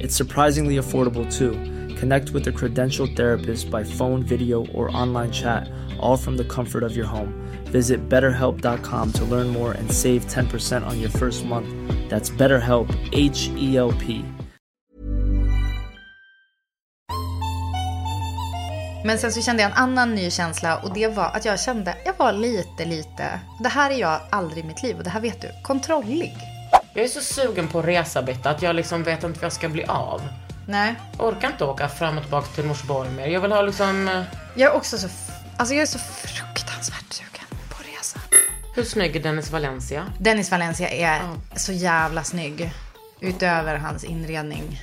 It's 0.00 0.16
surprisingly 0.16 0.76
affordable 0.76 1.26
too. 1.30 1.52
Connect 1.96 2.30
with 2.30 2.46
a 2.46 2.52
credentialed 2.52 3.16
therapist 3.16 3.70
by 3.70 3.84
phone, 3.84 4.22
video, 4.22 4.66
or 4.66 4.90
online 4.96 5.30
chat, 5.30 5.68
all 5.98 6.16
from 6.16 6.36
the 6.36 6.44
comfort 6.44 6.82
of 6.82 6.96
your 6.96 7.06
home. 7.06 7.32
Visit 7.64 8.08
betterhelp.com 8.08 9.12
to 9.12 9.24
learn 9.24 9.48
more 9.48 9.72
and 9.72 9.90
save 9.90 10.26
10% 10.26 10.86
on 10.86 11.00
your 11.00 11.10
first 11.10 11.44
month. 11.44 11.68
That's 12.08 12.30
BetterHelp, 12.30 12.94
H 13.12 13.50
E 13.56 13.76
L 13.76 13.92
P. 13.92 14.24
Men 19.04 19.18
sen 19.18 19.32
så 19.32 19.42
kände 19.42 19.62
jag 19.62 19.72
en 19.72 19.76
annan 19.78 20.14
ny 20.14 20.30
känsla 20.30 20.78
och 20.78 20.94
det 20.94 21.08
var 21.08 21.24
att 21.24 21.44
jag 21.44 21.60
kände, 21.60 21.96
jag 22.04 22.14
var 22.18 22.32
lite, 22.32 22.84
lite, 22.84 23.40
det 23.62 23.68
här 23.68 23.90
är 23.90 23.94
jag 23.94 24.20
aldrig 24.30 24.64
i 24.64 24.66
mitt 24.66 24.82
liv 24.82 24.96
och 24.96 25.04
det 25.04 25.10
här 25.10 25.20
vet 25.20 25.42
du, 25.42 25.48
kontrollig. 25.62 26.57
Jag 26.94 27.04
är 27.04 27.08
så 27.08 27.20
sugen 27.20 27.68
på 27.68 27.78
att 27.78 27.84
resa 27.84 28.22
Britta 28.22 28.50
att 28.50 28.62
jag 28.62 28.76
liksom 28.76 29.02
vet 29.02 29.24
inte 29.24 29.38
vad 29.40 29.44
jag 29.44 29.52
ska 29.52 29.68
bli 29.68 29.84
av. 29.84 30.22
Nej. 30.66 30.94
Jag 31.18 31.26
orkar 31.26 31.48
inte 31.50 31.64
åka 31.64 31.88
fram 31.88 32.16
och 32.16 32.22
tillbaka 32.22 32.46
till 32.54 32.66
Norsborg 32.66 33.10
mer. 33.10 33.26
Jag 33.26 33.40
vill 33.40 33.52
ha 33.52 33.62
liksom... 33.62 34.08
eh, 34.08 34.22
Jag 34.54 34.72
är 34.72 34.76
också 34.76 34.98
så, 34.98 35.08
alltså 35.56 35.74
jag 35.74 35.82
är 35.82 35.86
så 35.86 35.98
fruktansvärt 35.98 37.12
sugen 37.12 37.44
på 37.68 37.74
att 37.80 37.86
resa. 37.98 38.18
Hur 38.74 38.84
snygg 38.84 39.16
är 39.16 39.20
Dennis 39.22 39.50
Valencia? 39.50 40.06
Dennis 40.18 40.50
Valencia 40.50 40.88
är 40.88 41.22
så 41.56 41.72
jävla 41.72 42.24
snygg. 42.24 42.72
Utöver 43.20 43.76
hans 43.76 44.04
inredning. 44.04 44.82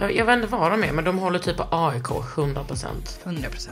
Jag, 0.00 0.16
jag 0.16 0.24
vet 0.24 0.34
inte 0.36 0.46
vad 0.46 0.70
de 0.70 0.84
är, 0.84 0.92
men 0.92 1.04
de 1.04 1.18
håller 1.18 1.38
typ 1.38 1.56
AIK 1.70 2.04
100%. 2.04 2.86
100%. 3.24 3.68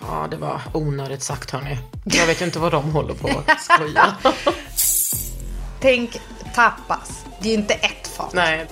Ja, 0.00 0.28
det 0.30 0.36
var 0.36 0.60
onödigt 0.74 1.22
sagt 1.22 1.50
hörni. 1.50 1.78
Jag 2.04 2.26
vet 2.26 2.40
inte 2.40 2.58
vad 2.58 2.72
de 2.72 2.90
håller 2.90 3.14
på 3.14 3.28
att 3.46 3.62
skoja. 3.62 4.16
Tänk 5.80 6.20
tapas. 6.54 7.24
Det 7.40 7.48
är 7.48 7.52
ju 7.52 7.58
inte 7.58 7.74
ett 7.74 8.06
fat. 8.08 8.32
Nej. 8.34 8.66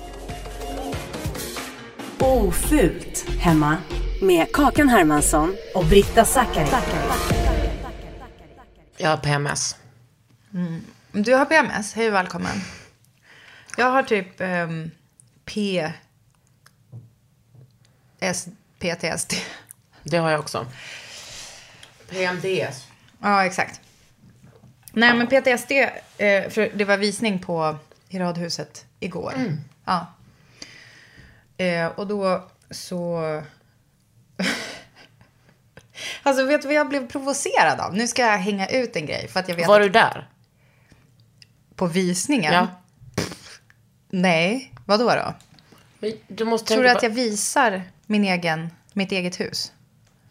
Ofult 2.18 3.24
hemma 3.38 3.76
med 4.22 4.52
Kakan 4.52 4.88
Hermansson 4.88 5.56
och 5.74 5.84
Britta 5.84 6.24
Zackari. 6.24 6.68
Jag 8.96 9.10
har 9.10 9.16
PMS. 9.16 9.76
Du 11.12 11.34
har 11.34 11.44
PMS, 11.44 11.94
hej 11.94 12.08
och 12.08 12.14
välkommen. 12.14 12.60
Jag 13.76 13.90
har 13.90 14.02
typ 14.02 14.40
um, 14.40 14.90
P... 15.44 15.92
S, 18.20 18.46
PTSD. 18.78 19.34
Det 20.02 20.16
har 20.16 20.30
jag 20.30 20.40
också. 20.40 20.66
PMDS. 22.10 22.86
Ja, 23.22 23.44
exakt. 23.44 23.80
Nej, 24.92 25.14
men 25.14 25.26
PTSD, 25.26 25.70
eh, 25.72 26.48
för 26.50 26.70
det 26.74 26.84
var 26.84 26.96
visning 26.96 27.38
på 27.38 27.76
i 28.08 28.18
Radhuset 28.18 28.86
igår. 29.00 29.34
Ja. 29.84 30.06
Eh, 31.56 31.86
och 31.86 32.06
då 32.06 32.48
så... 32.70 33.20
alltså, 36.22 36.44
vet 36.44 36.62
du 36.62 36.68
vad 36.68 36.76
jag 36.76 36.88
blev 36.88 37.08
provocerad 37.08 37.80
av? 37.80 37.94
Nu 37.94 38.08
ska 38.08 38.22
jag 38.22 38.38
hänga 38.38 38.66
ut 38.68 38.96
en 38.96 39.06
grej. 39.06 39.28
För 39.28 39.40
att 39.40 39.48
jag 39.48 39.56
vet 39.56 39.68
Var 39.68 39.80
att 39.80 39.86
du 39.86 39.90
där? 39.90 40.28
på 41.74 41.86
visningen... 41.86 42.52
Ja. 42.54 42.66
Nej, 44.10 44.74
vad 44.86 45.00
då 45.00 45.06
då? 45.14 45.34
Men 45.98 46.12
Du 46.28 46.44
måste 46.44 46.72
Tror 46.74 46.82
du 46.82 46.90
att 46.90 46.98
på- 46.98 47.04
jag 47.06 47.10
visar 47.10 47.82
min 48.06 48.24
egen, 48.24 48.70
mitt 48.92 49.12
eget 49.12 49.40
hus? 49.40 49.72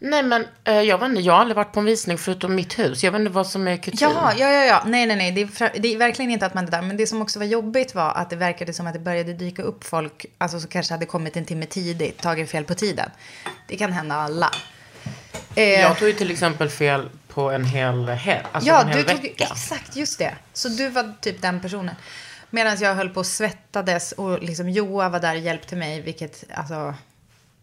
Nej 0.00 0.22
men 0.22 0.46
eh, 0.64 0.74
jag 0.80 0.98
vet 0.98 1.08
inte, 1.08 1.20
jag 1.20 1.32
har 1.32 1.40
aldrig 1.40 1.56
varit 1.56 1.72
på 1.72 1.80
en 1.80 1.86
visning 1.86 2.18
förutom 2.18 2.54
mitt 2.54 2.78
hus. 2.78 3.04
Jag 3.04 3.12
vet 3.12 3.18
inte 3.20 3.32
vad 3.32 3.46
som 3.46 3.68
är 3.68 3.76
kultur. 3.76 4.06
Ja, 4.06 4.32
ja, 4.38 4.50
ja, 4.50 4.64
ja. 4.64 4.82
Nej, 4.86 5.06
nej, 5.06 5.16
nej. 5.16 5.32
Det 5.32 5.40
är, 5.40 5.78
det 5.80 5.94
är 5.94 5.98
verkligen 5.98 6.30
inte 6.30 6.46
att 6.46 6.54
man 6.54 6.66
är 6.66 6.70
där. 6.70 6.82
Men 6.82 6.96
det 6.96 7.06
som 7.06 7.22
också 7.22 7.38
var 7.38 7.46
jobbigt 7.46 7.94
var 7.94 8.10
att 8.12 8.30
det 8.30 8.36
verkade 8.36 8.72
som 8.72 8.86
att 8.86 8.92
det 8.92 8.98
började 8.98 9.32
dyka 9.32 9.62
upp 9.62 9.84
folk, 9.84 10.26
alltså 10.38 10.60
som 10.60 10.70
kanske 10.70 10.94
hade 10.94 11.06
kommit 11.06 11.36
en 11.36 11.44
timme 11.44 11.66
tidigt, 11.66 12.18
tagit 12.22 12.50
fel 12.50 12.64
på 12.64 12.74
tiden. 12.74 13.10
Det 13.68 13.76
kan 13.76 13.92
hända 13.92 14.14
alla. 14.14 14.50
Eh, 15.54 15.64
Jag 15.64 15.98
tog 15.98 16.08
ju 16.08 16.14
till 16.14 16.30
exempel 16.30 16.68
fel 16.70 17.08
på 17.28 17.50
en 17.50 17.64
hel, 17.64 17.94
he- 18.08 18.42
alltså 18.52 18.70
ja, 18.70 18.80
en 18.82 18.88
hel 18.88 18.96
du 18.96 19.04
tog 19.04 19.22
vecka. 19.22 19.44
exakt 19.44 19.96
just 19.96 20.18
det. 20.18 20.34
Så 20.52 20.68
du 20.68 20.88
var 20.88 21.14
typ 21.20 21.42
den 21.42 21.60
personen. 21.60 21.94
Medan 22.50 22.76
jag 22.80 22.94
höll 22.94 23.08
på 23.08 23.20
och 23.20 23.26
svettades 23.26 24.12
och 24.12 24.42
liksom 24.42 24.70
Joa 24.70 25.08
var 25.08 25.20
där 25.20 25.34
och 25.34 25.40
hjälpte 25.40 25.76
mig, 25.76 26.00
vilket 26.00 26.44
alltså, 26.54 26.94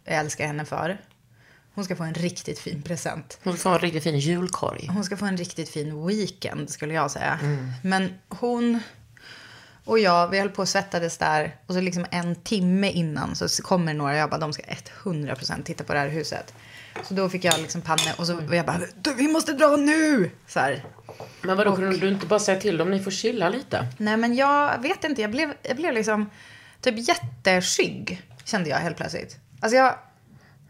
jag 0.06 0.16
älskar 0.20 0.48
henne 0.48 0.66
för. 0.66 0.98
Hon 1.76 1.86
ska 1.86 1.96
få 1.96 2.04
en 2.04 2.14
riktigt 2.14 2.60
fin 2.60 2.82
present. 2.82 3.40
Hon 3.44 3.58
får 3.58 3.72
en 3.74 3.80
riktigt 3.80 4.04
fin 4.04 4.20
julkorg. 4.20 4.88
Hon 4.94 5.04
ska 5.04 5.18
få 5.18 5.26
en 5.26 5.38
riktigt 5.38 5.70
fin 5.70 6.08
weekend 6.08 6.70
skulle 6.70 6.94
jag 6.94 7.12
säga. 7.12 7.40
Men 7.84 8.14
hon 8.30 8.80
och 9.86 10.00
jag, 10.00 10.28
vi 10.28 10.40
höll 10.40 10.50
på 10.50 10.62
och 10.62 10.70
svettades 10.70 11.18
där. 11.18 11.56
Och 11.68 11.74
så 11.74 11.82
liksom 11.82 12.06
en 12.12 12.36
timme 12.36 12.90
innan 12.92 13.36
så 13.36 13.64
kommer 13.64 13.94
några, 13.94 14.18
jag 14.18 14.30
bara, 14.30 14.38
de 14.38 14.54
ska 14.54 14.64
100% 15.04 15.64
titta 15.64 15.84
på 15.84 15.94
det 15.94 16.00
här 16.00 16.10
huset. 16.10 16.54
Så 17.04 17.14
då 17.14 17.30
fick 17.30 17.44
jag 17.44 17.60
liksom 17.60 17.82
panne 17.82 18.14
och 18.18 18.28
så 18.28 18.36
och 18.48 18.56
jag 18.56 18.66
bara, 18.66 18.82
"Du, 19.02 19.14
vi 19.14 19.28
måste 19.28 19.54
dra 19.54 19.76
nu! 19.76 20.32
Så 20.48 20.60
här. 20.60 20.86
Men 21.42 21.58
vadå, 21.58 21.76
kunde 21.76 21.98
du 21.98 22.10
inte 22.10 22.26
bara 22.26 22.40
säga 22.40 22.60
till 22.62 22.78
dem, 22.78 22.92
ni 22.92 23.00
får 23.04 23.12
chilla 23.12 23.50
lite? 23.50 23.88
Nej 23.98 24.18
men 24.18 24.36
jag 24.36 24.82
vet 24.82 25.04
inte, 25.04 25.22
jag 25.22 25.32
blev, 25.32 25.54
jag 25.62 25.76
blev 25.76 25.94
liksom 25.94 26.30
typ 26.82 27.08
jätteskygg. 27.08 28.22
Kände 28.44 28.70
jag 28.70 28.78
helt 28.78 28.98
plötsligt. 28.98 29.38
Alltså 29.60 29.78
jag, 29.78 29.96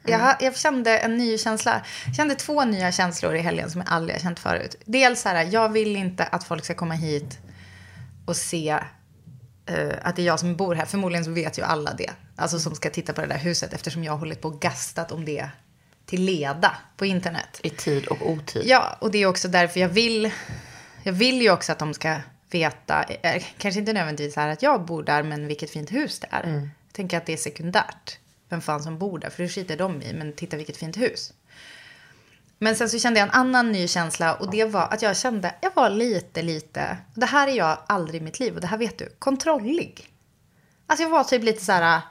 jag, 0.06 0.20
ha- 0.20 0.38
jag 0.40 0.58
kände 0.58 0.98
en 0.98 1.18
ny 1.18 1.38
känsla. 1.38 1.82
Jag 2.06 2.16
kände 2.16 2.36
två 2.36 2.66
nya 2.66 2.92
känslor 2.92 3.36
i 3.36 3.40
helgen 3.40 3.72
som 3.72 3.82
jag 3.82 3.94
aldrig 3.94 4.16
har 4.16 4.22
känt 4.22 4.40
förut. 4.40 4.76
Dels 4.86 5.22
så 5.22 5.30
här, 5.30 5.48
jag 5.52 5.70
vill 5.70 5.96
inte 5.96 6.24
att 6.24 6.44
folk 6.44 6.66
ska 6.66 6.74
komma 6.74 6.94
hit 6.94 7.40
och 8.26 8.36
se 8.36 8.70
eh, 9.66 9.90
att 10.02 10.16
det 10.16 10.22
är 10.22 10.26
jag 10.26 10.40
som 10.40 10.56
bor 10.56 10.76
här. 10.76 10.86
Förmodligen 10.86 11.26
så 11.26 11.32
vet 11.32 11.58
ju 11.58 11.64
alla 11.64 11.94
det. 11.94 12.12
Alltså 12.36 12.60
som 12.60 12.76
ska 12.76 12.90
titta 12.90 13.14
på 13.14 13.22
det 13.22 13.28
där 13.28 13.38
huset 13.38 13.74
eftersom 13.74 14.04
jag 14.04 14.12
har 14.12 14.20
hållit 14.20 14.42
på 14.42 14.48
och 14.48 14.62
gastat 14.62 15.12
om 15.12 15.26
det 15.26 15.50
till 16.06 16.22
leda 16.22 16.78
på 16.98 17.06
internet. 17.06 17.60
I 17.64 17.70
tid 17.70 18.06
och 18.08 18.30
otid. 18.30 18.62
Ja, 18.66 18.98
och 19.00 19.12
det 19.12 19.18
är 19.18 19.26
också 19.26 19.48
därför 19.48 19.80
jag 19.80 19.90
vill... 19.90 20.32
Jag 21.04 21.14
vill 21.14 21.42
ju 21.42 21.52
också 21.52 21.72
att 21.72 21.80
de 21.80 21.94
ska 21.94 22.18
veta, 22.52 23.04
eh, 23.04 23.44
kanske 23.58 23.80
inte 23.80 23.94
nödvändigtvis 23.94 24.36
här 24.36 24.50
att 24.50 24.62
jag 24.62 24.86
bor 24.86 25.04
där, 25.04 25.24
men 25.24 25.48
vilket 25.48 25.70
fint 25.70 25.92
hus 25.92 26.20
det 26.20 26.28
är. 26.32 26.44
Jag 26.62 26.70
tänker 26.94 27.18
att 27.18 27.26
det 27.26 27.34
är 27.34 27.38
sekundärt, 27.38 28.18
vem 28.56 28.62
fan 28.62 28.84
som 28.84 28.98
bor 28.98 29.20
där, 29.20 29.30
för 29.30 29.44
det 29.44 29.50
skiter 29.50 29.78
de 29.78 30.02
i, 30.02 30.14
men 30.14 30.34
titta 30.34 30.58
vilket 30.58 30.78
fint 30.78 30.98
hus. 30.98 31.34
Men 32.60 32.76
sen 32.76 32.90
så 32.90 33.00
kände 33.00 33.20
jag 33.20 33.28
en 33.30 33.36
annan 33.36 33.72
ny 33.72 33.88
känsla 33.88 34.34
och 34.34 34.52
det 34.52 34.66
var 34.66 34.88
att 34.92 35.02
jag 35.02 35.18
kände, 35.18 35.56
jag 35.62 35.72
var 35.76 35.90
lite, 35.90 36.42
lite, 36.42 36.98
det 37.14 37.26
här 37.26 37.48
är 37.48 37.52
jag 37.52 37.78
aldrig 37.88 38.22
i 38.22 38.24
mitt 38.24 38.40
liv 38.40 38.56
och 38.56 38.62
det 38.62 38.68
här 38.68 38.78
vet 38.78 38.98
du, 38.98 39.10
kontrollig. 39.20 40.10
Alltså 40.88 41.04
jag 41.04 41.10
var 41.10 41.24
typ 41.24 41.44
lite 41.44 41.66
så 41.66 41.72
här, 41.72 42.02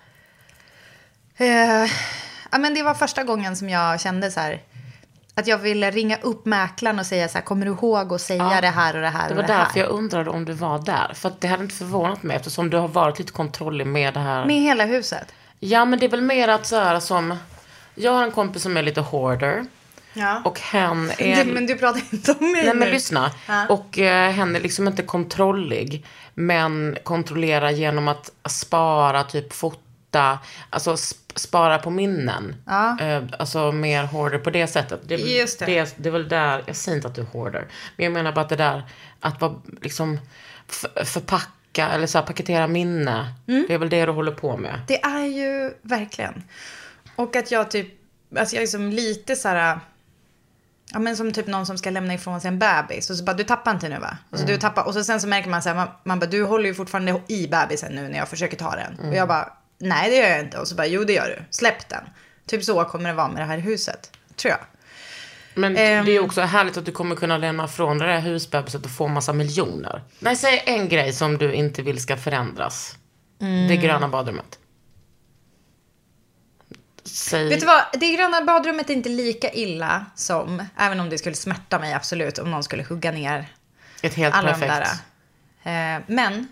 eh, 1.36 1.90
ja 2.52 2.58
men 2.58 2.74
det 2.74 2.82
var 2.82 2.94
första 2.94 3.24
gången 3.24 3.56
som 3.56 3.68
jag 3.68 4.00
kände 4.00 4.30
så 4.30 4.40
här, 4.40 4.62
att 5.34 5.46
jag 5.46 5.58
ville 5.58 5.90
ringa 5.90 6.16
upp 6.22 6.46
mäklaren 6.46 6.98
och 6.98 7.06
säga 7.06 7.28
så 7.28 7.38
här, 7.38 7.44
kommer 7.44 7.66
du 7.66 7.72
ihåg 7.72 8.12
att 8.12 8.20
säga 8.20 8.60
det 8.60 8.68
här 8.68 8.96
och 8.96 9.02
det 9.02 9.08
här 9.08 9.28
Det 9.28 9.34
och 9.34 9.36
var 9.36 9.46
det 9.46 9.52
här? 9.52 9.64
därför 9.64 9.80
jag 9.80 9.88
undrade 9.88 10.30
om 10.30 10.44
du 10.44 10.52
var 10.52 10.78
där. 10.78 11.12
För 11.14 11.28
att 11.28 11.40
det 11.40 11.48
hade 11.48 11.62
inte 11.62 11.74
förvånat 11.74 12.22
mig 12.22 12.36
eftersom 12.36 12.70
du 12.70 12.76
har 12.76 12.88
varit 12.88 13.18
lite 13.18 13.32
kontrollig 13.32 13.86
med 13.86 14.14
det 14.14 14.20
här. 14.20 14.46
Med 14.46 14.56
hela 14.56 14.84
huset? 14.84 15.32
Ja, 15.66 15.84
men 15.84 15.98
det 15.98 16.06
är 16.06 16.10
väl 16.10 16.20
mer 16.20 16.48
att 16.48 16.66
så 16.66 16.76
här 16.76 17.00
som... 17.00 17.36
Jag 17.94 18.12
har 18.12 18.22
en 18.22 18.30
kompis 18.30 18.62
som 18.62 18.76
är 18.76 18.82
lite 18.82 19.00
hoarder. 19.00 19.66
Ja. 20.14 20.42
Och 20.44 20.60
hen 20.60 21.10
är... 21.18 21.44
Du, 21.44 21.52
men 21.52 21.66
du 21.66 21.74
pratar 21.78 22.00
inte 22.10 22.32
om 22.32 22.52
mig 22.52 22.64
Nej 22.64 22.74
men 22.74 22.88
lyssna. 22.90 23.30
Ja. 23.48 23.66
Och 23.68 23.98
eh, 23.98 24.30
hen 24.32 24.56
är 24.56 24.60
liksom 24.60 24.86
inte 24.88 25.02
kontrollig. 25.02 26.06
Men 26.34 26.96
kontrollerar 27.04 27.70
genom 27.70 28.08
att 28.08 28.30
spara, 28.48 29.24
typ 29.24 29.52
fota. 29.52 30.38
Alltså 30.70 30.92
sp- 30.92 31.38
spara 31.38 31.78
på 31.78 31.90
minnen. 31.90 32.56
Ja. 32.66 33.00
Eh, 33.00 33.22
alltså 33.38 33.72
mer 33.72 34.04
hoarder 34.04 34.38
på 34.38 34.50
det 34.50 34.66
sättet. 34.66 35.00
Det, 35.08 35.14
Just 35.14 35.58
det. 35.58 35.66
Det, 35.66 35.78
är- 35.78 35.88
det 35.96 36.08
är 36.08 36.12
väl 36.12 36.28
där, 36.28 36.62
jag 36.66 36.76
säger 36.76 36.96
inte 36.96 37.08
att 37.08 37.14
du 37.14 37.20
är 37.20 37.26
hoarder. 37.26 37.66
Men 37.96 38.04
jag 38.04 38.12
menar 38.12 38.32
bara 38.32 38.40
att 38.40 38.48
det 38.48 38.56
där, 38.56 38.82
att 39.20 39.40
vara 39.40 39.54
liksom 39.82 40.18
f- 40.68 40.84
förpacka 41.74 41.94
eller 41.94 42.06
så 42.06 42.18
här, 42.18 42.26
paketera 42.26 42.66
minne. 42.66 43.34
Mm. 43.48 43.64
Det 43.68 43.74
är 43.74 43.78
väl 43.78 43.88
det 43.88 44.06
du 44.06 44.12
håller 44.12 44.32
på 44.32 44.56
med. 44.56 44.80
Det 44.88 45.02
är 45.02 45.26
ju 45.26 45.74
verkligen. 45.82 46.44
Och 47.16 47.36
att 47.36 47.50
jag 47.50 47.70
typ, 47.70 47.88
alltså 48.36 48.56
jag 48.56 48.62
är 48.62 48.66
som 48.66 48.90
lite 48.90 49.36
så 49.36 49.48
här, 49.48 49.80
ja 50.92 50.98
men 50.98 51.16
som 51.16 51.32
typ 51.32 51.46
någon 51.46 51.66
som 51.66 51.78
ska 51.78 51.90
lämna 51.90 52.14
ifrån 52.14 52.40
sig 52.40 52.48
en 52.48 52.58
bebis. 52.58 53.10
Och 53.10 53.16
så 53.16 53.24
bara, 53.24 53.36
du 53.36 53.44
tappar 53.44 53.70
inte 53.70 53.88
nu 53.88 53.98
va? 53.98 54.18
Och 54.30 54.38
så, 54.38 54.46
du 54.46 54.56
tappar, 54.56 54.86
och 54.86 54.94
så 54.94 55.04
sen 55.04 55.20
så 55.20 55.28
märker 55.28 55.50
man 55.50 55.62
så 55.62 55.68
här, 55.68 55.76
man, 55.76 55.88
man 56.04 56.18
bara, 56.18 56.26
du 56.26 56.44
håller 56.44 56.66
ju 56.66 56.74
fortfarande 56.74 57.20
i 57.28 57.48
bebisen 57.48 57.92
nu 57.94 58.08
när 58.08 58.18
jag 58.18 58.28
försöker 58.28 58.56
ta 58.56 58.76
den. 58.76 59.08
Och 59.08 59.14
jag 59.14 59.28
bara, 59.28 59.52
nej 59.78 60.10
det 60.10 60.16
gör 60.16 60.28
jag 60.28 60.40
inte. 60.40 60.58
Och 60.58 60.68
så 60.68 60.74
bara, 60.74 60.86
jo 60.86 61.04
det 61.04 61.12
gör 61.12 61.28
du. 61.36 61.44
Släpp 61.50 61.88
den. 61.88 62.04
Typ 62.46 62.64
så 62.64 62.84
kommer 62.84 63.08
det 63.08 63.14
vara 63.14 63.28
med 63.28 63.42
det 63.42 63.46
här 63.46 63.58
huset. 63.58 64.10
Tror 64.36 64.50
jag. 64.50 64.60
Men 65.54 65.76
Ehm. 65.76 66.04
det 66.04 66.12
är 66.16 66.20
också 66.24 66.40
härligt 66.40 66.76
att 66.76 66.84
du 66.86 66.92
kommer 66.92 67.16
kunna 67.16 67.38
lämna 67.38 67.68
från 67.68 67.98
det 67.98 68.06
där 68.06 68.20
husbebiset 68.20 68.84
och 68.84 68.90
få 68.90 69.08
massa 69.08 69.32
miljoner. 69.32 70.02
Nej, 70.18 70.36
säg 70.36 70.62
en 70.66 70.88
grej 70.88 71.12
som 71.12 71.38
du 71.38 71.52
inte 71.54 71.82
vill 71.82 72.00
ska 72.02 72.16
förändras. 72.16 72.96
Mm. 73.40 73.68
Det 73.68 73.76
gröna 73.76 74.08
badrummet. 74.08 74.58
Säg... 77.04 77.48
Vet 77.48 77.60
du 77.60 77.66
vad, 77.66 77.82
det 77.92 78.12
gröna 78.12 78.42
badrummet 78.44 78.90
är 78.90 78.94
inte 78.94 79.08
lika 79.08 79.50
illa 79.52 80.06
som, 80.14 80.62
även 80.78 81.00
om 81.00 81.10
det 81.10 81.18
skulle 81.18 81.34
smärta 81.34 81.78
mig 81.78 81.92
absolut, 81.92 82.38
om 82.38 82.50
någon 82.50 82.62
skulle 82.64 82.82
hugga 82.82 83.12
ner 83.12 83.46
Ett 84.02 84.14
helt 84.14 84.34
alla 84.34 84.48
perfekt. 84.54 84.72
de 85.64 85.70
där. 85.70 85.96
Eh, 85.96 86.02
men 86.06 86.48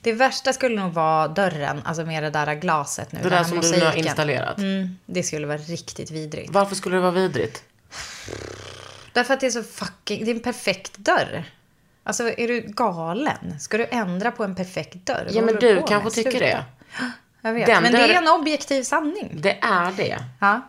det 0.00 0.12
värsta 0.12 0.52
skulle 0.52 0.80
nog 0.82 0.92
vara 0.92 1.28
dörren, 1.28 1.80
alltså 1.84 2.04
med 2.04 2.22
det 2.22 2.30
där 2.30 2.54
glaset 2.54 3.12
nu. 3.12 3.20
Det 3.22 3.28
där 3.28 3.36
här 3.36 3.44
som 3.44 3.60
du 3.60 3.70
nu 3.70 3.74
har 3.78 3.84
mosaiken. 3.84 4.06
installerat. 4.06 4.58
Mm, 4.58 4.98
det 5.06 5.22
skulle 5.22 5.46
vara 5.46 5.58
riktigt 5.58 6.10
vidrigt. 6.10 6.50
Varför 6.52 6.74
skulle 6.74 6.96
det 6.96 7.00
vara 7.02 7.10
vidrigt? 7.12 7.62
Därför 9.12 9.34
att 9.34 9.40
det 9.40 9.46
är 9.46 9.50
så 9.50 9.62
fucking, 9.62 10.24
det 10.24 10.30
är 10.30 10.34
en 10.34 10.40
perfekt 10.40 10.96
dörr. 10.98 11.44
Alltså 12.04 12.28
är 12.38 12.48
du 12.48 12.60
galen? 12.60 13.60
Ska 13.60 13.78
du 13.78 13.86
ändra 13.90 14.30
på 14.30 14.44
en 14.44 14.54
perfekt 14.54 14.94
dörr? 15.06 15.26
Ja, 15.30 15.42
men 15.42 15.54
du 15.54 15.76
på 15.80 15.86
kanske 15.86 16.10
tycker 16.10 16.30
Sluta. 16.30 16.44
det. 16.46 16.64
Jag 17.40 17.52
vet, 17.52 17.66
Den 17.66 17.82
men 17.82 17.92
det 17.92 17.98
dörren- 17.98 18.10
är 18.10 18.22
en 18.22 18.28
objektiv 18.40 18.82
sanning. 18.82 19.30
Det 19.34 19.58
är 19.62 19.92
det. 19.96 20.18
Ja. 20.40 20.60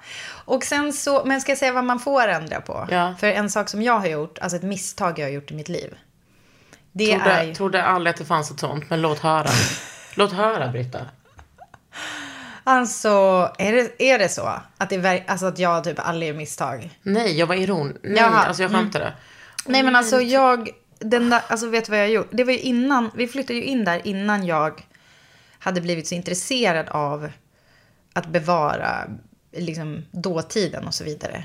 Och 0.46 0.64
sen 0.64 0.94
så, 0.94 1.26
men 1.26 1.42
ska 1.42 1.52
jag 1.52 1.60
säga 1.60 1.72
vad 1.74 1.84
man 1.84 2.00
får 2.00 2.28
ändra 2.28 2.62
på? 2.62 2.88
Ja. 2.92 3.16
För 3.20 3.28
en 3.28 3.50
sak 3.50 3.70
som 3.70 3.82
jag 3.82 4.00
har 4.00 4.08
gjort, 4.08 4.40
alltså 4.40 4.56
ett 4.58 4.64
misstag 4.64 5.20
jag 5.20 5.26
har 5.26 5.32
gjort 5.32 5.52
i 5.52 5.54
mitt 5.54 5.70
liv. 5.70 5.98
Det 6.92 7.14
Trodde, 7.16 7.32
är 7.32 7.44
ju... 7.44 7.56
trodde 7.56 7.84
aldrig 7.84 8.12
att 8.14 8.18
det 8.20 8.26
fanns 8.26 8.52
ett 8.52 8.60
sånt, 8.60 8.90
men 8.90 9.02
låt 9.02 9.20
höra. 9.20 9.50
låt 10.16 10.32
höra, 10.34 10.68
Britta. 10.68 11.00
Alltså, 12.70 13.10
är 13.58 13.74
det, 13.74 14.04
är 14.04 14.20
det 14.20 14.30
så? 14.30 14.62
Att, 14.78 14.90
det, 14.90 15.24
alltså 15.28 15.46
att 15.46 15.60
jag 15.60 15.84
typ 15.84 16.00
aldrig 16.00 16.28
gör 16.30 16.38
misstag? 16.38 17.00
Nej, 17.04 17.40
jag 17.40 17.48
var 17.48 17.56
iron. 17.56 17.98
Nej, 18.04 18.18
Jaha, 18.18 18.44
alltså 18.44 18.64
jag 18.64 18.70
mm. 18.70 18.82
skämtade. 18.82 19.14
Nej 19.66 19.84
men 19.84 19.96
alltså 19.96 20.22
jag, 20.22 20.70
den 21.00 21.30
där, 21.30 21.42
alltså 21.48 21.68
vet 21.68 21.86
du 21.86 21.92
vad 21.92 22.00
jag 22.00 22.10
gjort? 22.10 22.28
Det 22.32 22.44
var 22.44 22.52
ju 22.52 22.60
innan, 22.60 23.12
vi 23.16 23.28
flyttade 23.28 23.54
ju 23.60 23.64
in 23.64 23.86
där 23.86 24.08
innan 24.08 24.46
jag 24.46 24.86
hade 25.60 25.82
blivit 25.82 26.08
så 26.08 26.16
intresserad 26.16 26.90
av 26.90 27.30
att 28.14 28.28
bevara 28.28 29.08
liksom 29.52 30.06
dåtiden 30.12 30.88
och 30.88 30.94
så 30.94 31.04
vidare. 31.04 31.44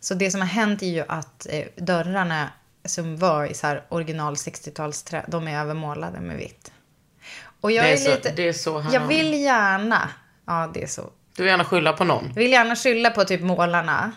Så 0.00 0.14
det 0.14 0.30
som 0.30 0.40
har 0.40 0.48
hänt 0.48 0.82
är 0.82 0.86
ju 0.86 1.04
att 1.08 1.46
eh, 1.50 1.64
dörrarna 1.76 2.48
som 2.84 3.16
var 3.16 3.44
i 3.46 3.54
så 3.54 3.66
här 3.66 3.84
original 3.88 4.34
60-talsträ, 4.34 5.24
de 5.28 5.48
är 5.48 5.60
övermålade 5.60 6.20
med 6.20 6.36
vitt. 6.36 6.72
Och 7.60 7.72
jag 7.72 7.84
Det 7.84 7.88
är 7.88 7.92
är, 7.92 7.96
så- 7.96 8.10
lite, 8.10 8.32
det 8.32 8.48
är 8.48 8.52
så 8.52 8.78
han- 8.80 8.92
jag 8.92 9.06
vill 9.06 9.34
gärna, 9.34 10.08
ja 10.50 10.70
det 10.74 10.82
är 10.82 10.86
så, 10.86 11.10
Du 11.36 11.42
vill 11.42 11.50
gärna 11.50 11.64
skylla 11.64 11.92
på 11.92 12.04
någon. 12.04 12.24
jag 12.26 12.34
vill 12.42 12.52
gärna 12.52 12.76
skylla 12.76 13.10
på 13.10 13.24
typ 13.24 13.40
målarna, 13.40 14.12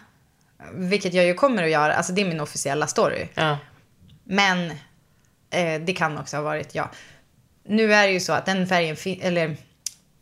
vilket 0.74 1.14
jag 1.14 1.26
ju 1.26 1.34
kommer 1.34 1.64
att 1.64 1.70
göra, 1.70 1.94
alltså 1.94 2.14
det 2.14 2.22
är 2.22 2.26
min 2.26 2.40
officiella 2.40 2.88
story. 2.88 3.28
Ja. 3.34 3.58
Men 4.24 4.72
eh, 5.50 5.82
det 5.82 5.94
kan 5.94 6.18
också 6.18 6.38
ha 6.38 6.44
varit 6.44 6.76
jag. 6.76 6.90
Nu 7.66 7.94
är 7.94 8.08
det 8.08 8.14
ju 8.14 8.20
så 8.20 8.34
att 8.34 8.46
den 8.46 8.68
färgen, 8.68 8.98
eller 9.22 9.58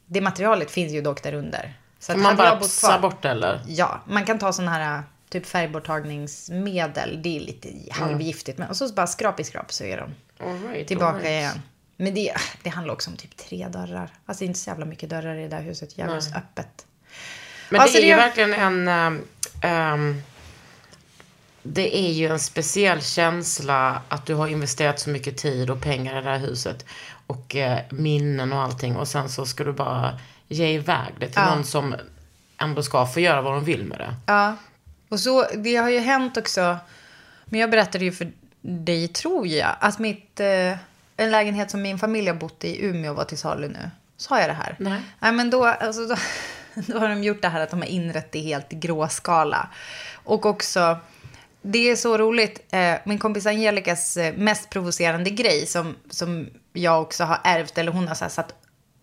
det 0.06 0.22
materialet 0.22 0.72
finns 0.72 0.94
ju 0.94 1.02
dock 1.02 1.24
där 1.24 1.34
under. 1.34 1.74
Så 2.00 2.12
att 2.12 2.18
man 2.18 2.36
bara 2.36 2.60
kvar- 2.60 3.00
bort 3.00 3.26
eller? 3.26 3.62
Ja, 3.68 4.02
man 4.08 4.26
kan 4.26 4.40
ta 4.40 4.54
sådana 4.54 4.72
här 4.72 5.04
typ 5.30 5.46
färgborttagningsmedel. 5.46 7.22
Det 7.22 7.38
är 7.38 7.40
lite 7.40 7.70
halvgiftigt. 7.92 8.58
Men, 8.58 8.70
och 8.70 8.78
så 8.78 8.94
bara 8.94 9.08
skrap 9.08 9.40
i 9.40 9.44
skrap 9.44 9.72
så 9.72 9.84
är 9.84 9.98
de 9.98 10.10
right, 10.68 10.88
tillbaka 10.88 11.18
right. 11.18 11.30
igen. 11.30 11.62
Men 12.02 12.14
det, 12.14 12.34
det 12.64 12.70
handlar 12.70 12.94
också 12.94 13.10
om 13.10 13.18
typ 13.18 13.38
tre 13.38 13.68
dörrar. 13.68 14.10
Alltså 14.26 14.44
inte 14.44 14.60
så 14.60 14.70
jävla 14.70 14.86
mycket 14.86 15.10
dörrar 15.10 15.36
i 15.36 15.42
det 15.42 15.48
där 15.48 15.62
huset. 15.62 15.98
Jävligt 15.98 16.36
öppet. 16.36 16.86
Men 17.70 17.82
Alltså, 17.82 17.98
det 17.98 18.04
är 18.04 18.08
ju 18.08 18.12
det- 18.16 18.22
verkligen 18.22 18.54
en... 18.54 18.88
ehm, 19.62 20.22
det 21.64 21.98
är 21.98 22.12
ju 22.12 22.28
en 22.28 22.40
speciell 22.40 23.02
känsla 23.02 24.02
att 24.10 24.26
du 24.26 24.34
har 24.36 24.48
investerat 24.48 25.00
så 25.00 25.10
mycket 25.10 25.38
tid 25.38 25.70
och 25.70 25.82
pengar 25.82 26.20
i 26.20 26.24
det 26.24 26.30
här 26.30 26.38
huset. 26.40 26.86
Och 27.28 27.56
eh, 27.56 27.80
minnen 27.90 28.54
och 28.54 28.62
allting. 28.62 28.96
Och 28.96 29.08
sen 29.08 29.30
så 29.30 29.46
ska 29.46 29.64
du 29.64 29.74
bara 29.74 30.20
ge 30.48 30.68
iväg 30.68 31.14
det 31.20 31.26
till 31.26 31.36
Ja. 31.36 31.56
någon 31.56 31.64
som 31.64 31.96
ändå 32.58 32.84
ska 32.84 33.06
få 33.06 33.20
göra 33.20 33.42
vad 33.42 33.54
de 33.54 33.64
vill 33.64 33.86
med 33.86 33.98
det. 33.98 34.16
Ja, 34.26 34.56
och 35.10 35.20
så, 35.20 35.46
det 35.56 35.76
har 35.76 35.90
ju 35.90 36.00
hänt 36.00 36.38
också. 36.38 36.78
Men 37.46 37.60
jag 37.60 37.70
berättade 37.72 38.06
ju 38.06 38.12
för 38.12 38.32
dig, 38.62 39.08
tror 39.08 39.48
jag, 39.48 39.76
att 39.80 40.00
mitt, 40.00 40.40
eh, 40.40 40.74
en 41.18 41.32
lägenhet 41.32 41.72
som 41.72 41.82
min 41.82 42.00
familj 42.00 42.28
har 42.28 42.36
bott 42.36 42.64
i 42.64 42.86
Umeå 42.86 43.14
var 43.14 43.24
till 43.24 43.38
salu 43.38 43.68
nu. 43.68 43.90
Sa 44.18 44.40
jag 44.40 44.50
det 44.50 44.54
här? 44.54 44.76
Nej. 44.80 45.02
Nej, 45.20 45.32
men 45.32 45.50
då, 45.50 45.66
alltså, 45.66 46.06
då, 46.06 46.16
då 46.94 47.00
har 47.00 47.10
de 47.10 47.24
gjort 47.24 47.42
det 47.42 47.48
här 47.48 47.62
att 47.62 47.70
de 47.70 47.80
har 47.80 47.88
inrett 47.88 48.32
det 48.32 48.40
helt 48.40 48.74
i 48.74 48.76
gråskala. 48.76 49.70
Och 50.14 50.46
också, 50.46 50.98
det 51.62 51.90
är 51.90 51.96
så 51.96 52.18
roligt, 52.18 52.68
eh, 52.72 52.96
min 53.06 53.20
kompis 53.20 53.46
Angelicas 53.46 54.18
eh, 54.18 54.34
mest 54.34 54.70
provocerande 54.70 55.30
grej 55.30 55.66
som, 55.66 55.96
som 56.10 56.50
jag 56.74 57.02
också 57.02 57.24
har 57.24 57.40
ärvt, 57.44 57.78
eller 57.78 57.92
hon 57.92 58.08
har 58.08 58.16
så 58.16 58.30
satt 58.30 58.54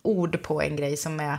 ord 0.02 0.43
på 0.43 0.62
en 0.62 0.76
grej 0.76 0.97
som 0.97 1.21
är 1.21 1.38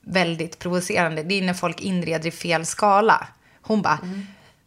väldigt 0.00 0.58
provocerande. 0.58 1.22
Det 1.22 1.34
är 1.34 1.42
när 1.42 1.54
folk 1.54 1.80
inreder 1.80 2.26
i 2.26 2.30
fel 2.30 2.66
skala. 2.66 3.28
Hon 3.62 3.82
bara, 3.82 3.98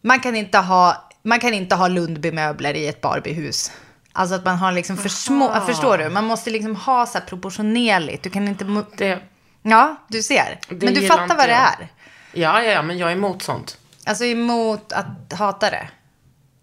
man, 0.02 0.20
kan 0.20 0.36
inte 0.36 0.58
ha, 0.58 1.10
man 1.22 1.40
kan 1.40 1.54
inte 1.54 1.76
ha 1.76 1.88
Lundbymöbler 1.88 2.74
i 2.74 2.88
ett 2.88 3.02
Barbiehus. 3.02 3.72
Alltså 4.20 4.36
att 4.36 4.46
man 4.46 4.58
har 4.58 4.72
liksom 4.72 4.98
för 4.98 5.10
små, 5.10 5.62
förstår 5.66 5.98
du? 5.98 6.10
Man 6.10 6.26
måste 6.26 6.50
liksom 6.50 6.76
ha 6.76 7.06
så 7.06 7.18
här 7.18 7.26
proportionerligt. 7.26 8.24
Du 8.24 8.30
kan 8.30 8.48
inte, 8.48 8.66
det 8.98 9.20
ja 9.62 9.96
du 10.08 10.24
ser. 10.24 10.60
Men 10.70 10.94
du 10.94 11.08
fattar 11.08 11.36
vad 11.38 11.50
det 11.50 11.52
jag. 11.52 11.62
är. 11.62 11.88
ja, 12.34 12.62
ja, 12.64 12.72
ja, 12.72 12.82
men 12.82 12.98
jag 12.98 13.12
är 13.12 13.16
emot 13.16 13.42
sånt. 13.42 13.78
Alltså 14.06 14.26
emot 14.26 14.92
att 14.94 15.34
hata 15.40 15.70
det. 15.70 15.88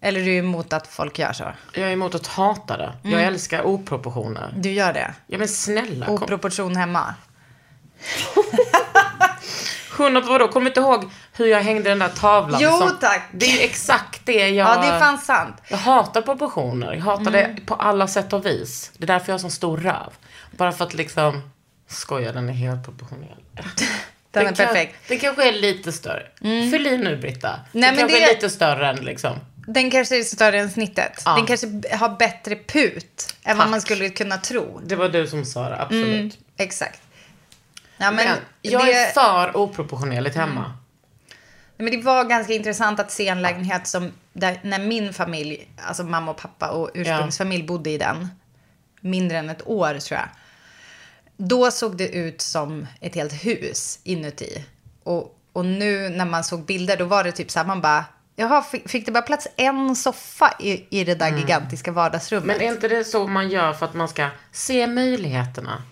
Eller 0.01 0.19
du 0.25 0.33
är 0.35 0.39
emot 0.39 0.73
att 0.73 0.87
folk 0.87 1.19
gör 1.19 1.33
så. 1.33 1.43
Jag 1.73 1.87
är 1.87 1.91
emot 1.93 2.15
att 2.15 2.27
hata 2.27 2.77
det. 2.77 2.93
Jag 3.01 3.13
Mm. 3.13 3.25
älskar 3.27 3.61
oproportioner. 3.65 4.53
Du 4.57 4.71
gör 4.71 4.93
det. 4.93 5.13
Ja, 5.27 5.37
men 5.37 5.47
snälla. 5.47 6.05
Kom. 6.05 6.15
Oproportion 6.15 6.75
hemma. 6.75 7.13
Hundra 9.97 10.21
vadå? 10.21 10.47
Kommer 10.47 10.67
inte 10.67 10.79
ihåg 10.79 11.09
hur 11.37 11.45
jag 11.45 11.61
hängde 11.61 11.89
den 11.89 11.99
där 11.99 12.09
tavlan? 12.09 12.59
Jo, 12.63 12.89
tack. 13.01 13.21
Det 13.31 13.45
är 13.45 13.51
ju 13.51 13.59
exakt 13.59 14.21
det 14.25 14.49
jag... 14.49 14.67
Ja, 14.69 14.81
det 14.81 14.87
är 14.87 14.99
fan 14.99 15.17
sant. 15.17 15.55
Jag 15.69 15.77
hatar 15.77 16.21
proportioner. 16.21 16.93
Jag 16.93 17.01
hatar 17.01 17.27
Mm. 17.33 17.55
det 17.55 17.61
på 17.65 17.75
alla 17.75 18.07
sätt 18.07 18.33
och 18.33 18.45
vis. 18.45 18.91
Det 18.97 19.03
är 19.03 19.07
därför 19.07 19.27
jag 19.29 19.33
har 19.33 19.39
sån 19.39 19.51
stor 19.51 19.77
röv. 19.77 20.13
Bara 20.51 20.71
för 20.71 20.85
att 20.85 20.93
liksom... 20.93 21.51
Skoja, 21.87 22.31
den 22.31 22.49
är 22.49 22.53
helt 22.53 22.85
proportionell. 22.85 23.29
Den 24.31 24.43
är 24.47 24.47
kan- 24.53 24.55
perfekt. 24.67 24.91
Mm. 24.91 24.99
Den 25.07 25.19
kanske 25.19 25.47
är 25.49 25.53
lite 25.53 25.91
större. 25.91 26.23
Fyll 26.71 26.87
i 26.87 26.97
nu, 26.97 27.17
Britta. 27.17 27.59
Nej, 27.71 27.81
den 27.81 27.81
men 27.81 27.97
kanske 27.99 28.17
det- 28.19 28.23
är 28.25 28.33
lite 28.35 28.49
större 28.49 28.89
än 28.89 28.95
liksom... 28.95 29.35
Den 29.67 29.91
kanske 29.91 30.19
är 30.19 30.23
större 30.23 30.59
än 30.59 30.69
snittet. 30.71 31.21
Ja. 31.25 31.35
Den 31.35 31.45
kanske 31.45 31.67
har 31.95 32.09
bättre 32.09 32.55
put 32.55 33.35
än 33.43 33.57
vad 33.57 33.63
Tack. 33.65 33.71
man 33.71 33.81
skulle 33.81 34.09
kunna 34.09 34.37
tro. 34.37 34.81
Det 34.85 34.95
var 34.95 35.09
du 35.09 35.27
som 35.27 35.45
sa 35.45 35.69
det, 35.69 35.81
absolut. 35.81 36.07
Mm, 36.15 36.31
exakt. 36.57 37.01
Ja, 37.97 38.11
men, 38.11 38.15
Men, 38.15 38.37
jag 38.61 38.85
det, 38.85 38.93
är 38.93 39.11
för 39.11 39.57
oproportionerligt 39.57 40.35
hemma. 40.35 40.73
Men 41.77 41.91
det 41.91 42.01
var 42.01 42.23
ganska 42.23 42.53
intressant 42.53 42.99
att 42.99 43.11
se 43.11 43.27
en 43.27 43.41
lägenhet 43.41 43.87
som 43.87 44.11
där, 44.33 44.59
när 44.63 44.79
min 44.79 45.13
familj, 45.13 45.67
alltså 45.87 46.03
mamma 46.03 46.31
och 46.31 46.37
pappa 46.37 46.69
och 46.69 46.91
ursprungsfamilj 46.93 47.63
bodde 47.63 47.89
i 47.89 47.97
den, 47.97 48.27
mindre 48.99 49.37
än 49.37 49.49
ett 49.49 49.67
år 49.67 49.99
tror 49.99 50.19
jag. 50.19 50.29
Då 51.37 51.71
såg 51.71 51.97
det 51.97 52.07
ut 52.07 52.41
som 52.41 52.87
ett 53.01 53.15
helt 53.15 53.45
hus 53.45 53.99
inuti. 54.03 54.65
Och, 55.03 55.39
och 55.53 55.65
nu 55.65 56.09
när 56.09 56.25
man 56.25 56.43
såg 56.43 56.65
bilder 56.65 56.97
då 56.97 57.05
var 57.05 57.23
det 57.23 57.31
typ 57.31 57.51
så 57.51 57.59
här, 57.59 57.65
man 57.65 57.81
bara, 57.81 58.05
Jaha, 58.35 58.61
fick, 58.61 58.89
fick 58.89 59.05
det 59.05 59.11
bara 59.11 59.23
plats 59.23 59.47
en 59.55 59.95
soffa 59.95 60.53
i, 60.59 60.99
i 60.99 61.03
det 61.03 61.15
där 61.15 61.37
gigantiska 61.37 61.91
vardagsrummet? 61.91 62.47
Men 62.47 62.67
är 62.67 62.73
inte 62.73 62.87
det 62.87 63.03
så 63.03 63.27
man 63.27 63.49
gör 63.49 63.73
för 63.73 63.85
att 63.85 63.93
man 63.93 64.07
ska 64.07 64.29
se 64.51 64.87
möjligheterna? 64.87 65.83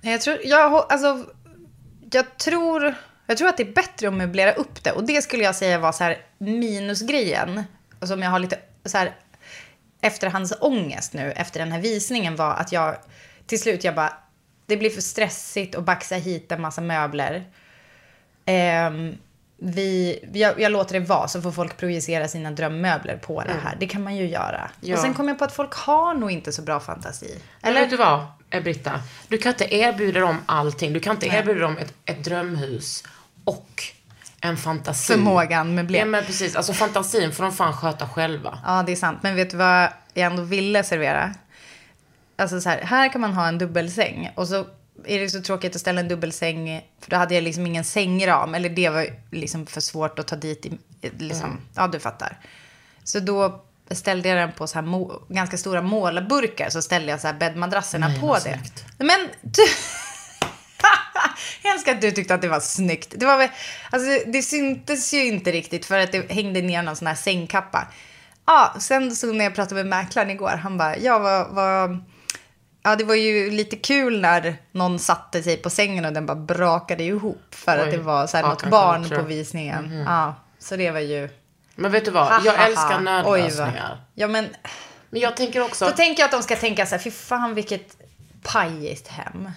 Nej, 0.00 0.12
jag 0.12 0.20
tror, 0.20 0.38
jag, 0.44 0.86
alltså, 0.88 1.24
jag 2.10 2.36
tror, 2.36 2.94
jag 3.30 3.38
tror 3.38 3.48
att 3.48 3.56
det 3.56 3.62
är 3.62 3.72
bättre 3.72 4.08
att 4.08 4.14
möblera 4.14 4.52
upp 4.52 4.84
det. 4.84 4.92
Och 4.92 5.04
det 5.04 5.22
skulle 5.22 5.44
jag 5.44 5.54
säga 5.54 5.78
var 5.78 5.92
så 5.92 6.04
här 6.04 6.18
minusgrejen. 6.38 7.64
Som 8.02 8.22
jag 8.22 8.30
har 8.30 8.38
lite 8.38 8.58
så 8.84 8.98
här 8.98 9.14
efterhandsångest 10.00 11.12
nu 11.12 11.32
efter 11.32 11.60
den 11.60 11.72
här 11.72 11.80
visningen 11.80 12.36
var 12.36 12.54
att 12.54 12.72
jag 12.72 12.96
till 13.46 13.60
slut 13.60 13.84
jag 13.84 13.94
bara, 13.94 14.12
det 14.66 14.76
blir 14.76 14.90
för 14.90 15.00
stressigt 15.00 15.74
att 15.74 15.84
baxa 15.84 16.14
hit 16.14 16.52
en 16.52 16.60
massa 16.60 16.80
möbler. 16.80 17.44
Ehm, 18.44 19.14
vi, 19.56 20.18
jag, 20.32 20.60
jag 20.60 20.72
låter 20.72 21.00
det 21.00 21.06
vara 21.06 21.28
så 21.28 21.42
får 21.42 21.52
folk 21.52 21.76
projicera 21.76 22.28
sina 22.28 22.50
drömmöbler 22.50 23.16
på 23.16 23.42
det 23.42 23.54
här. 23.62 23.76
Det 23.80 23.86
kan 23.86 24.02
man 24.02 24.16
ju 24.16 24.28
göra. 24.28 24.70
Ja. 24.80 24.94
Och 24.94 25.00
sen 25.00 25.14
kom 25.14 25.28
jag 25.28 25.38
på 25.38 25.44
att 25.44 25.52
folk 25.52 25.74
har 25.74 26.14
nog 26.14 26.30
inte 26.30 26.52
så 26.52 26.62
bra 26.62 26.80
fantasi. 26.80 27.40
Eller 27.62 27.80
vet 27.80 27.90
du 27.90 27.96
vad, 27.96 28.26
Britta? 28.62 28.92
Du 29.28 29.38
kan 29.38 29.52
inte 29.52 29.74
erbjuda 29.74 30.20
dem 30.20 30.36
allting. 30.46 30.92
Du 30.92 31.00
kan 31.00 31.14
inte 31.14 31.26
erbjuda 31.26 31.60
dem 31.60 31.78
ett, 31.78 31.94
ett 32.04 32.24
drömhus 32.24 33.04
och 33.44 33.82
en 34.40 34.56
fantasi. 34.56 35.12
Förmågan 35.12 35.74
med 35.74 35.90
Ja, 35.90 36.04
men 36.04 36.24
precis. 36.24 36.56
Alltså 36.56 36.72
fantasin 36.72 37.32
får 37.32 37.42
de 37.44 37.52
fan 37.52 37.72
sköta 37.72 38.08
själva. 38.08 38.58
Ja, 38.66 38.82
det 38.86 38.92
är 38.92 38.96
sant. 38.96 39.18
Men 39.22 39.36
vet 39.36 39.50
du 39.50 39.56
vad 39.56 39.88
jag 40.14 40.26
ändå 40.26 40.42
ville 40.42 40.84
servera? 40.84 41.34
Alltså 42.36 42.60
så 42.60 42.68
här, 42.68 42.80
här 42.82 43.12
kan 43.12 43.20
man 43.20 43.32
ha 43.32 43.48
en 43.48 43.58
dubbelsäng. 43.58 44.30
Och 44.34 44.48
så 44.48 44.66
är 45.04 45.20
det 45.20 45.30
så 45.30 45.42
tråkigt 45.42 45.74
att 45.74 45.80
ställa 45.80 46.00
en 46.00 46.08
dubbelsäng. 46.08 46.86
För 47.00 47.10
då 47.10 47.16
hade 47.16 47.34
jag 47.34 47.44
liksom 47.44 47.66
ingen 47.66 47.84
sängram. 47.84 48.54
Eller 48.54 48.68
det 48.68 48.88
var 48.88 49.06
liksom 49.30 49.66
för 49.66 49.80
svårt 49.80 50.18
att 50.18 50.26
ta 50.26 50.36
dit. 50.36 50.66
I, 50.66 50.78
liksom, 51.18 51.60
Ja, 51.74 51.86
du 51.86 52.00
fattar. 52.00 52.38
Så 53.04 53.20
då 53.20 53.64
ställde 53.90 54.28
jag 54.28 54.38
den 54.38 54.52
på 54.52 54.66
så 54.66 54.80
här 54.80 55.32
ganska 55.34 55.56
stora 55.56 55.82
målarburkar. 55.82 56.70
Så 56.70 56.82
ställde 56.82 57.10
jag 57.10 57.20
så 57.20 57.26
här 57.26 57.34
bäddmadrasserna 57.34 58.10
på 58.20 58.34
det. 58.34 58.40
snyggt. 58.40 58.84
Men 58.98 59.28
du... 59.42 59.62
Jag 61.62 61.74
älskar 61.74 61.94
att 61.94 62.00
du 62.00 62.10
tyckte 62.10 62.34
att 62.34 62.42
det 62.42 62.48
var 62.48 62.60
snyggt. 62.60 63.14
Det, 63.16 63.26
var 63.26 63.38
väl, 63.38 63.48
alltså, 63.90 64.30
det 64.30 64.42
syntes 64.42 65.14
ju 65.14 65.26
inte 65.26 65.52
riktigt 65.52 65.86
för 65.86 65.98
att 65.98 66.12
det 66.12 66.32
hängde 66.32 66.62
ner 66.62 66.82
någon 66.82 66.96
sån 66.96 67.06
här 67.06 67.14
sängkappa. 67.14 67.86
Ja, 68.46 68.74
sen 68.78 69.16
så 69.16 69.32
när 69.32 69.44
jag 69.44 69.54
pratade 69.54 69.74
med 69.74 69.86
mäklaren 69.86 70.30
igår, 70.30 70.60
han 70.62 70.78
bara, 70.78 70.96
ja 70.96 71.18
vad, 71.18 71.48
vad, 71.50 72.04
ja 72.82 72.96
det 72.96 73.04
var 73.04 73.14
ju 73.14 73.50
lite 73.50 73.76
kul 73.76 74.20
när 74.20 74.56
någon 74.72 74.98
satte 74.98 75.42
sig 75.42 75.56
på 75.56 75.70
sängen 75.70 76.04
och 76.04 76.12
den 76.12 76.26
bara 76.26 76.36
brakade 76.36 77.02
ihop 77.04 77.42
för 77.50 77.78
att 77.78 77.84
Oj, 77.86 77.90
det 77.90 77.98
var 77.98 78.26
så 78.26 78.36
här 78.36 78.44
något 78.44 78.66
barn 78.70 79.02
Culture. 79.02 79.18
på 79.22 79.26
visningen. 79.28 80.04
Ja, 80.06 80.34
så 80.58 80.76
det 80.76 80.90
var 80.90 81.00
ju... 81.00 81.28
Men 81.74 81.92
vet 81.92 82.04
du 82.04 82.10
vad? 82.10 82.44
Jag 82.44 82.52
Ha, 82.52 82.66
älskar 82.66 82.92
ha. 82.92 83.00
Nödlösningar. 83.00 84.00
Ja, 84.14 84.28
men 84.28 84.48
Men 85.10 85.20
jag 85.20 85.36
tänker 85.36 85.60
också... 85.62 85.84
då 85.84 85.90
tänker 85.90 86.22
jag 86.22 86.24
att 86.26 86.32
de 86.32 86.42
ska 86.42 86.56
tänka 86.56 86.86
så 86.86 86.94
här, 86.94 87.02
fy 87.02 87.10
fan 87.10 87.54
vilket 87.54 87.96
pajigt 88.42 89.08
hem. 89.08 89.50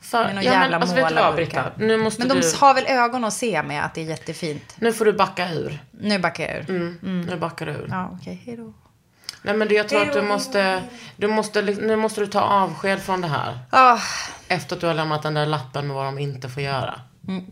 För, 0.00 0.24
Med 0.24 0.34
någon 0.34 0.44
ja, 0.44 0.50
men, 0.50 0.60
jävla 0.60 0.76
alltså, 0.76 0.94
vet 0.94 1.08
du 1.08 1.14
vad. 1.14 1.34
Britta? 1.34 1.72
Nu 1.76 1.96
måste 1.96 2.20
Men 2.26 2.28
de 2.28 2.40
du... 2.40 2.56
har 2.56 2.74
väl 2.74 2.86
ögon 2.86 3.24
att 3.24 3.32
se 3.32 3.62
med 3.62 3.84
att 3.84 3.94
det 3.94 4.00
är 4.00 4.04
jättefint. 4.04 4.74
Nu 4.78 4.92
får 4.92 5.04
du 5.04 5.12
backa 5.12 5.52
ur. 5.52 5.78
Nu 5.90 6.18
backar 6.18 6.44
jag 6.48 6.56
ur. 6.56 6.70
Mm. 6.70 7.20
Nu 7.20 7.36
backar 7.36 7.66
du 7.66 7.72
ur. 7.72 7.86
Ja, 7.90 8.18
okej. 8.20 8.42
Hej 8.46 8.56
då. 8.56 8.72
Nej, 9.42 9.56
men 9.56 9.68
du, 9.68 9.74
jag 9.74 9.88
tror 9.88 10.02
att 10.02 10.12
du 10.12 10.22
måste... 10.22 10.82
Du 11.16 11.26
måste... 11.28 11.62
Nu 11.62 11.96
måste 11.96 12.20
du 12.20 12.26
ta 12.26 12.40
avsked 12.40 13.02
från 13.02 13.20
det 13.20 13.28
här. 13.28 13.58
Ah, 13.70 13.98
Efter 14.48 14.74
att 14.76 14.80
du 14.80 14.86
har 14.86 14.94
lämnat 14.94 15.22
den 15.22 15.34
där 15.34 15.46
lappen 15.46 15.86
med 15.86 15.96
vad 15.96 16.04
de 16.04 16.18
inte 16.18 16.48
får 16.48 16.62
göra. 16.62 17.00
Mm. 17.28 17.44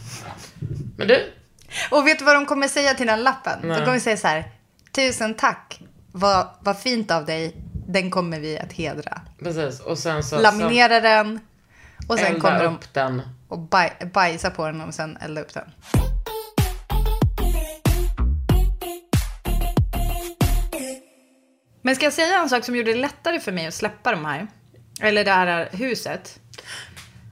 Men 0.96 1.08
du, 1.08 1.32
och 1.90 2.06
vet 2.06 2.18
du 2.18 2.24
vad 2.24 2.34
de 2.34 2.46
kommer 2.46 2.68
säga 2.68 2.94
till 2.94 3.06
den 3.06 3.22
lappen? 3.22 3.58
Nej. 3.62 3.78
De 3.78 3.84
kommer 3.84 3.98
säga 3.98 4.16
så 4.16 4.26
här. 4.28 4.50
Tusen 4.92 5.34
tack. 5.34 5.80
Vad, 6.12 6.48
vad 6.60 6.78
fint 6.78 7.10
av 7.10 7.24
dig. 7.24 7.56
Den 7.88 8.10
kommer 8.10 8.40
vi 8.40 8.58
att 8.58 8.72
hedra. 8.72 9.20
precis. 9.38 9.80
Och 9.80 9.98
sen 9.98 10.24
så... 10.24 10.40
Laminera 10.40 11.00
den. 11.00 11.40
Och 12.08 12.18
sen 12.18 12.26
elda 12.26 12.40
kommer 12.40 12.64
de 12.64 12.74
upp 12.74 12.94
den. 12.94 13.22
och 13.48 13.58
baj, 13.58 13.92
bajsa 14.12 14.50
på 14.50 14.66
den 14.66 14.80
och 14.80 14.94
sen 14.94 15.16
elda 15.16 15.40
upp 15.40 15.54
den. 15.54 15.70
Men 21.82 21.96
ska 21.96 22.06
jag 22.06 22.12
säga 22.12 22.38
en 22.42 22.48
sak 22.48 22.64
som 22.64 22.76
gjorde 22.76 22.92
det 22.92 22.98
lättare 22.98 23.40
för 23.40 23.52
mig 23.52 23.66
att 23.66 23.74
släppa 23.74 24.10
de 24.10 24.24
här? 24.24 24.46
Eller 25.00 25.24
det 25.24 25.30
här 25.30 25.68
huset? 25.72 26.40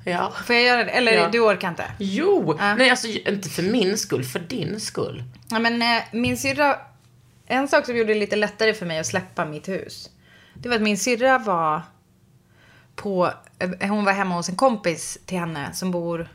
Ja. 0.04 0.32
Får 0.46 0.54
jag 0.56 0.64
göra 0.64 0.84
det? 0.84 0.90
Eller 0.90 1.12
Ja. 1.12 1.28
du 1.32 1.40
orkar 1.40 1.68
inte? 1.68 1.84
Jo! 1.98 2.56
Ja. 2.58 2.74
Nej, 2.74 2.90
alltså 2.90 3.08
inte 3.08 3.48
för 3.48 3.62
min 3.62 3.98
skull, 3.98 4.24
för 4.24 4.38
din 4.38 4.80
skull. 4.80 5.22
Ja, 5.50 5.58
men 5.58 5.82
eh, 5.82 6.02
min 6.12 6.38
syrra... 6.38 6.78
En 7.46 7.68
sak 7.68 7.86
som 7.86 7.96
gjorde 7.96 8.14
det 8.14 8.20
lite 8.20 8.36
lättare 8.36 8.74
för 8.74 8.86
mig 8.86 8.98
att 8.98 9.06
släppa 9.06 9.44
mitt 9.44 9.68
hus. 9.68 10.10
Det 10.54 10.68
var 10.68 10.76
att 10.76 10.82
min 10.82 10.98
syrra 10.98 11.38
var 11.38 11.82
på... 12.96 13.32
eh, 13.58 13.88
Hon 13.88 14.04
var 14.04 14.12
hemma 14.12 14.34
hos 14.34 14.48
en 14.48 14.56
kompis 14.56 15.18
till 15.26 15.38
henne 15.38 15.72
som 15.72 15.90
bor 15.90 16.28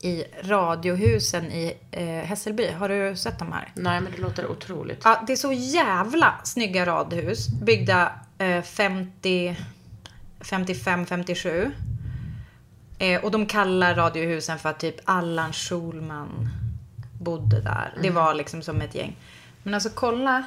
i 0.00 0.24
Radiohusen 0.42 1.44
i 1.52 1.76
eh, 1.90 2.06
Hässelby. 2.06 2.70
Har 2.70 2.88
du 2.88 3.16
sett 3.16 3.38
de 3.38 3.52
här? 3.52 3.68
Nej, 3.74 4.00
men 4.00 4.12
det 4.12 4.18
låter 4.18 4.46
otroligt. 4.50 5.00
Ja, 5.04 5.24
det 5.26 5.32
är 5.32 5.36
så 5.36 5.52
jävla 5.52 6.34
snygga 6.44 6.86
radhus. 6.86 7.48
Byggda 7.48 8.12
eh, 8.38 8.62
50, 8.62 9.56
55, 10.40 11.06
57. 11.06 11.70
Eh, 12.98 13.24
och 13.24 13.30
de 13.30 13.46
kallar 13.46 13.94
radiohusen 13.94 14.58
för 14.58 14.68
att 14.68 14.80
typ 14.80 14.96
Allan 15.04 15.52
Schulman 15.52 16.48
bodde 17.20 17.60
där. 17.60 17.94
Det 18.02 18.10
var 18.10 18.34
liksom 18.34 18.62
som 18.62 18.80
ett 18.80 18.94
gäng. 18.94 19.16
Men 19.62 19.74
alltså 19.74 19.90
kolla, 19.94 20.42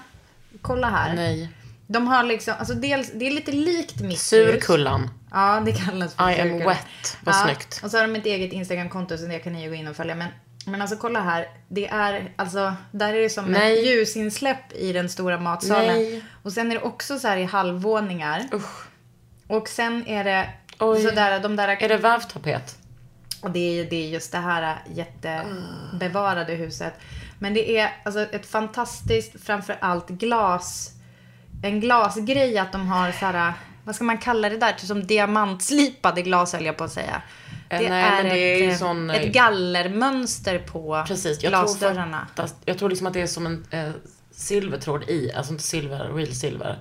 kolla 0.62 0.90
här. 0.90 1.16
Nej. 1.16 1.50
De 1.88 2.08
har 2.08 2.24
liksom, 2.24 2.54
alltså 2.60 2.74
dels, 2.74 3.12
det 3.14 3.28
är 3.28 3.32
lite 3.32 3.52
likt 3.52 4.02
mitt. 4.02 4.20
Surkullan. 4.20 5.10
Ja, 5.36 5.62
det 5.66 5.72
kallas 5.72 6.16
för 6.16 6.30
I 6.30 6.42
am 6.42 6.58
wet. 6.58 7.18
Vad 7.24 7.36
snyggt. 7.36 7.82
Och 7.84 7.92
så 7.92 7.98
har 7.98 8.08
de 8.08 8.16
ett 8.16 8.26
eget 8.26 8.54
Instagramkonto 8.54 9.18
så 9.18 9.26
det 9.26 9.40
kan 9.40 9.54
ni 9.54 9.64
ju 9.64 9.70
gå 9.70 9.76
in 9.76 9.88
och 9.88 9.96
följa. 9.96 10.16
Men, 10.16 10.30
men 10.66 10.82
alltså 10.82 10.98
kolla 10.98 11.22
här. 11.22 11.48
Det 11.68 11.88
är, 11.88 12.34
alltså, 12.36 12.74
där 12.92 13.14
är 13.14 13.22
det 13.22 13.30
som 13.30 13.46
Nej. 13.46 13.80
ett 13.80 13.86
ljusinsläpp 13.86 14.74
i 14.74 14.94
den 14.94 15.10
stora 15.10 15.40
matsalen. 15.40 15.88
Nej. 15.88 16.24
Och 16.44 16.52
sen 16.52 16.72
är 16.72 16.76
det 16.76 16.82
också 16.82 17.20
så 17.20 17.28
här 17.28 17.38
i 17.38 17.44
halvvåningar. 17.44 18.50
Usch. 18.54 18.88
Och 19.48 19.68
sen 19.68 20.08
är 20.08 20.24
det 20.24 20.50
Oj. 20.80 21.04
sådär, 21.04 21.40
de 21.40 21.56
där... 21.56 21.68
Är 21.68 21.90
det 21.90 21.98
vävtapet? 21.98 22.78
Och 23.42 23.52
det 23.52 23.80
är, 23.80 23.90
det 23.90 23.96
är 23.96 24.10
just 24.10 24.32
det 24.32 24.38
här 24.38 24.78
jättebevarade 24.94 26.54
huset. 26.54 26.94
Men 27.40 27.54
det 27.54 27.78
är 27.78 27.92
alltså 28.06 28.20
ett 28.20 28.46
fantastiskt, 28.46 29.46
framför 29.46 29.78
allt 29.80 30.10
glas, 30.10 30.92
en 31.64 31.80
glasgrej 31.80 32.58
att 32.58 32.72
de 32.72 32.88
har 32.88 33.12
så 33.12 33.26
här, 33.26 33.54
vad 33.86 33.96
ska 33.96 34.04
man 34.04 34.18
kalla 34.18 34.50
det 34.50 34.58
där, 34.58 34.72
typ 34.72 34.88
som 34.88 35.08
diamantslipade 35.08 36.22
glas 36.22 36.54
höll 36.54 36.66
jag 36.66 36.78
på 36.78 36.84
att 36.84 36.92
säga. 36.92 37.22
Eh, 37.70 37.80
Det 37.80 37.90
nej, 37.90 38.04
är, 38.04 38.24
det 38.24 38.40
är 38.66 38.70
ett, 38.72 38.80
sån, 38.80 39.10
eh, 39.10 39.16
ett 39.16 39.34
gallermönster 39.34 40.60
på 40.60 41.04
Precis. 41.08 41.44
Jag 41.44 41.54
tror, 41.54 41.62
glasdörrarna. 41.62 42.28
fast, 42.36 42.56
jag 42.66 42.78
tror 42.78 42.90
liksom 42.90 43.08
att 43.08 43.14
det 43.14 43.22
är 43.22 43.28
som 43.28 43.46
en 43.46 43.66
eh, 43.72 43.90
silvertråd 44.32 45.10
i, 45.10 45.32
alltså 45.34 45.52
inte 45.52 45.64
silver, 45.64 46.14
real 46.14 46.34
silver. 46.34 46.78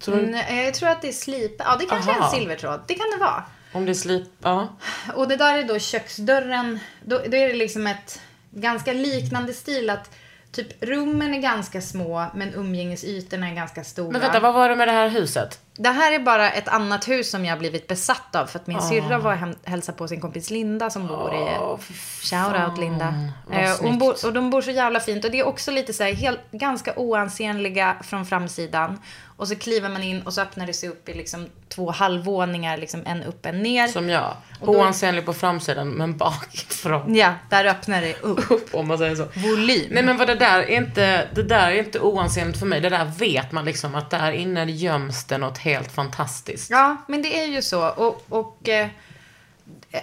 Tror 0.00 0.16
du, 0.16 0.22
Mm, 0.22 0.64
jag 0.64 0.74
tror 0.74 0.88
att 0.88 1.02
det 1.02 1.08
är 1.08 1.12
slip. 1.12 1.52
Ja, 1.58 1.76
det 1.80 1.86
kanske 1.86 2.10
är 2.10 2.14
Aha. 2.16 2.24
en 2.34 2.40
silvertråd. 2.40 2.80
Det 2.88 2.94
kan 2.94 3.06
det 3.10 3.24
vara. 3.24 3.44
Om 3.72 3.84
det 3.84 3.92
är 3.92 3.94
slip, 3.94 4.28
ja. 4.42 4.68
Och 5.14 5.28
det 5.28 5.36
där 5.36 5.58
är 5.58 5.62
då 5.64 5.78
köksdörren. 5.78 6.78
Då, 7.04 7.16
då 7.18 7.36
är 7.36 7.48
det 7.48 7.54
liksom 7.54 7.86
ett 7.86 8.20
ganska 8.50 8.92
liknande 8.92 9.52
stil 9.52 9.90
att 9.90 10.10
typ 10.52 10.82
rummen 10.84 11.34
är 11.34 11.38
ganska 11.38 11.80
små 11.80 12.26
men 12.34 12.54
umgängesytorna 12.54 13.48
är 13.48 13.54
ganska 13.54 13.84
stora. 13.84 14.10
Men 14.12 14.20
vänta, 14.20 14.40
vad 14.40 14.54
var 14.54 14.68
det 14.68 14.76
med 14.76 14.88
det 14.88 14.92
här 14.92 15.08
huset? 15.08 15.60
Det 15.74 15.88
här 15.88 16.12
är 16.12 16.18
bara 16.18 16.50
ett 16.50 16.68
annat 16.68 17.08
hus 17.08 17.30
som 17.30 17.44
jag 17.44 17.58
blivit 17.58 17.86
besatt 17.86 18.34
av 18.34 18.46
för 18.46 18.58
att 18.58 18.66
min 18.66 18.76
syrra 18.82 19.18
var 19.18 19.32
och 19.32 19.38
hem- 19.38 19.54
hälsade 19.64 19.98
på 19.98 20.08
sin 20.08 20.20
kompis 20.20 20.50
Linda 20.50 20.90
som 20.90 21.06
bor 21.06 21.34
i... 21.34 21.38
Shout 22.22 22.68
out 22.68 22.78
Linda. 22.78 23.14
Eh, 23.52 23.98
bor, 23.98 24.26
och 24.26 24.32
de 24.32 24.50
bor 24.50 24.60
så 24.62 24.70
jävla 24.70 25.00
fint 25.00 25.24
och 25.24 25.30
det 25.30 25.38
är 25.38 25.46
också 25.46 25.70
lite 25.70 25.92
så 25.92 26.02
här 26.04 26.12
helt, 26.12 26.40
ganska 26.50 26.92
oansenliga 26.96 27.96
från 28.02 28.26
framsidan. 28.26 28.98
Och 29.36 29.48
så 29.48 29.56
kliver 29.56 29.88
man 29.88 30.02
in 30.02 30.22
och 30.22 30.32
så 30.34 30.40
öppnar 30.40 30.66
det 30.66 30.72
sig 30.72 30.88
upp 30.88 31.08
i 31.08 31.14
liksom 31.14 31.46
två 31.68 31.90
halvvåningar, 31.90 32.76
liksom 32.76 33.02
en 33.06 33.22
upp, 33.22 33.46
en 33.46 33.62
ner. 33.62 33.88
Som 33.88 34.08
jag. 34.08 34.36
Då- 34.60 34.66
Oansenlig 34.66 35.24
på 35.26 35.32
framsidan, 35.32 35.88
men 35.88 36.16
bakifrån. 36.16 37.14
Ja, 37.14 37.34
där 37.50 37.64
öppnar 37.64 38.00
det 38.00 38.14
upp. 38.20 38.50
Upp, 38.50 38.74
om 38.74 38.88
man 38.88 38.98
säger 38.98 39.16
så. 39.16 39.26
Volym. 39.34 39.88
Nej 39.90 40.02
men 40.02 40.16
vad 40.16 40.26
det 40.26 40.34
där 40.34 40.58
är 40.58 40.76
inte, 40.76 41.28
det 41.34 41.42
där 41.42 41.70
är 41.70 41.78
inte 41.78 42.00
oansenligt 42.00 42.58
för 42.58 42.66
mig. 42.66 42.80
Det 42.80 42.88
där 42.88 43.04
vet 43.04 43.52
man 43.52 43.64
liksom 43.64 43.94
att 43.94 44.10
där 44.10 44.32
inne 44.32 44.64
göms 44.64 45.24
det 45.24 45.38
något 45.38 45.58
helt 45.58 45.92
fantastiskt. 45.92 46.70
Ja, 46.70 46.96
men 47.08 47.22
det 47.22 47.40
är 47.40 47.46
ju 47.46 47.62
så. 47.62 47.88
Och, 47.88 48.24
och 48.28 48.68
eh, 48.68 48.88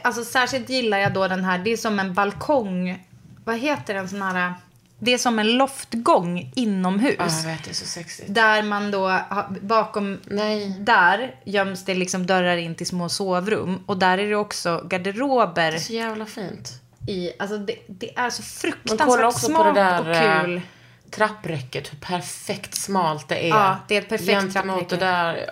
alltså 0.02 0.24
särskilt 0.24 0.70
gillar 0.70 0.98
jag 0.98 1.14
då 1.14 1.28
den 1.28 1.44
här, 1.46 1.58
det 1.58 1.72
är 1.74 1.78
som 1.78 2.00
en 2.00 2.14
balkong. 2.14 3.06
Vad 3.46 3.58
heter 3.60 3.94
den 3.94 4.10
sån 4.10 4.22
här? 4.22 4.54
Det 5.00 5.14
är 5.14 5.18
som 5.18 5.40
en 5.40 5.58
loftgång 5.58 6.52
inomhus. 6.56 7.16
Jag 7.18 7.52
vet, 7.52 7.64
det 7.64 7.70
är 7.70 7.74
så 7.74 7.86
sexigt. 7.86 8.34
Där 8.34 8.64
man 8.64 8.92
då, 8.92 9.20
bakom 9.62 10.20
Nej. 10.26 10.76
där 10.80 11.36
göms 11.44 11.86
det 11.86 11.96
liksom 11.96 12.26
dörrar 12.26 12.58
in 12.58 12.76
till 12.76 12.88
små 12.88 13.10
sovrum. 13.10 13.84
Och 13.86 13.98
där 13.98 14.18
är 14.18 14.30
det 14.30 14.36
också 14.36 14.84
garderober 14.90 15.72
Det 15.72 15.78
är 15.78 15.80
så 15.80 15.94
jävla 15.94 16.26
fint. 16.26 16.82
i, 17.08 17.32
alltså 17.40 17.58
det, 17.58 17.76
det 17.88 18.18
är 18.18 18.30
så 18.30 18.44
fruktansvärt 18.44 19.76
där, 19.76 20.10
och 20.10 20.16
eh, 20.16 20.42
kul. 20.44 20.62
trappräcket, 21.10 21.94
hur 21.94 22.00
perfekt 22.00 22.76
smalt 22.76 23.28
det 23.28 23.46
är. 23.46 23.50
Ja, 23.50 23.78
det 23.88 23.96
är 23.98 24.02
ett 24.02 24.10
perfekt 24.10 24.54
trappräcke. 24.54 24.96
det 24.96 25.06
där. 25.06 25.50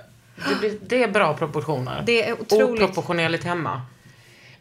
Det, 0.49 0.55
blir, 0.59 0.77
det 0.87 1.03
är 1.03 1.07
bra 1.07 1.33
proportioner. 1.33 2.03
Det 2.05 2.29
är 2.29 2.41
otroligt. 2.41 2.81
Oproportionerligt 2.81 3.43
hemma. 3.43 3.81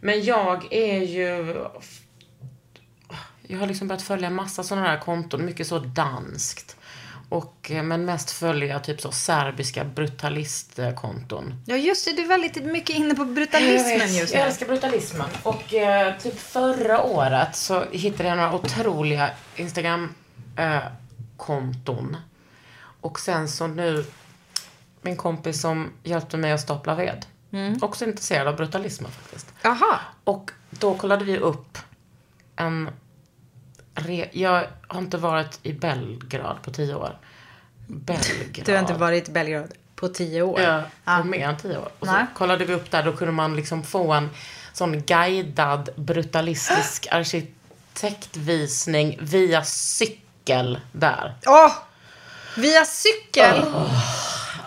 Men 0.01 0.25
jag 0.25 0.67
är 0.71 1.01
ju... 1.01 1.57
Jag 3.49 3.59
har 3.59 3.67
liksom 3.67 3.89
börjat 3.89 4.03
följa 4.03 4.31
massa 4.31 4.63
sådana 4.63 4.91
där 4.91 4.99
konton, 4.99 5.45
mycket 5.45 5.67
så 5.67 5.79
danskt. 5.79 6.77
Och, 7.29 7.71
eh, 7.71 7.83
men 7.83 8.05
mest 8.05 8.31
följer 8.31 8.69
jag 8.69 8.85
typ 8.85 9.01
så 9.01 9.13
serbiska 9.13 9.85
brutalistkonton. 9.85 11.55
Ja, 11.67 11.77
just 11.77 12.05
det. 12.05 12.13
Du 12.13 12.23
är 12.23 12.29
väldigt 12.29 12.65
mycket 12.65 12.97
inne 12.97 13.15
på 13.15 13.23
Jag 13.23 13.29
brutalismen 13.35 13.99
vet, 13.99 14.21
just 14.21 14.35
Jag 14.35 14.41
nu. 14.41 14.47
älskar 14.47 14.67
brutalismen. 14.67 15.29
Och 15.43 15.75
eh, 15.75 16.19
typ 16.19 16.39
förra 16.41 17.03
året 17.03 17.57
så 17.57 17.85
hittade 17.91 18.29
jag 18.29 18.37
några 18.39 18.55
otroliga 18.55 19.31
Instagram-konton. 19.57 22.17
och 23.01 23.21
sen 23.21 23.49
så 23.49 23.67
nu, 23.67 24.05
min 25.03 25.17
kompis 25.17 25.61
som 25.61 25.91
hjälpte 26.03 26.37
mig 26.37 26.53
att 26.53 26.61
stapla 26.61 26.95
ved. 26.95 27.27
Mm. 27.53 27.79
Också 27.83 28.05
intresserad 28.05 28.49
av 28.49 28.57
brutalismen 28.57 29.11
faktiskt. 29.11 29.53
Jaha. 29.63 30.01
Och 30.25 30.51
då 30.71 30.95
kollade 30.95 31.25
vi 31.25 31.39
upp 31.39 31.79
en... 32.57 32.91
Re- 33.97 34.29
jag 34.33 34.65
har 34.89 34.99
inte 35.01 35.17
varit 35.17 35.59
i 35.63 35.73
Belgrad 35.73 36.57
på 36.63 36.71
tio 36.71 36.95
år. 36.95 37.19
Belgrad. 37.87 38.65
Du 38.67 38.73
har 38.73 38.79
inte 38.79 38.95
varit 38.95 39.29
i 39.29 39.33
Belgrad 39.33 39.73
på 39.97 40.09
tio 40.09 40.43
år? 40.43 40.61
Ja, 40.61 40.83
på 41.19 41.25
mer 41.25 41.49
än 41.49 41.57
tio 41.57 41.79
år. 41.79 41.89
Och 41.99 42.07
så 42.07 42.13
Nej. 42.13 42.27
kollade 42.35 42.65
vi 42.65 42.75
upp 42.75 42.91
där, 42.91 43.03
då 43.03 43.13
kunde 43.13 43.33
man 43.33 43.57
liksom 43.57 43.83
få 43.83 44.13
en 44.13 44.31
sån 44.73 45.03
guidad 45.03 45.89
brutalistisk 45.97 47.07
arkitektvisning 47.11 49.19
via 49.21 49.65
cykel 49.65 50.81
där. 50.93 51.35
Åh! 51.47 51.73
Via 52.57 52.85
cykel? 52.85 53.65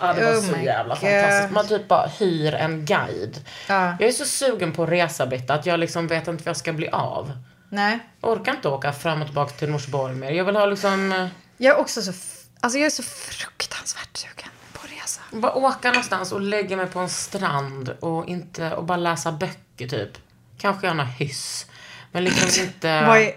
Ja, 0.01 0.13
det 0.13 0.25
var 0.25 0.31
Oh 0.31 0.41
så 0.41 0.57
jävla 0.57 0.93
God. 0.95 1.03
fantastiskt. 1.03 1.51
Man 1.53 1.67
typ 1.67 1.88
bara 1.88 2.07
hyr 2.07 2.53
en 2.53 2.86
guide. 2.86 3.38
Ja. 3.67 3.95
Jag 4.00 4.09
är 4.09 4.13
så 4.13 4.25
sugen 4.25 4.74
på 4.74 4.83
att 4.83 4.89
resa, 4.89 5.25
Britta, 5.27 5.53
att 5.53 5.65
jag 5.65 5.79
liksom 5.79 6.07
vet 6.07 6.27
inte 6.27 6.43
vad 6.43 6.50
jag 6.50 6.57
ska 6.57 6.74
bli 6.74 6.89
av. 6.89 7.31
Nej. 7.70 8.00
Jag 8.22 8.32
orkar 8.32 8.52
inte 8.56 8.68
åka 8.68 8.94
fram 8.94 9.22
och 9.22 9.28
tillbaka 9.28 9.52
till 9.54 9.70
Norsborg 9.70 10.16
mer. 10.16 10.32
Jag 10.32 10.46
vill 10.46 10.56
ha 10.56 10.66
liksom... 10.66 11.12
eh, 11.12 11.28
Jag 11.58 11.76
är 11.76 11.82
också 11.82 12.02
så... 12.02 12.14
Alltså 12.60 12.80
jag 12.80 12.86
är 12.86 12.90
så 12.90 13.04
fruktansvärt 13.04 14.18
sugen 14.18 14.50
på 14.74 14.80
att 14.84 14.92
resa. 15.04 15.22
Bara 15.32 15.54
åka 15.56 15.88
någonstans 15.88 16.32
och 16.32 16.42
lägga 16.42 16.78
mig 16.78 16.86
på 16.88 17.00
en 17.00 17.10
strand 17.10 17.90
och 18.00 18.28
inte... 18.28 18.74
Och 18.76 18.84
bara 18.84 18.98
läsa 18.98 19.32
böcker, 19.32 19.88
typ. 19.88 20.10
Kanske 20.58 20.88
göra 20.88 20.96
någon 20.98 21.06
hyss. 21.08 21.66
Men 22.12 22.24
liksom 22.24 22.64
inte... 22.64 23.06
Vad 23.06 23.18
är, 23.18 23.32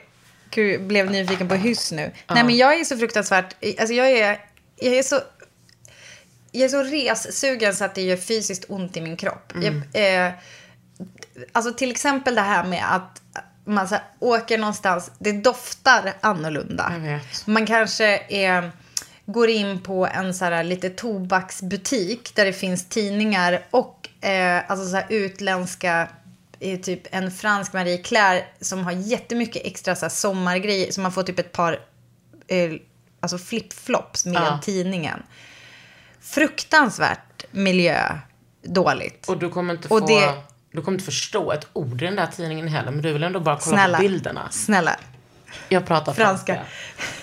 gud, 0.51 0.83
blev 0.87 1.11
nyfiken 1.11 1.49
på 1.49 1.55
hyss 1.55 1.93
nu. 1.93 2.13
Nej 2.29 2.45
men 2.45 2.57
jag 2.57 2.81
är 2.81 2.85
så 2.85 2.99
fruktansvärt, 2.99 3.55
alltså 3.81 3.95
jag 3.95 4.11
är, 4.11 4.41
jag 4.77 4.95
är 4.95 5.03
så, 5.03 5.21
jag 6.51 6.65
är 6.65 6.69
så 6.69 6.83
ressugen 6.83 7.75
så 7.75 7.85
att 7.85 7.95
det 7.95 8.03
gör 8.03 8.17
fysiskt 8.17 8.65
ont 8.69 8.97
i 8.97 9.01
min 9.01 9.17
kropp. 9.17 9.53
Mm. 9.55 9.83
Jag, 9.93 10.27
eh, 10.27 10.33
alltså 11.53 11.73
till 11.73 11.91
exempel 11.91 12.35
det 12.35 12.41
här 12.41 12.65
med 12.65 12.95
att 12.95 13.22
man 13.65 13.89
så 13.89 13.95
här, 13.95 14.05
åker 14.19 14.59
någonstans, 14.59 15.11
det 15.19 15.33
doftar 15.33 16.13
annorlunda. 16.21 16.93
Man 17.47 17.67
kanske 17.67 18.23
är, 18.29 18.71
går 19.27 19.49
in 19.49 19.81
på 19.81 20.07
en 20.07 20.35
så 20.35 20.45
här 20.45 20.65
lite 20.65 20.91
tobaksbutik 20.91 22.35
där 22.35 22.45
det 22.45 22.53
finns 22.53 22.89
tidningar 22.89 23.67
och 23.71 24.09
eh, 24.27 24.63
alltså 24.71 24.89
så 24.89 24.97
här 24.97 25.07
utländska, 25.09 26.09
typ 26.83 27.01
en 27.15 27.31
fransk 27.31 27.73
Marie 27.73 27.99
Claire 27.99 28.45
som 28.61 28.85
har 28.85 28.93
jättemycket 28.93 29.63
extra 29.67 29.97
så 29.97 30.05
här 30.05 30.11
sommargrejer. 30.11 30.93
Så 30.93 31.01
man 31.01 31.13
får 31.13 31.23
typ 31.23 31.39
ett 31.39 31.53
par 31.53 31.73
eh, 32.49 32.73
alltså 33.21 33.37
flip-flops 33.37 34.27
med 34.29 34.43
Ja. 34.43 34.61
tidningen. 34.63 35.23
Fruktansvärt 36.21 37.45
miljö 37.51 38.19
dåligt. 38.63 39.29
Och 39.29 39.39
du 39.39 39.49
kommer 39.49 39.75
inte 39.75 39.89
få... 39.89 39.95
Och 39.95 40.07
det- 40.07 40.43
Du 40.73 40.83
kommer 40.83 40.95
inte 40.95 41.05
förstå 41.05 41.53
ett 41.53 41.67
ord 41.73 42.03
i 42.03 42.05
den 42.05 42.17
där 42.17 42.27
tidningen 42.27 42.69
heller, 42.69 42.91
men 42.91 43.03
du 43.03 43.13
vill 43.13 43.23
ändå 43.23 43.41
bara 43.41 43.59
kolla 43.59 43.77
Snälla. 43.77 43.97
på 43.99 44.03
bilderna. 44.03 44.49
Snälla. 44.51 44.97
Jag 45.69 45.87
pratar 45.87 46.13
franska. 46.13 46.55
Franska. 46.55 46.73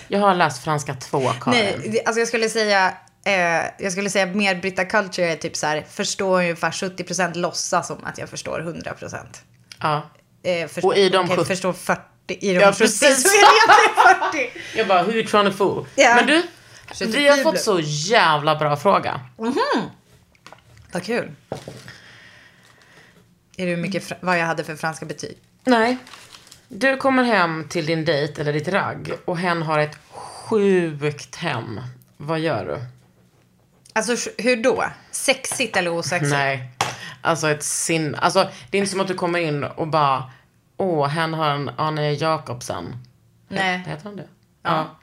Jag 0.08 0.20
har 0.20 0.34
läst 0.34 0.64
franska 0.64 0.94
två, 0.94 1.30
Karin. 1.40 1.60
Nej, 1.86 2.02
alltså 2.06 2.18
jag 2.20 2.28
skulle 2.28 2.48
säga, 2.48 2.94
eh, 3.24 3.32
jag 3.78 3.92
skulle 3.92 4.10
säga 4.10 4.26
mer 4.26 4.54
Britta 4.54 4.84
Culture 4.84 5.32
är 5.32 5.36
typ 5.36 5.56
så 5.56 5.66
här, 5.66 5.84
förstår 5.90 6.40
ungefär 6.40 6.70
70% 6.70 7.34
låtsas 7.36 7.86
som 7.86 8.04
att 8.04 8.18
jag 8.18 8.28
förstår 8.28 8.60
100%. 8.60 9.16
Ja. 9.80 10.10
Eh, 10.42 10.68
förstår, 10.68 10.88
Och 10.88 10.96
i 10.96 11.08
de 11.08 11.24
okej, 11.24 11.36
70 11.36 11.48
förstår 11.48 11.72
40, 11.72 12.02
i 12.28 12.54
de 12.54 12.60
Ja, 12.60 12.72
70 12.72 12.78
precis. 12.78 13.22
så 13.22 13.28
är 13.28 13.40
det 13.40 13.46
egentligen 13.56 14.52
40. 14.62 14.78
Jag 14.78 14.88
bara, 14.88 15.02
who 15.02 15.12
you 15.12 15.26
trying 15.26 15.50
to 15.50 15.56
fool? 15.56 15.86
Ja. 15.94 16.14
Men 16.14 16.26
du, 16.26 16.42
vi 17.06 17.28
har 17.28 17.36
fått 17.36 17.60
så 17.60 17.80
jävla 17.82 18.56
bra 18.56 18.76
fråga. 18.76 19.20
Vad 20.92 21.04
kul. 21.04 21.30
Är 23.60 23.66
det 23.66 23.70
hur 23.70 23.82
mycket, 23.82 24.12
vad 24.20 24.38
jag 24.38 24.46
hade 24.46 24.64
för 24.64 24.76
franska 24.76 25.06
betyg? 25.06 25.38
Nej. 25.64 25.96
Du 26.68 26.96
kommer 26.96 27.24
hem 27.24 27.66
till 27.68 27.86
din 27.86 28.04
dejt 28.04 28.40
eller 28.40 28.52
ditt 28.52 28.68
ragg 28.68 29.12
och 29.24 29.38
hen 29.38 29.62
har 29.62 29.78
ett 29.78 29.98
sjukt 30.10 31.36
hem. 31.36 31.80
Vad 32.16 32.40
gör 32.40 32.64
du? 32.64 32.78
Alltså 33.92 34.30
hur 34.38 34.56
då? 34.56 34.84
Sexigt 35.10 35.76
eller 35.76 35.90
osexigt? 35.90 36.30
Nej. 36.32 36.70
Alltså 37.22 37.48
ett 37.48 37.62
sin... 37.62 38.14
Alltså 38.14 38.50
det 38.70 38.76
är 38.76 38.80
inte 38.80 38.90
som 38.90 39.00
att 39.00 39.08
du 39.08 39.14
kommer 39.14 39.38
in 39.38 39.64
och 39.64 39.88
bara, 39.88 40.30
åh, 40.76 41.06
hen 41.08 41.34
har 41.34 41.50
en 41.50 41.70
Arne 41.76 42.12
Jacobsen. 42.12 42.96
Nej. 43.48 43.78
Heter 43.78 44.04
han 44.04 44.16
det? 44.16 44.28
Ja. 44.62 44.96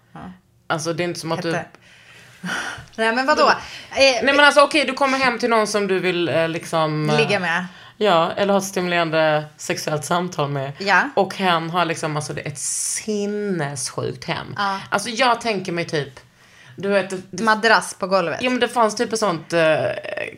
Alltså 0.67 0.93
det 0.93 1.04
är 1.04 1.06
inte 1.06 1.20
som 1.20 1.32
att 1.32 1.41
du... 1.41 1.54
Hette. 1.54 1.70
Nej 2.96 3.15
men 3.15 3.26
vadå? 3.26 3.50
Eh, 3.50 3.56
Nej 3.98 4.24
men 4.24 4.39
alltså 4.39 4.62
okej, 4.62 4.86
du 4.86 4.93
kommer 4.93 5.17
hem 5.17 5.39
till 5.39 5.50
någon 5.50 5.67
som 5.67 5.88
du 5.88 6.00
vill 6.00 6.30
eh, 6.30 6.50
liksom... 6.50 7.12
Ligga 7.17 7.39
med? 7.39 7.65
Ja, 7.97 8.31
eller 8.31 8.53
ha 8.53 8.60
ett 8.60 8.65
stimulerande 8.65 9.45
sexuellt 9.57 10.05
samtal 10.05 10.49
med. 10.49 10.71
Ja. 10.79 11.10
Och 11.15 11.36
hen 11.36 11.69
har 11.69 11.86
liksom 11.86 12.15
alltså 12.15 12.33
det 12.33 12.41
är 12.41 12.47
ett 12.47 12.57
sinnessjukt 12.60 14.23
hem. 14.23 14.53
Ja. 14.57 14.79
Alltså 14.89 15.10
jag 15.10 15.41
tänker 15.41 15.71
mig 15.71 15.86
typ, 15.86 16.19
du 16.75 16.89
vet, 16.89 17.10
det, 17.31 17.43
Madrass 17.43 17.93
på 17.93 18.07
golvet? 18.07 18.41
ja, 18.41 18.49
men 18.49 18.60
det 18.60 18.67
fanns 18.67 18.95
typ 18.95 19.13
ett 19.13 19.19
sånt 19.19 19.53
eh, 19.53 19.86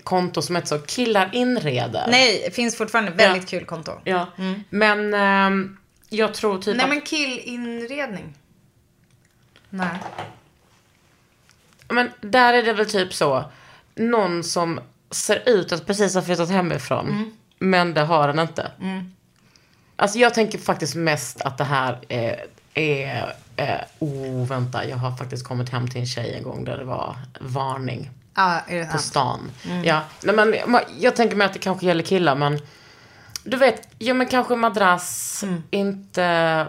konto 0.04 0.42
som 0.42 0.56
hette 0.56 0.68
så, 0.68 0.80
killar 0.80 1.30
inreder. 1.34 2.08
Nej, 2.12 2.42
det 2.46 2.56
finns 2.56 2.78
fortfarande 2.78 3.12
väldigt 3.12 3.50
kul 3.50 3.66
konto. 3.66 3.92
Ja, 4.04 4.28
men 4.70 5.14
ehm, 5.14 5.78
jag 6.10 6.34
tror 6.34 6.62
typ 6.62 6.78
Nej 6.78 6.84
att, 6.84 6.90
men 6.90 7.02
killinredning. 7.02 8.34
Nej. 9.70 9.98
men 11.90 12.12
där 12.22 12.54
är 12.54 12.64
det 12.64 12.74
väl 12.74 12.90
typ 12.90 13.14
så, 13.14 13.44
någon 13.96 14.44
som 14.44 14.80
ser 15.12 15.50
ut 15.50 15.72
att 15.72 15.86
precis 15.88 16.16
ha 16.16 16.22
flyttat 16.22 16.50
hemifrån, 16.50 17.08
Mm. 17.08 17.32
Men 17.60 17.94
det 17.94 18.02
har 18.02 18.28
den 18.28 18.40
inte. 18.40 18.72
Alltså 19.96 20.20
jag 20.20 20.34
tänker 20.34 20.58
faktiskt 20.58 20.96
mest 20.96 21.42
att 21.42 21.58
det 21.58 21.64
här 21.64 22.00
är, 22.10 22.46
är 22.74 23.36
eh, 23.56 23.80
oh 24.00 24.48
vänta, 24.48 24.86
jag 24.86 24.98
har 24.98 25.12
faktiskt 25.18 25.48
kommit 25.48 25.70
hem 25.70 25.88
till 25.88 26.00
en 26.02 26.08
tjej 26.08 26.34
en 26.36 26.44
gång 26.44 26.64
där 26.66 26.78
det 26.78 26.84
var 26.84 27.16
varning 27.40 28.10
Ja, 28.36 28.60
är 28.68 28.80
det 28.80 28.86
på 28.86 28.92
sant? 28.92 29.04
stan. 29.04 29.52
Ja, 29.84 30.02
nej 30.24 30.36
men 30.68 30.80
jag 31.00 31.16
tänker 31.16 31.36
mig 31.36 31.46
att 31.46 31.54
det 31.54 31.60
kanske 31.60 31.86
gäller 31.86 32.04
killar 32.04 32.36
men 32.36 32.60
du 33.44 33.58
vet, 33.58 33.88
ja 33.98 34.14
men 34.14 34.28
kanske 34.28 34.56
madrass, 34.56 35.44
inte 35.70 36.68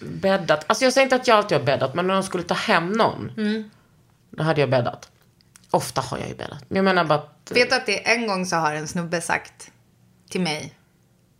bäddat. 0.00 0.64
Alltså 0.66 0.84
jag 0.84 0.92
säger 0.92 1.04
inte 1.04 1.16
att 1.16 1.28
jag 1.28 1.36
alltid 1.36 1.58
har 1.58 1.64
bäddat 1.64 1.94
men 1.94 2.06
när 2.06 2.14
de 2.14 2.22
skulle 2.22 2.44
ta 2.44 2.54
hem 2.54 2.92
någon, 2.92 3.32
då 4.30 4.42
hade 4.42 4.60
jag 4.60 4.70
bäddat. 4.70 5.08
Ofta 5.70 6.00
har 6.00 6.18
jag 6.18 6.28
ju 6.28 6.34
bäddat. 6.34 6.64
Men 6.68 6.76
jag 6.76 6.84
menar 6.84 7.04
bara 7.04 7.18
att, 7.18 7.50
Vet 7.50 7.70
du 7.70 7.76
att 7.76 7.86
det 7.86 8.08
en 8.12 8.26
gång 8.26 8.46
så 8.46 8.56
har 8.56 8.74
en 8.74 8.88
snubbe 8.88 9.20
sagt 9.20 9.70
till 10.30 10.40
mig, 10.40 10.74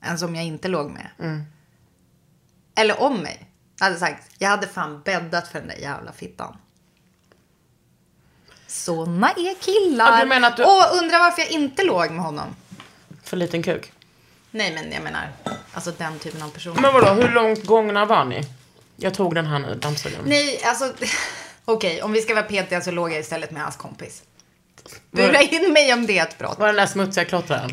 en 0.01 0.19
som 0.19 0.35
jag 0.35 0.45
inte 0.45 0.69
låg 0.69 0.91
med. 0.91 1.09
Mm. 1.19 1.43
Eller 2.77 3.03
om 3.03 3.17
mig. 3.19 3.45
Hade 3.81 3.97
sagt, 3.99 4.31
jag 4.39 4.49
hade 4.49 4.67
fan 4.67 5.03
bäddat 5.05 5.49
för 5.49 5.59
den 5.59 5.69
där 5.69 5.77
jävla 5.77 6.13
fittan. 6.13 6.57
Såna 8.67 9.31
är 9.31 9.55
killar. 9.63 10.13
Ja, 10.13 10.21
du 10.23 10.29
menar 10.29 10.49
att 10.49 10.57
du- 10.57 10.65
Och 10.65 10.97
undrar 11.03 11.19
varför 11.19 11.43
jag 11.43 11.51
inte 11.51 11.85
låg 11.85 12.11
med 12.11 12.25
honom. 12.25 12.57
för 13.23 13.37
liten 13.37 13.63
kuk. 13.63 13.93
Nej 14.51 14.75
men 14.75 14.93
jag 14.93 15.03
menar, 15.03 15.29
alltså 15.73 15.91
den 15.99 16.19
typen 16.19 16.43
av 16.43 16.49
person. 16.51 16.77
Men 16.81 16.93
vadå, 16.95 17.07
hur 17.23 17.29
långt 17.29 17.65
gångna 17.65 18.05
var 18.05 18.25
ni? 18.25 18.43
Jag 18.97 19.15
tog 19.15 19.35
den 19.35 19.47
här 19.47 19.59
nu, 19.59 19.75
dammsugaren. 19.75 20.25
Nej, 20.27 20.61
alltså 20.65 20.93
okej, 21.65 22.03
om 22.03 22.13
vi 22.13 22.21
ska 22.21 22.35
vara 22.35 22.45
petiga 22.45 22.81
så 22.81 22.91
låg 22.91 23.13
jag 23.13 23.19
istället 23.21 23.51
med 23.51 23.63
hans 23.63 23.77
kompis. 23.77 24.23
Bura 25.11 25.41
in 25.41 25.73
mig 25.73 25.93
om 25.93 26.07
det 26.07 26.19
är 26.19 26.23
ett 26.27 26.39
brott. 26.39 26.59
Var 26.59 26.67
den 26.67 26.77
där 26.77 26.87
smutsiga 26.87 27.25
klottraren? 27.25 27.71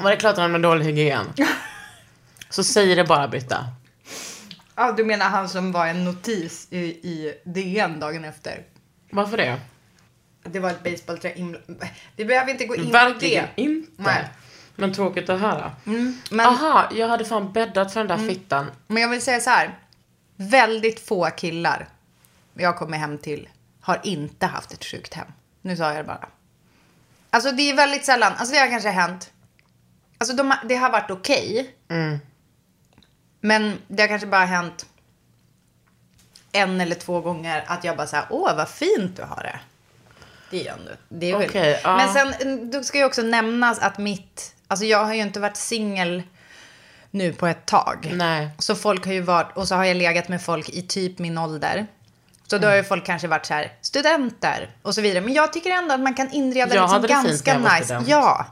Var 0.00 0.10
det 0.10 0.16
klottraren 0.16 0.52
med 0.52 0.62
dålig 0.62 0.84
hygien? 0.84 1.26
Så 2.50 2.64
säger 2.64 2.96
det 2.96 3.04
bara 3.04 3.28
Britta. 3.28 3.66
Ja, 4.74 4.92
du 4.92 5.04
menar 5.04 5.28
han 5.28 5.48
som 5.48 5.72
var 5.72 5.86
en 5.86 6.04
notis 6.04 6.66
i, 6.70 6.78
i 6.86 7.34
DN 7.44 8.00
dagen 8.00 8.24
efter? 8.24 8.62
Varför 9.10 9.36
det? 9.36 9.60
Det 10.42 10.60
var 10.60 10.70
ett 10.70 10.82
basebollträ 10.82 11.34
inblandat. 11.34 11.88
Vi 12.16 12.24
behöver 12.24 12.50
inte 12.52 12.64
gå 12.66 12.76
in 12.76 12.84
på 12.86 12.90
Verkligen 12.90 13.44
det. 13.56 13.62
inte. 13.62 14.02
Nej. 14.02 14.24
Men 14.76 14.92
tråkigt 14.94 15.28
att 15.28 15.40
höra. 15.40 15.72
Men, 16.30 16.46
Aha, 16.46 16.88
jag 16.94 17.08
hade 17.08 17.24
fan 17.24 17.52
bäddat 17.52 17.92
för 17.92 18.04
den 18.04 18.18
där 18.20 18.28
fittan. 18.28 18.66
men 18.86 19.02
jag 19.02 19.08
vill 19.08 19.22
säga 19.22 19.40
så 19.40 19.50
här. 19.50 19.78
Väldigt 20.36 21.06
få 21.08 21.30
killar 21.36 21.88
jag 22.54 22.76
kommer 22.76 22.98
hem 22.98 23.18
till 23.18 23.48
har 23.86 24.00
inte 24.02 24.46
haft 24.46 24.72
ett 24.72 24.84
sjukt 24.84 25.14
hem. 25.14 25.26
Nu 25.62 25.76
sa 25.76 25.86
jag 25.88 25.96
det 25.96 26.04
bara. 26.04 26.28
Alltså 27.30 27.52
det 27.52 27.70
är 27.70 27.76
väldigt 27.76 28.04
sällan. 28.04 28.32
Alltså 28.36 28.54
det 28.54 28.60
har 28.60 28.68
kanske 28.68 28.88
hänt. 28.88 29.32
Alltså 30.18 30.36
de, 30.36 30.54
det 30.64 30.74
har 30.74 30.90
varit 30.90 31.10
okej. 31.10 31.74
Men 33.40 33.78
det 33.88 34.02
har 34.02 34.08
kanske 34.08 34.26
bara 34.26 34.44
hänt 34.44 34.86
en 36.52 36.80
eller 36.80 36.94
två 36.94 37.20
gånger 37.20 37.64
att 37.66 37.84
jag 37.84 37.96
bara 37.96 38.06
så 38.06 38.16
här, 38.16 38.26
åh 38.30 38.56
vad 38.56 38.68
fint 38.68 39.16
du 39.16 39.22
har 39.22 39.42
det. 39.42 39.60
Det 40.50 40.68
är 40.68 40.72
ändå, 40.72 40.90
det 41.08 41.30
är 41.30 41.38
väl. 41.38 41.48
Okej, 41.48 41.80
ja. 41.84 41.96
Men 41.96 42.14
sen, 42.14 42.70
då 42.70 42.82
ska 42.82 42.98
ju 42.98 43.04
också 43.04 43.22
nämnas 43.22 43.78
att 43.78 43.98
mitt, 43.98 44.54
alltså 44.68 44.86
jag 44.86 45.04
har 45.04 45.14
ju 45.14 45.22
inte 45.22 45.40
varit 45.40 45.56
singel 45.56 46.22
nu 47.10 47.32
på 47.32 47.46
ett 47.46 47.66
tag. 47.66 48.12
Nej. 48.14 48.50
Så 48.58 48.74
folk 48.74 49.06
har 49.06 49.12
ju 49.12 49.20
varit, 49.20 49.56
och 49.56 49.68
så 49.68 49.74
har 49.74 49.84
jag 49.84 49.96
legat 49.96 50.28
med 50.28 50.42
folk 50.42 50.68
i 50.68 50.82
typ 50.82 51.18
min 51.18 51.38
ålder. 51.38 51.86
Så 52.50 52.58
då 52.58 52.66
har 52.66 52.72
ju 52.74 52.78
Mm. 52.78 52.88
folk 52.88 53.06
kanske 53.06 53.28
varit 53.28 53.46
så 53.46 53.54
här, 53.54 53.72
studenter 53.80 54.70
och 54.82 54.94
så 54.94 55.00
vidare. 55.00 55.20
Men 55.20 55.32
jag 55.34 55.52
tycker 55.52 55.70
ändå 55.70 55.94
att 55.94 56.00
man 56.00 56.14
kan 56.14 56.30
inreda 56.32 56.74
Jag 56.74 56.82
liksom 56.82 57.02
det 57.02 57.08
fint 57.08 57.24
ganska 57.26 57.58
när 57.58 57.64
jag 57.70 57.74
nice. 57.74 57.84
student. 57.84 58.08
Ja. 58.08 58.46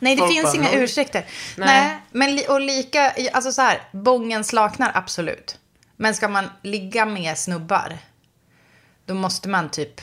Nej, 0.00 0.16
det 0.16 0.20
Folk 0.20 0.32
finns 0.32 0.44
bara, 0.44 0.54
inga 0.56 0.68
"Mm." 0.68 0.82
ursäkter. 0.82 1.24
Nej. 1.56 1.66
Nej. 1.66 1.98
men 2.10 2.38
och 2.48 2.60
lika, 2.60 3.12
alltså 3.32 3.52
så 3.52 3.62
här, 3.62 3.82
bången 3.92 4.44
slaknar 4.44 4.90
absolut. 4.94 5.58
Men 5.96 6.14
ska 6.14 6.28
man 6.28 6.50
ligga 6.62 7.04
med 7.06 7.38
snubbar, 7.38 7.98
då 9.06 9.14
måste 9.14 9.48
man 9.48 9.70
typ, 9.70 10.00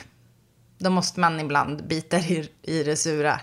då 0.78 0.90
måste 0.90 1.20
man 1.20 1.40
ibland 1.40 1.86
bita 1.86 2.16
i, 2.18 2.50
i 2.62 2.82
det 2.82 2.96
sura. 2.96 3.40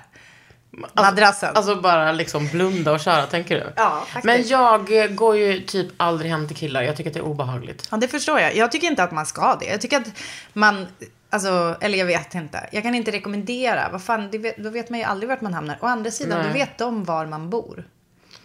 Madrassen. 0.93 1.55
Alltså 1.55 1.75
bara 1.75 2.12
liksom 2.12 2.47
blunda 2.47 2.91
och 2.91 2.99
köra, 2.99 3.25
tänker 3.25 3.55
du? 3.55 3.73
Ja, 3.75 4.03
faktiskt. 4.07 4.25
Men 4.25 4.47
jag 4.47 5.03
eh, 5.03 5.07
går 5.07 5.38
ju 5.38 5.59
typ 5.59 5.88
aldrig 5.97 6.31
hem 6.31 6.47
till 6.47 6.57
killar. 6.57 6.81
Jag 6.81 6.97
tycker 6.97 7.09
att 7.09 7.13
det 7.13 7.19
är 7.19 7.25
obehagligt. 7.25 7.88
Ja, 7.91 7.97
det 7.97 8.07
förstår 8.07 8.39
jag. 8.39 8.55
Jag 8.55 8.71
tycker 8.71 8.88
inte 8.88 9.03
att 9.03 9.12
man 9.12 9.25
ska 9.25 9.55
det. 9.55 9.65
Jag 9.65 9.81
tycker 9.81 9.97
att 9.97 10.07
man, 10.53 10.88
alltså, 11.29 11.75
eller 11.81 11.97
jag 11.97 12.05
vet 12.05 12.36
inte. 12.36 12.69
Jag 12.71 12.83
kan 12.83 12.95
inte 12.95 13.12
rekommendera. 13.12 13.89
Vad 13.91 14.03
fan, 14.03 14.31
det 14.31 14.38
vet, 14.38 14.57
då 14.57 14.69
vet 14.69 14.89
man 14.89 14.99
ju 14.99 15.05
aldrig 15.05 15.29
vart 15.29 15.41
man 15.41 15.53
hamnar. 15.53 15.77
Å 15.81 15.86
andra 15.88 16.12
sidan, 16.12 16.39
Nej. 16.39 16.47
då 16.47 16.53
vet 16.53 16.77
de 16.77 17.03
var 17.03 17.25
man 17.25 17.49
bor. 17.49 17.88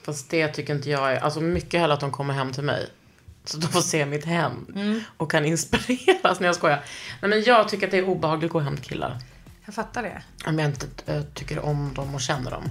Fast 0.05 0.31
det 0.31 0.49
tycker 0.49 0.75
inte 0.75 0.91
jag 0.91 1.13
är... 1.13 1.21
Alltså 1.21 1.41
mycket 1.41 1.81
hellre 1.81 1.95
att 1.95 2.01
de 2.01 2.13
kommer 2.13 2.35
hem 2.35 2.53
till 2.53 2.65
mig. 2.65 2.89
Så 3.45 3.59
de 3.59 3.67
får 3.67 3.81
se 3.81 4.07
mitt 4.07 4.25
hem. 4.25 4.67
Mm. 4.75 5.01
Och 5.17 5.31
kan 5.31 5.45
inspireras. 5.45 6.41
när 6.41 6.47
jag 6.47 6.55
skojar. 6.55 6.85
Nej 7.23 7.31
men 7.31 7.43
jag 7.43 7.69
tycker 7.69 7.87
att 7.87 7.91
det 7.91 7.99
är 7.99 8.09
obehagligt 8.09 8.49
att 8.49 8.53
gå 8.53 8.61
hem 8.61 8.77
till 8.77 8.85
killar. 8.85 9.19
Jag 9.69 9.75
fattar 9.75 10.03
det. 10.03 10.23
Om 10.47 10.59
jag 10.59 10.69
inte 10.69 10.87
äh, 11.07 11.23
tycker 11.23 11.59
om 11.59 11.95
dem 11.95 12.15
och 12.15 12.21
känner 12.21 12.51
dem. 12.51 12.71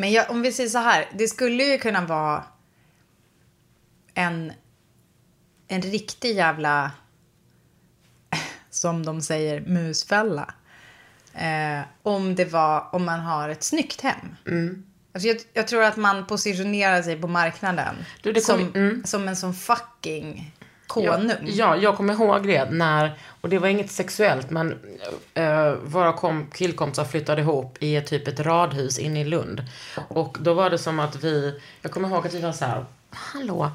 Men 0.00 0.12
jag, 0.12 0.30
om 0.30 0.42
vi 0.42 0.52
säger 0.52 0.70
så 0.70 0.78
här, 0.78 1.08
det 1.14 1.28
skulle 1.28 1.64
ju 1.64 1.78
kunna 1.78 2.06
vara 2.06 2.44
en, 4.14 4.52
en 5.68 5.82
riktig 5.82 6.36
jävla, 6.36 6.90
som 8.70 9.06
de 9.06 9.20
säger, 9.22 9.60
musfälla. 9.60 10.54
Eh, 11.34 11.80
om 12.02 12.34
det 12.34 12.44
var, 12.44 12.94
om 12.94 13.04
man 13.04 13.20
har 13.20 13.48
ett 13.48 13.62
snyggt 13.62 14.00
hem. 14.00 14.36
Alltså 15.12 15.28
jag, 15.28 15.36
jag 15.52 15.68
tror 15.68 15.82
att 15.82 15.96
man 15.96 16.26
positionerar 16.26 17.02
sig 17.02 17.20
på 17.20 17.28
marknaden 17.28 17.96
Du, 18.22 18.32
kom- 18.34 18.42
som, 18.42 19.02
som 19.04 19.28
en 19.28 19.36
sån 19.36 19.54
fucking 19.54 20.54
konung. 20.90 21.32
Ja, 21.46 21.76
jag 21.76 21.96
kommer 21.96 22.12
ihåg 22.12 22.46
det 22.46 22.70
när, 22.70 23.18
och 23.40 23.48
det 23.48 23.58
var 23.58 23.68
inget 23.68 23.90
sexuellt, 23.90 24.50
men 24.50 24.72
uh, 25.38 25.72
våra 25.84 26.12
kom, 26.12 26.50
killkompisar 26.54 27.04
flyttade 27.04 27.40
ihop 27.40 27.76
i 27.80 27.96
ett, 27.96 28.06
typ 28.06 28.28
ett 28.28 28.40
radhus 28.40 28.98
inne 28.98 29.20
i 29.20 29.24
Lund. 29.24 29.64
Och 30.08 30.36
då 30.40 30.54
var 30.54 30.70
det 30.70 30.78
som 30.78 31.00
att 31.00 31.16
vi, 31.16 31.60
jag 31.82 31.92
kommer 31.92 32.08
ihåg 32.08 32.26
att 32.26 32.34
vi 32.34 32.40
var 32.40 32.52
så 32.52 32.64
här, 32.64 32.84
hallå, 33.10 33.70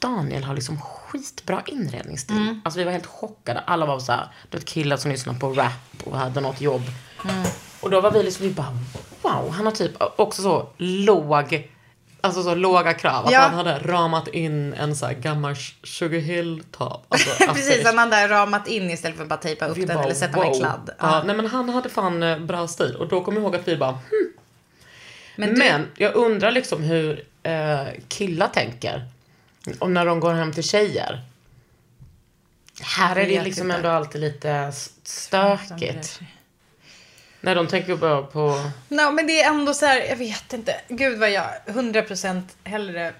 Daniel 0.00 0.44
har 0.44 0.54
liksom 0.54 0.80
skitbra 0.80 1.62
inredningsstil. 1.66 2.60
Alltså 2.64 2.78
vi 2.78 2.84
var 2.84 2.92
helt 2.92 3.06
chockade. 3.06 3.60
Alla 3.60 3.86
var 3.86 3.98
så 3.98 4.12
här, 4.12 4.28
du 4.50 4.58
vet 4.58 4.66
killar 4.66 4.96
som 4.96 5.10
lyssnade 5.10 5.38
på 5.38 5.52
rap 5.52 5.72
och 6.04 6.18
hade 6.18 6.40
något 6.40 6.60
jobb. 6.60 6.82
Och 7.80 7.90
då 7.90 8.00
var 8.00 8.10
vi 8.10 8.22
liksom, 8.22 8.46
vi 8.46 8.54
bara, 8.54 8.78
wow, 9.22 9.50
han 9.50 9.66
har 9.66 9.72
typ 9.72 9.92
också 10.16 10.42
så 10.42 10.68
låg, 10.76 11.70
alltså 12.24 12.42
så 12.42 12.54
låga 12.54 12.92
krav. 12.94 13.26
Att 13.26 13.32
Ja. 13.32 13.40
han 13.40 13.54
hade 13.54 13.78
ramat 13.78 14.28
in 14.28 14.74
en 14.74 14.96
så 14.96 15.06
här 15.06 15.12
gammal 15.14 15.54
Sugar 15.84 16.18
Hill-top. 16.18 17.06
Alltså, 17.08 17.30
Precis, 17.54 17.94
man 17.94 18.10
där 18.10 18.28
ramat 18.28 18.68
in 18.68 18.90
istället 18.90 19.16
för 19.16 19.22
att 19.22 19.28
bara 19.28 19.36
tejpa 19.36 19.66
upp 19.66 19.76
Vi 19.76 19.84
den 19.84 19.96
bara, 19.96 20.04
eller 20.04 20.14
sätta 20.14 20.38
med 20.38 20.46
wow. 20.46 20.58
kladd. 20.58 20.90
Ja, 20.98 21.22
nej 21.26 21.36
men 21.36 21.46
han 21.46 21.68
hade 21.68 21.88
fan 21.88 22.22
eh, 22.22 22.38
bra 22.38 22.68
stil. 22.68 22.96
Och 22.96 23.08
då 23.08 23.24
kommer 23.24 23.38
jag 23.38 23.44
ihåg 23.44 23.56
att 23.56 23.68
vi 23.68 23.76
bara, 23.76 23.90
hmm. 23.90 24.32
Men 25.36 25.58
Men, 25.58 25.80
du- 25.94 26.04
jag 26.04 26.14
undrar 26.14 26.50
liksom 26.50 26.82
hur 26.82 27.24
eh, 27.42 27.80
killar 28.08 28.48
tänker. 28.48 29.04
Om 29.78 29.94
när 29.94 30.06
de 30.06 30.20
går 30.20 30.32
hem 30.34 30.52
till 30.52 30.64
tjejer. 30.64 31.20
Här 32.80 33.16
är 33.16 33.26
det 33.28 33.42
liksom 33.42 33.70
ändå 33.70 33.88
alltid 33.88 34.20
lite 34.20 34.72
stökigt. 35.04 36.20
Nej, 37.44 37.54
de 37.54 37.66
tänker 37.66 37.96
bara 37.96 38.22
på... 38.22 38.70
No, 38.88 39.10
men 39.10 39.26
det 39.26 39.42
är 39.42 39.48
ändå 39.48 39.74
så 39.74 39.86
här, 39.86 40.00
jag 40.08 40.16
vet 40.16 40.52
inte. 40.52 40.80
Gud 40.88 41.18
vad 41.18 41.30
jag 41.30 41.46
100% 41.66 42.42
hellre 42.64 43.12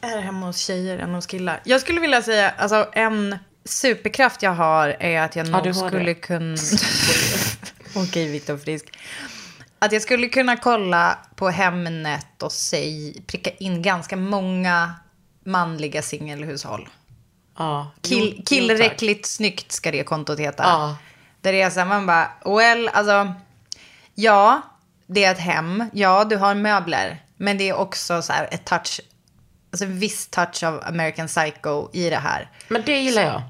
är 0.00 0.20
hemma 0.20 0.46
hos 0.46 0.58
tjejer 0.58 0.98
än 0.98 1.14
hos 1.14 1.26
killar. 1.26 1.60
Jag 1.64 1.80
skulle 1.80 2.00
vilja 2.00 2.22
säga, 2.22 2.50
alltså 2.50 2.88
en 2.92 3.38
superkraft 3.64 4.42
jag 4.42 4.50
har 4.50 4.96
är 5.00 5.20
att 5.20 5.36
jag 5.36 5.46
nog 5.46 5.60
ADHD. 5.60 5.88
skulle 5.88 6.14
kunna... 6.14 6.56
Okej, 7.96 8.30
Viktor 8.30 8.56
Frisk. 8.56 8.98
Att 9.78 9.92
jag 9.92 10.02
skulle 10.02 10.28
kunna 10.28 10.56
kolla 10.56 11.18
på 11.36 11.48
Hemnet 11.48 12.42
och 12.42 12.52
säg, 12.52 13.22
pricka 13.26 13.50
in 13.50 13.82
ganska 13.82 14.16
många 14.16 14.94
manliga 15.44 16.02
singelhushåll. 16.02 16.88
Ja, 17.58 17.90
Kill, 18.02 18.42
killräckligt 18.46 19.26
snyggt 19.26 19.72
ska 19.72 19.90
det 19.90 20.04
kontot 20.04 20.38
heta. 20.38 20.62
Ja. 20.62 20.96
Där 21.40 21.52
det 21.52 21.60
är 21.60 21.70
så 21.70 21.80
här, 21.80 21.86
man 21.86 22.06
bara, 22.06 22.30
well, 22.44 22.90
alltså, 22.92 23.34
ja, 24.14 24.62
det 25.06 25.24
är 25.24 25.32
ett 25.32 25.38
hem, 25.38 25.84
ja, 25.92 26.24
du 26.24 26.36
har 26.36 26.54
möbler. 26.54 27.22
Men 27.36 27.58
det 27.58 27.68
är 27.68 27.74
också 27.74 28.22
så 28.22 28.32
här 28.32 28.48
ett 28.50 28.64
touch, 28.64 29.00
alltså 29.70 29.84
en 29.84 29.98
viss 29.98 30.28
touch 30.28 30.62
av 30.64 30.82
American 30.86 31.26
Psycho 31.26 31.88
i 31.92 32.10
det 32.10 32.16
här. 32.16 32.50
Men 32.68 32.82
det 32.86 32.98
gillar 32.98 33.22
jag. 33.22 33.42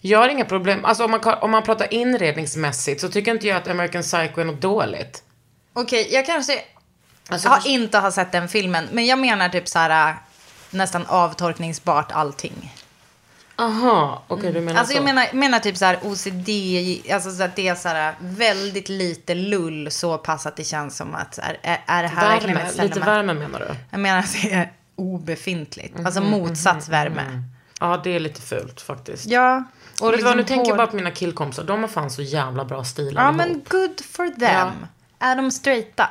Jag 0.00 0.18
har 0.18 0.28
inga 0.28 0.44
problem. 0.44 0.84
Alltså 0.84 1.04
om 1.04 1.10
man, 1.10 1.20
om 1.24 1.50
man 1.50 1.62
pratar 1.62 1.94
inredningsmässigt 1.94 3.00
så 3.00 3.08
tycker 3.08 3.30
inte 3.30 3.46
jag 3.46 3.56
att 3.56 3.68
American 3.68 4.02
Psycho 4.02 4.40
är 4.40 4.44
något 4.44 4.60
dåligt. 4.60 5.22
Okej, 5.72 6.08
jag 6.14 6.26
kanske 6.26 6.62
Alltså, 7.28 7.48
har 7.48 7.66
inte 7.66 7.98
har 7.98 8.10
sett 8.10 8.32
den 8.32 8.48
filmen, 8.48 8.88
men 8.92 9.06
jag 9.06 9.18
menar 9.18 9.48
typ 9.48 9.68
så 9.68 9.78
här 9.78 10.10
äh, 10.10 10.16
nästan 10.70 11.06
avtorkningsbart 11.06 12.12
allting. 12.12 12.74
Aha, 13.56 14.22
okej 14.28 14.52
du 14.52 14.60
menar 14.60 14.80
Alltså 14.80 14.92
så. 14.92 14.98
jag 14.98 15.04
menar, 15.04 15.26
menar 15.32 15.58
typ 15.58 15.76
så 15.76 15.84
här 15.84 15.98
OCD, 16.02 16.48
alltså 17.12 17.30
så 17.30 17.42
att 17.42 17.56
det 17.56 17.68
är 17.68 17.74
så 17.74 17.88
här 17.88 18.14
väldigt 18.20 18.88
lite 18.88 19.34
lull 19.34 19.90
så 19.90 20.18
pass 20.18 20.46
att 20.46 20.56
det 20.56 20.64
känns 20.64 20.96
som 20.96 21.14
att 21.14 21.38
är, 21.38 21.58
är 21.86 22.02
det 22.02 22.08
här 22.08 22.28
verkligen 22.30 22.56
Värme, 22.56 22.66
ett 22.68 22.72
ställe 22.74 22.88
lite 22.88 23.00
man- 23.00 23.08
värme 23.08 23.34
menar 23.34 23.58
du? 23.58 23.74
Jag 23.90 24.00
menar 24.00 24.18
att 24.18 24.32
det 24.42 24.52
är 24.52 24.72
obefintligt. 24.96 25.96
Alltså 26.04 26.20
Mhm, 26.20 26.30
motsatsvärme. 26.30 27.42
Ja, 27.80 28.00
det 28.04 28.10
är 28.10 28.20
lite 28.20 28.42
fult 28.42 28.80
faktiskt. 28.80 29.26
Ja. 29.26 29.64
Och 30.00 30.12
du 30.12 30.22
vad, 30.22 30.36
nu 30.36 30.42
liksom 30.42 30.44
tänker 30.44 30.54
jag 30.54 30.64
hård- 30.74 30.76
bara 30.76 30.86
på 30.86 30.96
mina 30.96 31.10
killkompisar. 31.10 31.64
De 31.64 31.80
har 31.80 31.88
fan 31.88 32.10
så 32.10 32.22
jävla 32.22 32.64
bra 32.64 32.84
stil 32.84 33.12
Ja 33.14 33.20
allihop. 33.20 33.46
men 33.46 33.62
good 33.80 34.00
for 34.10 34.28
them. 34.40 34.86
Är 35.18 35.36
de 35.36 35.50
straighta? 35.50 36.08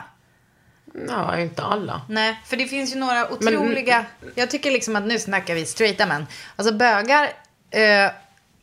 Ja, 1.07 1.39
inte 1.39 1.63
alla. 1.63 2.01
Nej, 2.09 2.39
för 2.45 2.57
det 2.57 2.65
finns 2.65 2.95
ju 2.95 2.99
några 2.99 3.31
otroliga... 3.31 4.05
Jag 4.35 4.49
tycker 4.51 4.71
liksom 4.71 4.95
att 4.95 5.03
nu 5.03 5.19
snackar 5.19 5.55
vi 5.55 5.65
straighta 5.65 6.05
män. 6.05 6.27
Alltså 6.55 6.73
bögar 6.73 7.29
eh, 7.71 8.11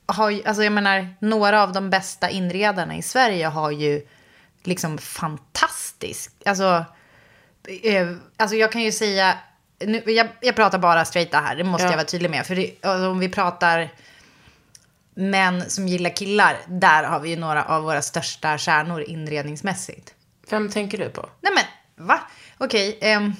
har 0.06 0.30
ju... 0.30 0.44
Alltså 0.44 0.62
jag 0.64 0.72
menar, 0.72 1.14
några 1.20 1.62
av 1.62 1.72
de 1.72 1.90
bästa 1.90 2.30
inredarna 2.30 2.96
i 2.96 3.02
Sverige 3.02 3.46
har 3.46 3.70
ju 3.70 4.06
liksom 4.62 4.98
fantastisk... 4.98 6.32
Alltså, 6.44 6.84
eh, 7.82 8.08
alltså 8.36 8.56
jag 8.56 8.72
kan 8.72 8.82
ju 8.82 8.92
säga... 8.92 9.38
Nu, 9.80 10.02
jag, 10.06 10.28
jag 10.40 10.56
pratar 10.56 10.78
bara 10.78 11.04
straighta 11.04 11.40
här, 11.40 11.56
det 11.56 11.64
måste 11.64 11.84
Ja. 11.84 11.90
jag 11.90 11.96
vara 11.96 12.06
tydlig 12.06 12.30
med. 12.30 12.46
För 12.46 12.54
det, 12.54 12.70
alltså, 12.82 13.08
om 13.10 13.18
vi 13.18 13.28
pratar 13.28 13.88
män 15.14 15.70
som 15.70 15.88
gillar 15.88 16.16
killar, 16.16 16.56
där 16.66 17.04
har 17.04 17.20
vi 17.20 17.30
ju 17.30 17.36
några 17.36 17.64
av 17.64 17.82
våra 17.82 18.02
största 18.02 18.58
stjärnor 18.58 19.02
inredningsmässigt. 19.02 20.14
Vem 20.50 20.70
tänker 20.70 20.98
du 20.98 21.08
på? 21.10 21.28
Nej 21.40 21.52
men, 21.54 21.64
va? 21.98 22.20
Okej. 22.58 22.98
ehm, 23.00 23.32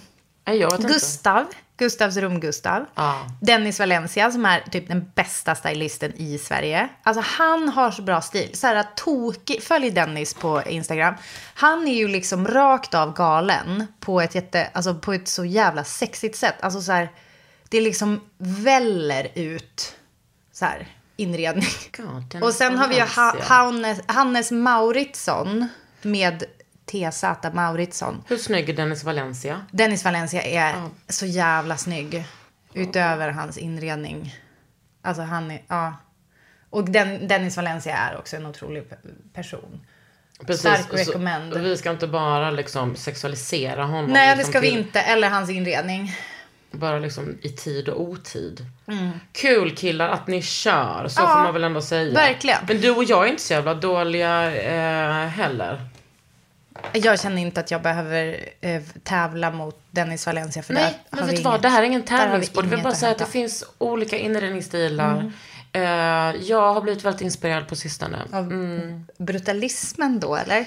vet 0.70 0.80
inte. 0.80 0.92
Gustav, 0.92 1.46
Gustavs 1.76 2.16
rum-Gustav. 2.16 2.86
Ja. 2.94 3.26
Dennis 3.40 3.78
Valencia 3.78 4.30
som 4.30 4.44
är 4.44 4.60
typ 4.60 4.88
den 4.88 5.10
bästa 5.14 5.54
stylisten 5.54 6.12
i 6.16 6.38
Sverige. 6.38 6.88
Alltså 7.02 7.22
han 7.26 7.68
har 7.68 7.90
så 7.90 8.02
bra 8.02 8.20
stil. 8.20 8.50
Så 8.54 8.66
här 8.66 8.86
tokig, 8.96 9.62
följ 9.62 9.90
Dennis 9.90 10.34
på 10.34 10.62
Instagram. 10.62 11.14
Han 11.54 11.88
är 11.88 11.94
ju 11.94 12.08
liksom 12.08 12.48
rakt 12.48 12.94
av 12.94 13.14
galen 13.14 13.86
på 14.00 14.20
ett, 14.20 14.34
jätte, 14.34 14.70
alltså 14.72 14.94
på 14.94 15.12
ett 15.12 15.28
så 15.28 15.44
jävla 15.44 15.84
sexigt 15.84 16.36
sätt. 16.36 16.54
Alltså 16.60 16.80
så 16.80 16.92
här, 16.92 17.08
det 17.68 17.80
liksom 17.80 18.20
väller 18.38 19.28
ut 19.34 19.94
så 20.52 20.64
här 20.64 20.88
inredning. 21.16 21.68
God, 21.96 22.42
Och 22.42 22.54
sen 22.54 22.78
har 22.78 22.88
vi 22.88 22.94
ju 22.94 23.02
ha. 23.02 23.34
Hannes, 23.42 24.00
Hannes 24.06 24.50
Mauritsson 24.50 25.68
med 26.02 26.44
TZ 26.88 27.24
Mauritsson. 27.52 28.22
Hur 28.28 28.36
snygg 28.36 28.68
är 28.68 28.74
Dennis 28.74 29.04
Valencia? 29.04 29.60
Dennis 29.70 30.04
Valencia 30.04 30.42
är 30.42 30.74
så 31.08 31.26
jävla 31.26 31.76
snygg. 31.76 32.24
Utöver 32.74 33.28
hans 33.30 33.58
inredning. 33.58 34.34
Alltså 35.02 35.22
han 35.22 35.50
är, 35.50 35.62
ja. 35.68 35.94
Och 36.70 36.84
den, 36.90 37.28
Dennis 37.28 37.56
Valencia 37.56 37.96
är 37.96 38.16
också 38.18 38.36
en 38.36 38.46
otrolig 38.46 38.82
pe- 38.82 39.32
person. 39.34 39.80
Stark 40.58 40.92
och 40.92 40.98
så- 40.98 41.10
recommend. 41.10 41.52
och 41.54 41.64
vi 41.64 41.76
ska 41.76 41.90
inte 41.90 42.06
bara 42.06 42.50
liksom 42.50 42.96
sexualisera 42.96 43.84
honom. 43.84 44.10
Nej, 44.10 44.28
det 44.30 44.36
liksom 44.36 44.52
ska 44.52 44.60
vi 44.60 44.68
till- 44.70 44.78
inte. 44.78 45.00
Eller 45.00 45.30
hans 45.30 45.50
inredning. 45.50 46.12
Bara 46.70 46.98
liksom 46.98 47.38
i 47.42 47.48
tid 47.48 47.88
och 47.88 48.00
otid. 48.00 48.66
Mm. 48.88 49.10
Kul 49.32 49.76
killar 49.76 50.08
att 50.08 50.26
ni 50.26 50.42
kör, 50.42 51.08
så 51.08 51.20
Ja, 51.22 51.26
får 51.26 51.34
man 51.42 51.54
väl 51.54 51.64
ändå 51.64 51.80
säga. 51.82 52.14
verkligen. 52.14 52.58
Men 52.68 52.80
du 52.80 52.90
och 52.90 53.04
jag 53.04 53.24
är 53.26 53.30
inte 53.30 53.42
så 53.42 53.52
jävla 53.52 53.74
dåliga 53.74 54.52
eh, 54.54 55.26
heller. 55.28 55.80
Jag 56.92 57.20
känner 57.20 57.42
inte 57.42 57.60
att 57.60 57.70
jag 57.70 57.82
behöver 57.82 58.48
eh, 58.60 58.82
tävla 59.02 59.50
mot 59.50 59.80
Dennis 59.90 60.26
Valencia. 60.26 60.62
För 60.62 60.74
där 60.74 60.80
Nej, 60.80 60.98
men 61.10 61.18
har 61.20 61.26
vet 61.26 61.32
vi 61.32 61.36
du 61.36 61.42
vad? 61.44 61.52
inget- 61.54 61.62
Det 61.62 61.68
här 61.68 61.82
är 61.82 61.86
ingen 61.86 62.00
där 62.00 62.16
vi 62.16 62.18
tävlingssport. 62.30 62.64
Jag 62.64 62.70
vill 62.70 62.82
bara 62.82 62.94
säga 62.94 63.12
att 63.12 63.18
det 63.18 63.26
finns 63.26 63.64
olika 63.78 64.18
inredningsstilar. 64.18 65.12
Mm. 65.14 65.32
Eh, 65.72 66.42
jag 66.42 66.74
har 66.74 66.80
blivit 66.80 67.04
väldigt 67.04 67.22
inspirerad 67.22 67.68
på 67.68 67.76
sistone. 67.76 68.18
Av 68.32 68.44
Mm. 68.52 69.06
brutalismen 69.18 70.20
då, 70.20 70.36
eller? 70.36 70.64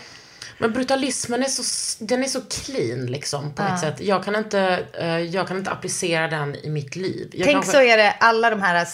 Men 0.61 0.73
brutalismen 0.73 1.43
är 1.43 1.47
så, 1.47 1.63
den 2.05 2.23
är 2.23 2.27
så 2.27 2.41
clean 2.41 3.05
liksom 3.05 3.53
på 3.53 3.63
Ja. 3.63 3.73
ett 3.73 3.79
sätt. 3.81 4.01
Jag 4.01 4.23
kan, 4.23 4.35
inte, 4.35 4.85
eh, 4.93 5.19
jag 5.19 5.47
kan 5.47 5.57
inte 5.57 5.71
applicera 5.71 6.27
den 6.27 6.55
i 6.55 6.69
mitt 6.69 6.95
liv. 6.95 7.29
Jag 7.33 7.43
Tänk 7.45 7.55
kanske- 7.55 7.71
så 7.71 7.81
är 7.81 7.97
det 7.97 8.11
alla 8.11 8.49
de 8.49 8.61
här 8.61 8.87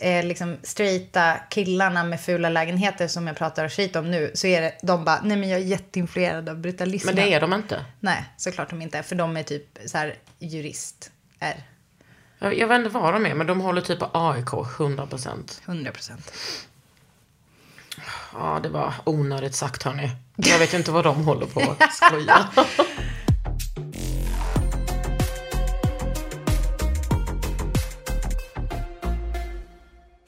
eh, 0.00 0.24
liksom, 0.26 0.56
straighta 0.62 1.34
killarna 1.50 2.04
med 2.04 2.20
fula 2.20 2.48
lägenheter 2.48 3.08
som 3.08 3.26
jag 3.26 3.36
pratar 3.36 3.68
skit 3.68 3.96
om 3.96 4.10
nu. 4.10 4.30
Så 4.34 4.46
är 4.46 4.60
det, 4.62 4.74
de 4.82 5.04
bara, 5.04 5.20
nej 5.24 5.36
men 5.36 5.48
jag 5.48 5.60
är 5.60 5.64
jätteinfluerad 5.64 6.48
av 6.48 6.58
brutalismen. 6.58 7.14
Men 7.14 7.24
det 7.24 7.34
är 7.34 7.40
de 7.40 7.52
inte. 7.52 7.84
Nej, 8.00 8.24
såklart 8.36 8.70
de 8.70 8.82
inte 8.82 8.98
är. 8.98 9.02
För 9.02 9.14
de 9.16 9.36
är 9.36 9.42
typ 9.42 9.78
så 9.86 9.98
här 9.98 10.14
jurist. 10.38 11.10
Är 11.38 11.62
Jag, 12.38 12.58
jag 12.58 12.68
vet 12.68 12.78
inte 12.78 12.88
vad 12.90 13.14
de 13.14 13.26
är, 13.26 13.34
men 13.34 13.46
de 13.46 13.60
håller 13.60 13.80
typ 13.80 13.98
AIK 14.12 14.46
100%. 14.46 15.60
100 15.66 15.92
procent. 15.92 16.32
Ja, 18.34 18.60
det 18.62 18.68
var 18.68 18.94
onödigt 19.04 19.54
sagt 19.54 19.82
hörni. 19.82 20.10
Jag 20.36 20.58
vet 20.58 20.74
inte 20.74 20.90
vad 20.90 21.04
de 21.04 21.24
håller 21.24 21.46
på 21.46 21.60
att 21.78 21.94
skoja. 21.94 22.48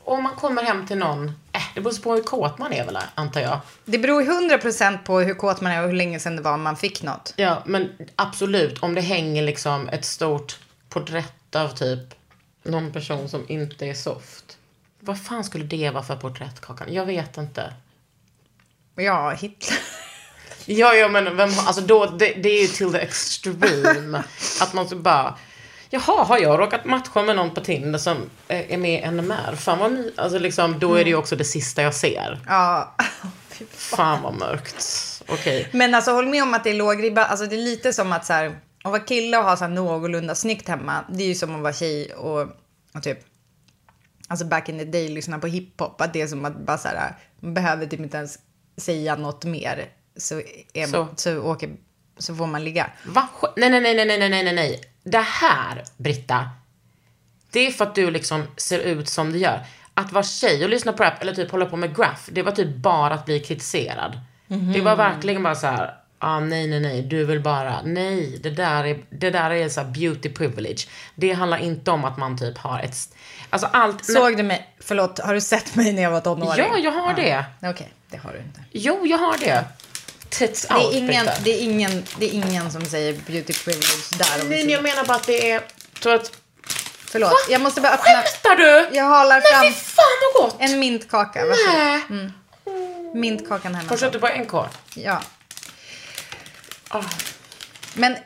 Om 0.05 0.23
man 0.23 0.35
kommer 0.37 0.63
hem 0.63 0.87
till 0.87 0.99
någon, 0.99 1.29
äh, 1.53 1.63
det 1.75 1.81
beror 1.81 2.03
på 2.03 2.15
hur 2.15 2.23
kåt 2.23 2.59
man 2.59 2.73
är 2.73 2.85
väl, 2.85 2.99
antar 3.15 3.41
jag. 3.41 3.61
Det 3.85 3.99
beror 3.99 4.23
100 4.23 4.59
procent 4.59 5.05
på 5.05 5.21
hur 5.21 5.35
kåt 5.35 5.61
man 5.61 5.73
är 5.73 5.83
och 5.83 5.89
hur 5.89 5.97
länge 5.97 6.21
sedan 6.21 6.37
det 6.37 6.43
var 6.43 6.57
man 6.57 6.77
fick 6.77 7.03
något. 7.03 7.35
Ja, 7.37 7.63
men 7.67 7.93
absolut, 8.17 8.83
om 8.83 8.95
det 8.95 9.01
hänger 9.01 9.43
liksom 9.43 9.89
ett 9.89 10.05
stort 10.05 10.59
porträtt 10.89 11.55
av 11.57 11.69
typ 11.69 12.15
någon 12.63 12.93
person 12.93 13.29
som 13.29 13.45
inte 13.49 13.87
är 13.87 13.95
soft. 13.95 14.59
Vad 15.01 15.23
fan 15.23 15.45
skulle 15.45 15.65
det 15.65 15.91
vara 15.91 16.03
för 16.03 16.17
porträtt, 16.17 16.61
Kakan? 16.61 16.95
Jag 16.95 17.07
vet 17.07 17.37
inte. 17.37 17.73
Ja, 18.97 19.31
Hitler. 19.31 19.79
Ja, 20.67 20.95
ja, 20.95 21.09
men 21.09 21.37
vem, 21.37 21.51
alltså 21.67 21.81
då, 21.81 22.07
det, 22.07 22.35
det 22.35 22.49
är 22.49 22.63
ju 22.63 22.69
till 22.69 22.93
the 22.93 22.99
extreme. 22.99 24.25
att 24.61 24.75
man 24.75 24.89
så 24.89 24.97
bara, 24.97 25.39
jaha, 25.91 26.25
har 26.25 26.39
jag 26.39 26.61
råkat 26.61 26.85
matcha 26.85 27.23
med 27.23 27.37
någon 27.37 27.55
på 27.55 27.61
Tinder 27.61 27.99
som 27.99 28.31
är 28.49 28.79
med 28.79 29.05
i 29.05 29.11
NMR? 29.11 29.57
Fan 29.57 29.79
vad 29.79 29.93
my, 29.93 30.11
alltså 30.17 30.39
liksom, 30.39 30.79
då 30.79 30.95
är 30.95 31.05
det 31.05 31.11
ju 31.11 31.17
också 31.17 31.37
det 31.37 31.45
sista 31.45 31.83
jag 31.83 31.95
ser. 31.95 32.41
Ja. 32.47 32.95
Fan 33.71 34.23
vad 34.23 34.35
mörkt. 34.35 34.85
Okej. 35.29 35.69
Men 35.73 35.95
alltså 35.95 36.11
håll 36.11 36.27
med 36.27 36.43
om 36.43 36.55
att 36.55 36.65
det 36.65 36.71
är 36.71 36.75
låg 36.75 37.03
ribba. 37.03 37.25
Alltså 37.25 37.47
det 37.47 37.57
är 37.57 37.65
lite 37.65 37.93
som 37.93 38.13
att 38.13 38.27
så 38.27 38.33
här, 38.33 38.47
att 38.85 38.91
vara 38.91 39.03
kille 39.03 39.39
och 39.39 39.45
ha 39.45 39.57
så 39.57 39.65
här 39.65 39.71
någorlunda 39.71 40.35
snyggt 40.35 40.69
hemma. 40.69 41.05
Det 41.09 41.25
är 41.25 41.29
ju 41.29 41.35
som 41.35 41.55
att 41.55 41.63
vara 41.63 41.73
tjej 41.73 42.13
och, 42.15 42.41
och 42.95 43.03
typ, 43.03 43.19
alltså 44.29 44.47
back 44.47 44.69
in 44.69 44.79
the 44.79 44.85
day 44.85 45.09
lyssna 45.09 45.39
på 45.39 45.47
hiphop. 45.47 46.01
Att 46.01 46.13
det 46.13 46.21
är 46.21 46.27
som 46.27 46.45
att 46.45 46.57
bara 46.57 46.79
så 46.79 46.89
här, 46.89 47.17
man 47.41 47.55
behöver 47.55 47.87
typ 47.87 48.01
inte 48.01 48.17
ens 48.17 48.39
säga 48.77 49.17
något 49.17 49.45
mer. 49.45 49.89
Så, 50.17 50.41
är, 50.75 50.87
Så. 50.87 51.09
så. 51.17 51.39
åker, 51.39 51.71
så 52.19 52.35
får 52.35 52.47
man 52.47 52.65
ligga. 52.65 52.91
Va? 53.05 53.29
Nej, 53.57 53.71
nej, 53.71 53.81
nej, 53.81 53.95
nej, 53.95 54.19
nej, 54.19 54.45
nej, 54.45 54.55
nej. 54.55 54.81
Det 55.03 55.19
här, 55.19 55.85
Britta, 55.97 56.51
det 57.51 57.67
är 57.67 57.71
för 57.71 57.85
att 57.85 57.95
du 57.95 58.11
liksom 58.11 58.43
ser 58.57 58.79
ut 58.79 59.09
som 59.09 59.33
du 59.33 59.39
gör. 59.39 59.67
Att 59.95 60.13
vara 60.13 60.25
tjej 60.25 60.65
och 60.65 60.71
lyssna 60.71 60.93
på 60.93 61.03
rap 61.03 61.23
eller 61.23 61.35
typ 61.35 61.51
hålla 61.51 61.67
på 61.67 61.77
med 61.77 61.97
graph, 61.97 62.23
det 62.33 62.43
var 62.43 62.53
typ 62.53 62.77
bara 62.77 63.15
att 63.15 63.25
bli 63.25 63.41
kritiserad. 63.41 64.21
Det 64.75 64.81
var 64.81 64.97
verkligen 64.97 65.43
bara 65.43 65.55
så 65.55 65.67
här, 65.67 65.95
ah, 66.19 66.41
nej, 66.41 66.67
nej, 66.67 66.81
nej, 66.81 67.03
du 67.03 67.25
vill 67.25 67.41
bara, 67.41 67.83
nej, 67.85 68.39
det 68.43 68.51
där 68.51 68.85
är, 68.85 69.05
det 69.11 69.31
där 69.31 69.51
är 69.51 69.69
så 69.69 69.85
beauty 69.85 70.29
privilege. 70.29 70.87
Det 71.15 71.33
handlar 71.33 71.59
inte 71.59 71.91
om 71.91 72.05
att 72.05 72.17
man 72.17 72.39
typ 72.39 72.59
har 72.59 72.81
ett, 72.81 72.97
alltså 73.51 73.69
allt. 73.73 74.05
Såg 74.05 74.37
du 74.37 74.43
mig, 74.43 74.75
förlåt, 74.81 75.19
har 75.19 75.35
du 75.35 75.41
sett 75.41 75.75
mig 75.75 75.93
när 75.93 76.03
jag 76.03 76.11
var 76.11 76.21
tonåring? 76.21 76.65
Ja, 76.71 76.79
jag 76.79 76.93
har 76.93 77.15
det. 77.15 77.45
Okej, 77.63 77.93
det 78.11 78.17
har 78.17 78.33
du 78.33 78.39
inte. 78.39 78.61
Jo, 78.73 79.07
jag 79.07 79.19
har 79.19 79.39
det. 79.39 79.65
Tits 80.29 80.67
Det 80.69 80.75
är, 80.75 80.97
ingen, 80.97 81.27
det, 81.45 81.51
är 81.51 81.63
ingen, 81.63 82.05
det 82.19 82.27
är 82.27 82.35
ingen 82.35 82.71
som 82.71 82.85
säger 82.85 83.13
beauty 83.13 83.53
privilege 83.53 84.19
där. 84.19 84.49
Nej, 84.49 84.65
men 84.65 84.71
jag 84.71 84.83
menar 84.83 85.05
bara 85.05 85.17
att 85.17 85.27
det 85.27 85.51
är, 85.51 85.61
tror 86.01 86.15
att, 86.15 86.33
Förlåt, 87.07 87.47
jag 87.49 87.61
måste 87.61 87.81
bara 87.81 87.93
öppna. 87.93 88.05
skämtar 88.05 88.57
du? 88.57 88.97
Jag 88.97 89.05
halar 89.05 89.41
fram 89.41 89.65
fy 89.65 89.73
fan 89.73 90.05
vad 90.35 90.43
gott! 90.45 90.57
en 90.61 90.79
mintkaka. 90.79 91.47
Varsågod. 91.47 92.01
Mm. 92.11 92.33
Mintkakan 93.15 93.75
hemma. 93.75 93.89
Har 93.89 93.97
du 93.97 94.11
det 94.11 94.19
på 94.19 94.27
NK? 94.27 94.71
Ja. 94.95 95.21
Ah. 96.95 97.05
Men 97.95 98.17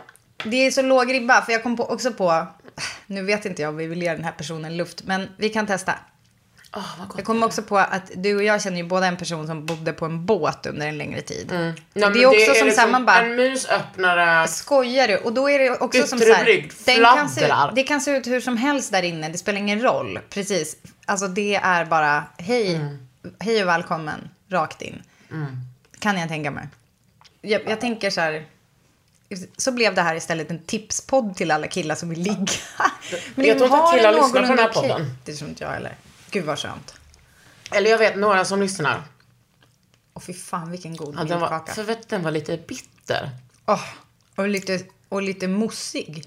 det 0.45 0.67
är 0.67 0.71
så 0.71 0.83
låg 0.83 1.13
ribba, 1.13 1.43
för 1.43 1.53
jag 1.53 1.63
kom 1.63 1.77
på, 1.77 1.85
också 1.85 2.13
på, 2.13 2.47
nu 3.07 3.23
vet 3.23 3.45
inte 3.45 3.63
jag 3.63 3.69
om 3.69 3.77
vi 3.77 3.87
vill 3.87 4.03
ge 4.03 4.13
den 4.15 4.25
här 4.25 4.33
personen 4.33 4.77
luft, 4.77 5.03
men 5.05 5.29
vi 5.37 5.49
kan 5.49 5.67
testa. 5.67 5.95
Gott 6.73 7.13
Jag 7.17 7.25
kom 7.25 7.43
också 7.43 7.63
på 7.63 7.79
att 7.79 8.11
du 8.15 8.37
och 8.37 8.43
jag 8.43 8.63
känner 8.63 8.77
ju 8.77 8.85
båda 8.85 9.07
en 9.07 9.17
person 9.17 9.47
som 9.47 9.67
bodde 9.67 9.93
på 9.93 10.05
en 10.05 10.27
båt 10.27 10.67
under 10.67 10.87
en 10.89 10.99
längre 10.99 11.21
tid. 11.21 11.75
Ja, 11.95 12.11
det 12.11 12.23
är 12.23 12.27
också 12.27 12.41
som 12.41 12.55
liksom 12.55 12.71
såhär, 12.71 12.89
man 12.89 13.07
bara- 13.07 13.21
En 13.27 13.37
musöppnare. 13.37 14.49
Skojar 14.49 15.09
du? 15.09 15.17
Och 15.17 15.33
då 15.33 15.51
är 15.51 15.59
det 15.59 15.71
också 15.71 16.07
som 16.07 16.19
så 16.19 16.33
här, 16.33 16.45
den 16.87 17.05
kan 17.17 17.29
se. 17.29 17.53
Det 17.75 17.83
kan 17.83 18.01
se 18.01 18.17
ut 18.17 18.27
hur 18.27 18.41
som 18.41 18.57
helst 18.57 18.93
där 18.93 19.03
inne, 19.03 19.29
det 19.29 19.39
spelar 19.39 19.59
ingen 19.59 19.81
roll. 19.83 20.19
Precis. 20.31 20.77
Alltså 21.07 21.29
det 21.29 21.55
är 21.55 21.85
bara, 21.85 22.25
hej, 22.39 22.75
Mm. 22.75 22.99
hej 23.41 23.63
och 23.63 23.69
välkommen, 23.69 24.29
rakt 24.51 24.83
in. 24.83 25.03
Kan 25.99 26.19
jag 26.19 26.29
tänka 26.29 26.51
mig. 26.51 26.69
Jag, 27.41 27.63
jag 27.69 27.81
tänker 27.81 28.11
så 28.11 28.21
här, 28.21 28.45
så 29.57 29.73
blev 29.73 29.95
det 29.95 30.03
här 30.03 30.15
istället 30.15 30.51
en 30.51 30.59
tipspodd 30.59 31.37
till 31.37 31.51
alla 31.51 31.67
killar 31.67 31.95
som 31.95 32.09
vill 32.09 32.19
ligga. 32.23 32.47
Men 33.35 33.47
Jag 33.47 33.59
tror 33.59 33.71
inte 33.71 33.83
att 33.83 33.95
killar 33.95 34.13
lyssnar 34.13 34.43
på 34.43 34.49
den 34.49 34.59
här 34.59 34.69
okej. 34.71 34.83
podden. 34.83 35.17
Det 35.25 35.35
tror 35.35 35.51
inte 35.51 35.65
jag 35.65 35.71
heller. 35.71 35.97
Gud 36.31 36.45
vad 36.45 36.59
skönt. 36.59 36.95
Eller 37.71 37.91
jag 37.91 37.99
vet 37.99 38.17
några 38.17 38.45
som 38.45 38.61
lyssnar. 38.61 39.03
Och 40.13 40.23
fy 40.23 40.33
fan 40.33 40.71
vilken 40.71 40.97
god 40.97 41.15
Ja, 41.19 41.25
den 41.25 41.41
var, 41.41 41.75
för 41.75 41.83
vet, 41.83 42.09
den 42.09 42.23
var 42.23 42.31
lite 42.31 42.57
bitter. 42.57 43.31
Åh, 43.67 43.85
och, 44.37 44.49
lite, 44.49 44.81
och 45.09 45.23
lite 45.23 45.49
mossig. 45.49 46.25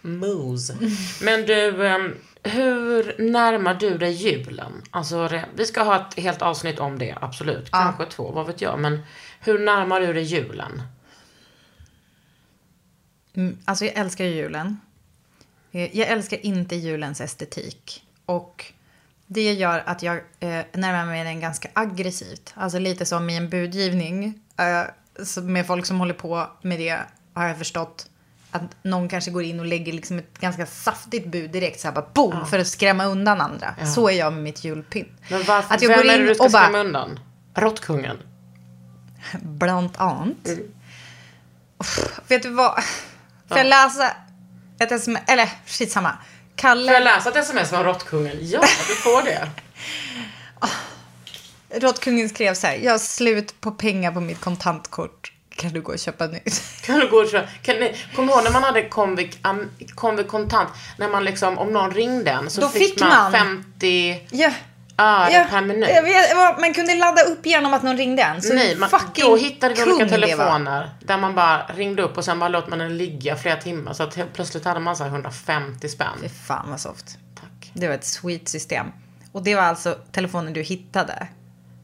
Mose. 0.00 0.76
Men 1.22 1.46
du, 1.46 1.86
ehm, 1.86 2.16
hur 2.42 3.14
närmar 3.18 3.74
du 3.74 3.98
dig 3.98 4.12
julen? 4.12 4.82
Alltså, 4.90 5.42
vi 5.54 5.66
ska 5.66 5.82
ha 5.82 6.08
ett 6.08 6.14
helt 6.18 6.42
avsnitt 6.42 6.78
om 6.78 6.98
det, 6.98 7.18
absolut. 7.20 7.70
Kanske 7.70 8.06
två, 8.06 8.30
vad 8.30 8.46
vet 8.46 8.60
jag. 8.60 8.78
Men 8.78 9.02
hur 9.40 9.58
närmar 9.58 10.00
du 10.00 10.12
dig 10.12 10.22
julen? 10.22 10.82
Mm, 13.36 13.58
alltså 13.64 13.84
jag 13.84 13.94
älskar 13.96 14.24
ju 14.24 14.30
julen. 14.34 14.80
Eh, 15.72 15.96
Jag 15.98 16.08
älskar 16.08 16.46
inte 16.46 16.76
julens 16.76 17.20
estetik. 17.20 18.04
Och 18.26 18.64
det 19.26 19.52
gör 19.52 19.82
att 19.86 20.02
jag 20.02 20.16
eh, 20.16 20.60
närmar 20.72 21.06
mig 21.06 21.24
den 21.24 21.40
ganska 21.40 21.68
aggressivt. 21.72 22.52
Alltså 22.56 22.78
lite 22.78 23.06
som 23.06 23.30
i 23.30 23.36
en 23.36 23.48
budgivning. 23.48 24.40
Eh, 24.56 24.82
med 25.42 25.66
folk 25.66 25.86
som 25.86 25.98
håller 26.00 26.14
på 26.14 26.48
med 26.62 26.78
det 26.78 26.98
har 27.34 27.48
jag 27.48 27.58
förstått 27.58 28.06
att 28.50 28.62
någon 28.82 29.08
kanske 29.08 29.30
går 29.30 29.42
in 29.42 29.60
och 29.60 29.66
lägger 29.66 29.92
liksom 29.92 30.18
ett 30.18 30.38
ganska 30.38 30.66
saftigt 30.66 31.26
bud 31.26 31.50
direkt. 31.50 31.80
Så 31.80 31.88
här 31.88 31.94
bara 31.94 32.06
boom, 32.14 32.46
för 32.46 32.58
att 32.58 32.66
skrämma 32.66 33.04
undan 33.04 33.40
andra. 33.40 33.74
Så 33.94 34.08
är 34.08 34.12
jag 34.18 34.32
med 34.32 34.42
mitt 34.42 34.64
julpynt. 34.64 35.08
Men 35.30 35.42
varför, 35.44 35.74
Att 35.74 35.82
jag 35.82 35.88
vem 35.88 35.98
går 35.98 36.06
är 36.10 36.14
in 36.14 36.20
det 36.22 36.28
du 36.28 36.34
ska 36.34 36.44
och 36.44 36.50
bara- 36.50 36.62
skrämma 36.62 36.78
undan? 36.84 37.18
Råttkungen? 37.54 38.16
Bland 39.42 39.90
annat. 39.96 40.46
Mm. 40.48 40.60
Uff, 41.78 42.20
vet 42.28 42.42
du 42.42 42.50
vad? 42.50 42.82
Får 43.48 43.58
jag 43.58 43.66
läsa 43.66 44.16
ett 44.78 44.92
sms? 44.92 45.20
Eller 45.26 45.50
skitsamma. 45.66 46.18
Kalle. 46.56 46.86
Får 46.86 46.94
jag 46.94 47.04
läsa 47.04 47.30
ett 47.30 47.36
sms 47.36 47.70
från 47.70 47.84
Råttkungen? 47.84 48.36
Ja, 48.40 48.60
du 48.88 48.94
får 48.94 49.22
det. 49.22 49.48
Råttkungen 51.80 52.28
skrev 52.28 52.54
så 52.54 52.66
här. 52.66 52.76
Jag 52.76 52.92
har 52.92 52.98
slut 52.98 53.60
på 53.60 53.70
pengar 53.70 54.12
på 54.12 54.20
mitt 54.20 54.40
kontantkort. 54.40 55.32
Kan 55.56 55.72
du 55.72 55.80
gå 55.80 55.92
och 55.92 55.98
köpa 55.98 56.26
nytt? 56.26 56.62
Kan 56.82 57.00
du 57.00 57.10
gå 57.10 57.16
och 57.16 57.30
köra? 57.30 57.46
Kan 57.62 57.76
ni, 57.76 57.96
kom 58.14 58.30
ihåg 58.30 58.44
när 58.44 58.50
man 58.50 58.62
hade 58.62 58.88
Comviq, 58.88 59.38
um, 59.44 60.24
kontant, 60.26 60.68
när 60.98 61.08
man 61.08 61.24
liksom, 61.24 61.58
om 61.58 61.72
någon 61.72 61.90
ringde 61.90 62.30
en 62.30 62.50
så 62.50 62.60
Då 62.60 62.68
fick, 62.68 63.00
man, 63.00 63.10
man. 63.10 63.32
50 63.32 64.20
Ja. 64.30 64.52
Öre 64.96 65.32
ja. 65.32 65.46
per 65.50 65.60
minut. 65.60 65.88
Vet, 65.88 66.60
man 66.60 66.74
kunde 66.74 66.94
ladda 66.94 67.22
upp 67.22 67.46
genom 67.46 67.74
att 67.74 67.82
någon 67.82 67.96
ringde 67.96 68.22
en. 68.22 68.42
Så 68.42 68.54
Nej, 68.54 68.76
man, 68.76 68.90
fucking 68.90 69.24
då 69.24 69.36
hittade 69.36 69.74
vi 69.74 69.92
olika 69.92 70.08
telefoner 70.08 70.90
där 71.00 71.18
man 71.18 71.34
bara 71.34 71.66
ringde 71.66 72.02
upp 72.02 72.16
och 72.16 72.24
sen 72.24 72.38
bara 72.38 72.48
låt 72.48 72.68
man 72.68 72.78
den 72.78 72.96
ligga 72.96 73.36
flera 73.36 73.56
timmar. 73.56 73.92
Så 73.92 74.02
att 74.02 74.18
plötsligt 74.32 74.64
hade 74.64 74.80
man 74.80 74.96
så 74.96 75.04
här 75.04 75.10
150 75.10 75.78
Fy 75.82 75.88
spänn. 75.88 76.30
fan 76.46 76.70
vad 76.70 76.80
soft. 76.80 77.18
Tack. 77.40 77.70
Det 77.72 77.88
var 77.88 77.94
ett 77.94 78.04
sweet 78.04 78.48
system. 78.48 78.86
Och 79.32 79.42
det 79.42 79.54
var 79.54 79.62
alltså 79.62 79.98
telefonen 80.12 80.52
du 80.52 80.62
hittade. 80.62 81.28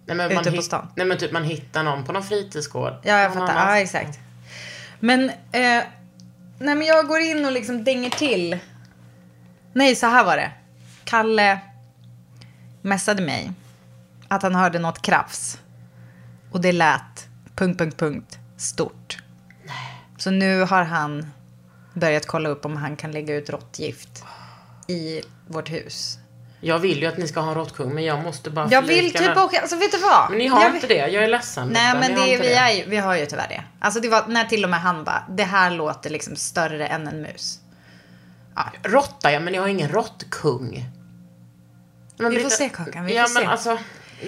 Nej, 0.07 0.16
men 0.16 0.27
Ute 0.27 0.51
man 0.51 0.57
på 0.57 0.62
stan. 0.62 0.88
Nej 0.96 1.07
men 1.07 1.18
typ 1.18 1.33
man 1.33 1.44
hittar 1.44 1.83
någon 1.83 2.05
på 2.05 2.12
någon 2.12 2.23
fritidsgård. 2.23 2.92
Ja, 3.03 3.18
jag 3.20 3.35
fattar. 3.35 3.70
Ja, 3.70 3.79
exakt. 3.79 4.18
Men, 5.01 5.31
eh, 5.31 5.83
nej 6.59 6.75
men 6.75 6.83
jag 6.83 7.07
går 7.07 7.20
in 7.20 7.44
och 7.44 7.53
liksom 7.53 7.85
dänger 7.85 8.11
till. 8.11 8.59
Nej, 9.73 9.96
så 9.96 10.07
här 10.07 10.25
var 10.25 10.37
det. 10.37 10.51
Kalle 11.05 11.59
messade 12.83 13.23
mig 13.23 13.53
att 14.29 14.43
han 14.43 14.55
hörde 14.55 14.79
något 14.79 15.03
krafs. 15.03 15.59
Och 16.53 16.61
det 16.61 16.73
lät 16.73 17.29
punkt, 17.57 17.79
punkt, 17.79 17.97
punkt 17.99 18.38
stort. 18.57 19.19
Så 20.19 20.31
nu 20.31 20.62
har 20.62 20.85
han 20.85 21.27
börjat 21.95 22.27
kolla 22.27 22.49
upp 22.49 22.64
om 22.64 22.77
han 22.77 22.97
kan 22.97 23.12
lägga 23.12 23.35
ut 23.35 23.51
råttgift 23.51 24.25
i 24.87 25.21
vårt 25.47 25.71
hus. 25.71 26.16
Jag 26.61 26.79
vill 26.79 27.01
ju 27.03 27.07
att 27.07 27.19
ni 27.19 27.29
ska 27.29 27.40
ha 27.40 27.49
en 27.49 27.55
råttkung 27.55 27.95
men 27.95 28.05
jag 28.05 28.23
måste 28.23 28.51
bara 28.51 28.69
Jag 28.71 28.83
vill 28.83 29.12
typ 29.12 29.37
åka, 29.37 29.61
alltså 29.61 29.77
vet 29.77 29.93
du 29.93 29.99
vad? 29.99 30.31
Men 30.31 30.38
ni 30.38 30.47
har 30.47 30.62
jag, 30.64 30.75
inte 30.75 30.87
det, 30.87 30.95
jag 31.09 31.25
är 31.25 31.29
ledsen. 31.29 31.69
Nej 31.69 31.95
men 31.95 32.14
det, 32.14 32.37
vi, 32.37 32.53
är, 32.55 32.71
ju- 32.71 32.85
vi 32.88 32.97
har 32.97 33.16
ju 33.16 33.27
tyvärr 33.27 33.49
det. 33.49 33.62
Alltså 33.81 34.01
det 34.01 34.09
var 34.09 34.27
när 34.27 34.45
till 34.45 34.64
och 34.64 34.71
med 34.71 34.81
han 34.81 35.05
bara, 35.05 35.25
det 35.29 35.45
här 35.45 35.71
låter 35.71 36.11
liksom 36.11 36.37
större 36.37 36.87
än 36.87 37.09
en 37.09 37.23
mus. 37.23 37.61
Råtta 38.83 39.33
ja, 39.33 39.40
men 39.40 39.53
ni 39.53 39.59
har 39.59 39.69
ingen 39.69 39.88
råttkung. 39.88 40.88
Men 42.20 42.30
Vi 42.30 42.37
får 42.37 42.44
Britta- 42.48 42.56
se, 42.56 42.68
Kakan, 42.68 43.04
vi 43.04 43.14
ja, 43.16 43.24
får 43.26 43.35
men 43.35 43.42
se. 43.42 43.48
alltså, 43.48 43.78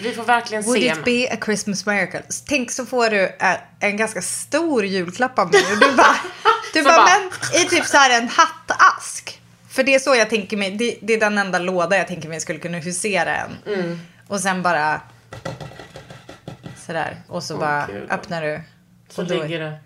vi 0.02 0.12
får 0.12 0.24
verkligen 0.24 0.62
Would 0.64 0.82
se. 0.82 0.86
it 0.88 1.04
be 1.04 1.34
a 1.34 1.38
Christmas 1.44 1.86
miracle? 1.86 2.22
Tänk 2.46 2.70
så 2.70 2.86
får 2.86 3.10
du 3.10 3.24
eh, 3.24 3.54
en 3.80 3.96
ganska 3.96 4.22
stor 4.22 4.84
julklapp 4.84 5.38
av 5.38 5.52
mig 5.52 5.62
och 5.72 5.78
du 5.90 5.96
bara, 5.96 6.16
du 6.72 6.82
bara, 6.84 6.96
bara- 6.96 7.08
men 7.52 7.60
i 7.62 7.68
typ 7.68 7.84
så 7.86 7.96
här 7.96 8.20
en 8.22 8.28
hattask. 8.28 9.38
För 9.68 9.82
det 9.82 9.94
är 9.94 9.98
så 9.98 10.14
jag 10.14 10.30
tänker 10.30 10.56
mig, 10.56 10.70
det, 10.70 10.98
det 11.02 11.12
är 11.14 11.20
den 11.20 11.38
enda 11.38 11.58
låda 11.58 11.96
jag 11.96 12.08
tänker 12.08 12.28
mig 12.28 12.40
skulle 12.40 12.58
kunna 12.58 12.78
husera 12.78 13.36
en. 13.36 13.58
Mm. 13.74 14.00
Och 14.28 14.40
sen 14.40 14.62
bara 14.62 15.00
sådär. 16.86 17.16
Och 17.28 17.42
så 17.42 17.56
bara 17.56 17.86
Gud. 17.86 18.10
öppnar 18.10 18.42
du. 18.42 18.60
Så 19.08 19.22
ligger 19.22 19.60
det. 19.60 19.78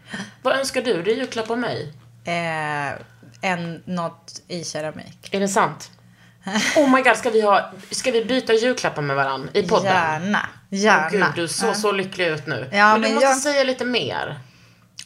Vad 0.42 0.56
önskar 0.58 0.82
du? 0.82 1.02
Det 1.02 1.10
är 1.12 1.16
julklapp 1.16 1.50
av 1.50 1.58
mig. 1.58 1.92
Eh, 2.24 2.92
en, 3.40 3.82
något 3.84 4.42
i 4.48 4.64
keramik. 4.64 5.28
Är 5.34 5.40
det 5.40 5.48
sant? 5.48 5.90
Oh 6.76 6.90
my 6.90 7.02
god, 7.02 7.16
ska 7.16 7.30
vi, 7.30 7.40
ha, 7.40 7.70
ska 7.90 8.10
vi 8.10 8.24
byta 8.24 8.52
julklappar 8.52 9.02
med 9.02 9.16
varandra 9.16 9.48
i 9.54 9.62
podden? 9.62 9.86
Gärna. 9.92 10.48
Gärna. 10.70 11.06
Åh 11.06 11.12
gud, 11.12 11.24
du 11.36 11.48
ser 11.48 11.72
så 11.72 11.92
lycklig 11.92 12.26
ut 12.26 12.46
nu. 12.46 12.68
Ja, 12.72 12.92
men 12.92 13.00
du 13.02 13.06
men 13.08 13.14
måste 13.14 13.26
jag- 13.28 13.36
säga 13.36 13.64
lite 13.64 13.84
mer. 13.84 14.40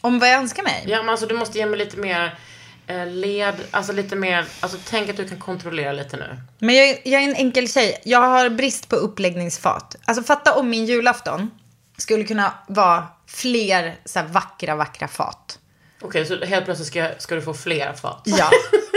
Om 0.01 0.19
vad 0.19 0.29
jag 0.29 0.37
önskar 0.37 0.63
mig? 0.63 0.85
Ja, 0.87 0.97
men 1.03 1.09
alltså 1.09 1.27
du 1.27 1.35
måste 1.35 1.59
ge 1.59 1.67
mig 1.67 1.79
lite 1.79 1.97
mer 1.97 2.39
eh, 2.87 3.07
led, 3.07 3.55
alltså 3.71 3.93
lite 3.93 4.17
mer, 4.17 4.47
alltså 4.61 4.79
tänk 4.91 5.11
att 5.11 5.17
du 5.17 5.29
kan 5.29 5.39
kontrollera 5.39 5.93
lite 5.93 6.17
nu. 6.17 6.41
Men 6.59 6.75
jag, 6.75 6.89
jag 7.05 7.23
är 7.23 7.29
en 7.29 7.35
enkel 7.35 7.69
tjej. 7.69 8.01
Jag 8.05 8.21
har 8.21 8.49
brist 8.49 8.89
på 8.89 8.97
uppläggningsfat. 8.97 9.97
Alltså 10.05 10.23
fatta 10.23 10.55
om 10.55 10.71
min 10.71 10.87
julafton 10.87 11.51
skulle 11.97 12.25
kunna 12.25 12.53
vara 12.67 13.07
fler 13.27 13.97
så 14.05 14.23
vackra, 14.23 14.75
vackra 14.75 15.09
fat. 15.09 15.59
Okej, 16.03 16.27
så 16.27 16.45
helt 16.45 16.65
plötsligt 16.65 16.89
ska, 16.89 17.09
ska 17.19 17.35
du 17.35 17.43
få 17.43 17.55
fler 17.55 17.93
fat? 17.93 18.23
Ja. 18.25 18.51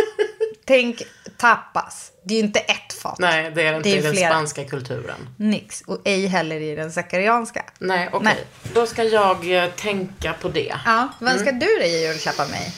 Tänk 0.65 1.01
tapas. 1.37 2.11
Det 2.23 2.33
är 2.33 2.37
ju 2.37 2.43
inte 2.43 2.59
ett 2.59 2.93
fat. 2.93 3.19
Nej, 3.19 3.51
det 3.55 3.61
är 3.67 3.71
det 3.71 3.77
inte 3.77 3.89
Det 3.89 3.95
är 3.95 3.99
i 3.99 4.01
den 4.01 4.13
flera. 4.13 4.29
spanska 4.29 4.65
kulturen. 4.65 5.29
Nix. 5.37 5.81
Och 5.81 6.01
ej 6.05 6.27
heller 6.27 6.55
i 6.61 6.75
den 6.75 6.91
sakarianska. 6.91 7.65
Nej, 7.79 8.09
okej. 8.13 8.25
Nej. 8.25 8.45
Då 8.73 8.85
ska 8.85 9.03
jag 9.03 9.63
eh, 9.63 9.69
tänka 9.69 10.33
på 10.33 10.49
det. 10.49 10.75
Ja, 10.85 11.07
vad 11.19 11.33
önskar 11.33 11.51
du 11.51 11.65
dig 11.79 11.89
i 11.93 12.07
julklapp 12.07 12.39
av 12.39 12.49
mig? 12.49 12.73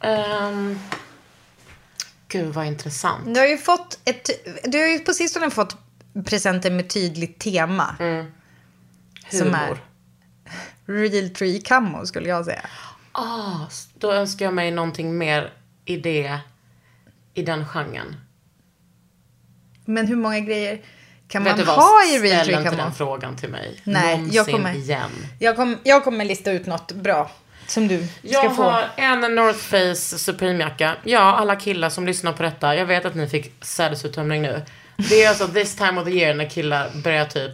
Um, 0.00 0.78
gud, 2.28 2.54
vad 2.54 2.66
intressant. 2.66 3.34
Du 3.34 3.40
har 3.40 3.46
ju 3.46 3.58
fått 3.58 3.98
ett... 4.04 4.30
Du 4.64 4.78
har 4.78 4.86
ju 4.86 4.98
på 4.98 5.12
sistone 5.14 5.50
fått 5.50 5.76
presenter 6.26 6.70
med 6.70 6.88
tydligt 6.90 7.38
tema. 7.38 7.96
Som 9.30 9.54
är 9.54 9.66
Humor. 9.66 9.78
real 10.86 11.30
tree 11.30 11.60
camo 11.64 12.06
skulle 12.06 12.28
jag 12.28 12.44
säga. 12.44 12.62
Ah, 13.12 13.66
då 13.94 14.12
önskar 14.12 14.44
jag 14.44 14.54
mig 14.54 14.70
någonting 14.70 15.18
mer 15.18 15.52
i 15.88 15.96
det, 15.96 16.38
i 17.34 17.42
den 17.42 17.66
genren. 17.66 18.16
Men 19.84 20.06
hur 20.06 20.16
många 20.16 20.40
grejer 20.40 20.80
kan 21.28 21.44
Vet 21.44 21.50
man 21.52 21.58
du 21.58 21.64
vad? 21.64 21.76
ha 21.76 22.04
i 22.14 22.18
real 22.18 22.44
Ställ 22.44 22.64
inte 22.64 22.76
den 22.76 22.92
frågan 22.94 23.36
till 23.36 23.48
mig. 23.48 23.80
Nej, 23.84 24.16
Någonsin 24.16 24.34
jag 24.36 24.46
kommer- 24.46 24.74
igen. 24.74 25.10
Jag, 25.38 25.56
kom, 25.56 25.76
jag 25.84 26.04
kommer 26.04 26.24
lista 26.24 26.52
ut 26.52 26.66
något 26.66 26.92
bra 26.92 27.30
som 27.66 27.88
du 27.88 27.98
ska 28.06 28.28
Jag 28.28 28.56
få. 28.56 28.62
har 28.62 28.84
en 28.96 29.20
North 29.34 29.58
Face 29.58 30.18
Supreme-jacka. 30.18 30.96
Ja, 31.04 31.18
alla 31.36 31.56
killar 31.56 31.90
som 31.90 32.06
lyssnar 32.06 32.32
på 32.32 32.42
detta. 32.42 32.76
Jag 32.76 32.86
vet 32.86 33.04
att 33.04 33.14
ni 33.14 33.26
fick 33.28 33.64
sädesuttömning 33.64 34.42
nu. 34.42 34.62
Det 34.96 35.24
är 35.24 35.28
alltså 35.28 35.48
this 35.48 35.74
time 35.76 36.00
of 36.00 36.04
the 36.06 36.10
year 36.14 36.34
när 36.34 36.50
killar 36.50 36.90
börjar 37.04 37.24
typ 37.24 37.52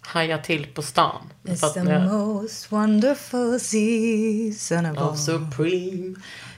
haja 0.00 0.38
till 0.38 0.66
på 0.66 0.82
stan. 0.82 1.32
It's 1.42 1.72
the 1.74 1.82
ni- 1.82 1.98
most 2.08 2.72
wonderful 2.72 3.60
season 3.60 4.86
of 4.86 4.98
of 4.98 5.02
all. 5.10 5.16
Supreme. 5.18 6.14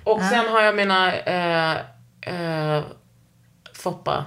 Och 0.09 0.23
sen 0.23 0.49
har 0.49 0.63
jag 0.63 0.77
mina 0.77 1.13
eh, 1.17 1.77
eh, 2.21 2.85
Foppa 3.73 4.25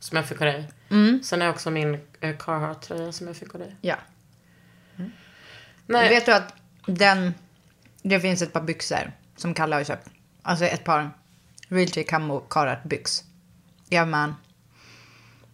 som 0.00 0.16
jag 0.16 0.26
fick 0.26 0.40
av 0.40 0.46
dig. 0.46 0.68
Mm. 0.90 1.22
Sen 1.22 1.40
har 1.40 1.46
jag 1.46 1.54
också 1.54 1.70
min 1.70 1.94
eh, 2.20 2.36
Carhartt-tröja 2.36 3.12
som 3.12 3.26
jag 3.26 3.36
fick 3.36 3.54
av 3.54 3.60
dig. 3.60 3.76
Ja. 3.80 3.96
Nej, 5.86 6.08
Vet 6.08 6.26
du 6.26 6.32
att 6.32 6.54
den... 6.86 7.34
Det 8.02 8.20
finns 8.20 8.42
ett 8.42 8.52
par 8.52 8.60
byxor 8.60 9.12
som 9.36 9.54
Kalle 9.54 9.76
har 9.76 9.84
köpt. 9.84 10.08
Alltså 10.42 10.64
ett 10.64 10.84
par 10.84 11.10
real 11.68 11.88
tree 11.88 12.04
camo 12.04 12.40
Carhartt 12.40 12.84
byx. 12.84 13.24
Ja 13.88 14.04
man. 14.04 14.36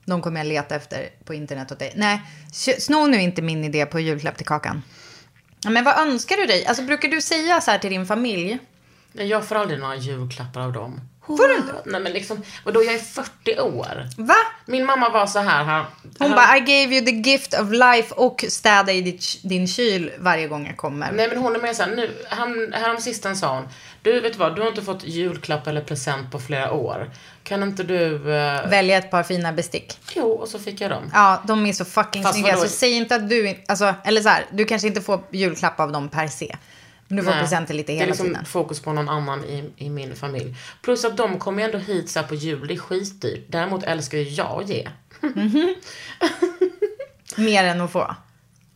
De 0.04 0.22
kommer 0.22 0.40
jag 0.40 0.46
leta 0.46 0.76
efter 0.76 1.08
på 1.24 1.34
internet 1.34 1.72
åt 1.72 1.78
dig. 1.78 1.92
Nej, 1.96 2.22
sno 2.78 3.06
nu 3.06 3.20
inte 3.20 3.42
min 3.42 3.64
idé 3.64 3.86
på 3.86 4.00
julklapp 4.00 4.36
till 4.36 4.46
Kakan. 4.46 4.82
Ja, 5.62 5.70
Men 5.70 5.84
vad 5.84 5.98
önskar 5.98 6.36
du 6.36 6.46
dig? 6.46 6.66
Alltså 6.66 6.82
brukar 6.82 7.08
du 7.08 7.20
säga 7.20 7.60
så 7.60 7.70
här 7.70 7.78
till 7.78 7.90
din 7.90 8.06
familj? 8.06 8.58
Jag 9.18 9.44
får 9.44 9.56
aldrig 9.56 9.80
några 9.80 9.96
julklappar 9.96 10.60
av 10.60 10.72
dem. 10.72 11.00
Får 11.26 11.48
du 11.48 11.56
inte? 11.56 11.72
Nej 11.84 12.00
men 12.00 12.12
liksom, 12.12 12.42
vadå 12.64 12.82
jag 12.82 12.94
är 12.94 12.98
40 12.98 13.60
år. 13.60 14.08
Va? 14.16 14.34
Min 14.66 14.86
mamma 14.86 15.08
var 15.08 15.26
så 15.26 15.38
här. 15.38 15.64
här 15.64 15.84
Hon 16.18 16.30
bara, 16.30 16.56
I 16.56 16.60
gave 16.60 16.94
you 16.96 17.04
the 17.06 17.30
gift 17.30 17.54
of 17.60 17.70
life 17.70 18.14
och 18.14 18.44
städa 18.48 18.92
i 18.92 19.00
ditt, 19.00 19.24
din 19.42 19.68
kyl 19.68 20.10
varje 20.18 20.48
gång 20.48 20.66
jag 20.66 20.76
kommer. 20.76 21.12
Nej 21.12 21.28
men 21.28 21.38
hon 21.38 21.56
är 21.56 21.60
mer 21.60 21.72
såhär, 21.74 21.96
nu, 21.96 22.10
härom 22.72 23.00
sistens 23.00 23.40
sa 23.40 23.54
hon, 23.54 23.68
du 24.02 24.20
vet 24.20 24.36
vad, 24.36 24.56
du 24.56 24.62
har 24.62 24.68
inte 24.68 24.82
fått 24.82 25.04
julklapp 25.04 25.66
eller 25.66 25.80
present 25.80 26.32
på 26.32 26.38
flera 26.38 26.72
år. 26.72 27.10
Kan 27.42 27.62
inte 27.62 27.82
du... 27.82 28.14
eh, 28.34 28.68
Välja 28.68 28.98
ett 28.98 29.10
par 29.10 29.22
fina 29.22 29.52
bestick. 29.52 29.98
Jo, 30.14 30.30
och 30.30 30.48
så 30.48 30.58
fick 30.58 30.80
jag 30.80 30.90
dem. 30.90 31.10
Ja, 31.14 31.42
de 31.46 31.66
är 31.66 31.72
så 31.72 31.84
fucking 31.84 32.22
Fast 32.22 32.34
snygga. 32.34 32.54
vadå? 32.54 32.68
Så 32.68 32.72
säg 32.76 32.92
inte 32.92 33.14
att 33.16 33.28
du, 33.28 33.56
alltså, 33.68 33.94
eller 34.04 34.20
så 34.20 34.28
här, 34.28 34.44
du 34.52 34.64
kanske 34.64 34.88
inte 34.88 35.00
får 35.00 35.20
julklapp 35.30 35.80
av 35.80 35.92
dem 35.92 36.08
per 36.08 36.28
se. 36.28 36.56
Du 37.08 37.22
får 37.22 37.30
Nej, 37.30 37.40
presenter 37.40 37.74
lite 37.74 37.92
Det 37.92 37.96
är 37.96 38.00
hela 38.00 38.06
liksom 38.10 38.26
tiden. 38.26 38.44
fokus 38.44 38.80
på 38.80 38.92
någon 38.92 39.08
annan 39.08 39.44
i, 39.44 39.70
i 39.76 39.90
min 39.90 40.16
familj. 40.16 40.54
Plus 40.82 41.04
att 41.04 41.16
de 41.16 41.38
kommer 41.38 41.62
ändå 41.64 41.78
hit 41.78 42.10
så 42.10 42.22
på 42.22 42.34
jul, 42.34 42.66
det 42.68 42.74
är 42.74 42.78
skitdyrt. 42.78 43.44
Däremot 43.48 43.82
älskar 43.82 44.18
ju 44.18 44.24
jag 44.24 44.62
att 44.62 44.68
ge. 44.68 44.88
Mer 47.36 47.64
än 47.64 47.80
att 47.80 47.92
få. 47.92 48.14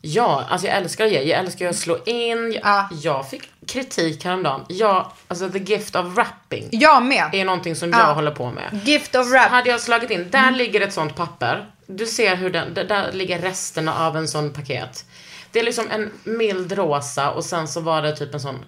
Ja, 0.03 0.45
alltså 0.51 0.67
jag 0.67 0.77
älskar 0.77 1.05
att 1.07 1.13
ge. 1.13 1.23
Jag 1.23 1.39
älskar 1.39 1.69
att 1.69 1.77
slå 1.77 1.99
in. 2.07 2.53
Jag, 2.53 2.61
Ja. 2.65 2.89
jag 3.03 3.31
fick 3.31 3.51
kritik 3.67 4.25
häromdagen. 4.25 4.61
Jag, 4.69 5.13
alltså 5.29 5.49
the 5.51 5.59
gift 5.59 5.97
of 5.97 6.07
wrapping 6.07 6.69
Jag 6.73 7.03
med. 7.03 7.31
är 7.33 7.45
någonting 7.45 7.77
som 7.77 7.91
Ja. 7.91 7.99
jag 8.09 8.15
håller 8.15 8.31
på 8.31 8.51
med. 8.53 8.81
Gift 8.85 9.15
of 9.15 9.31
wrap. 9.31 9.51
Hade 9.51 9.71
jag 9.71 9.81
slagit 9.81 10.11
in, 10.11 10.27
där 10.31 10.51
ligger 10.51 10.81
ett 10.81 10.93
sånt 10.93 11.17
papper. 11.17 11.67
Du 11.97 12.07
ser 12.07 12.37
hur 12.37 12.51
den, 12.51 12.75
där, 12.75 13.13
ligger 13.13 13.39
resterna 13.39 13.95
av 14.07 14.17
en 14.17 14.29
sån 14.29 14.53
paket. 14.53 15.05
Det 15.53 15.59
är 15.61 15.65
liksom 15.65 15.91
en 15.91 16.11
mild 16.25 16.73
rosa 16.73 17.31
och 17.31 17.45
sen 17.45 17.69
så 17.69 17.81
var 17.81 18.03
det 18.03 18.17
typ 18.17 18.35
en 18.35 18.41
sån 18.41 18.65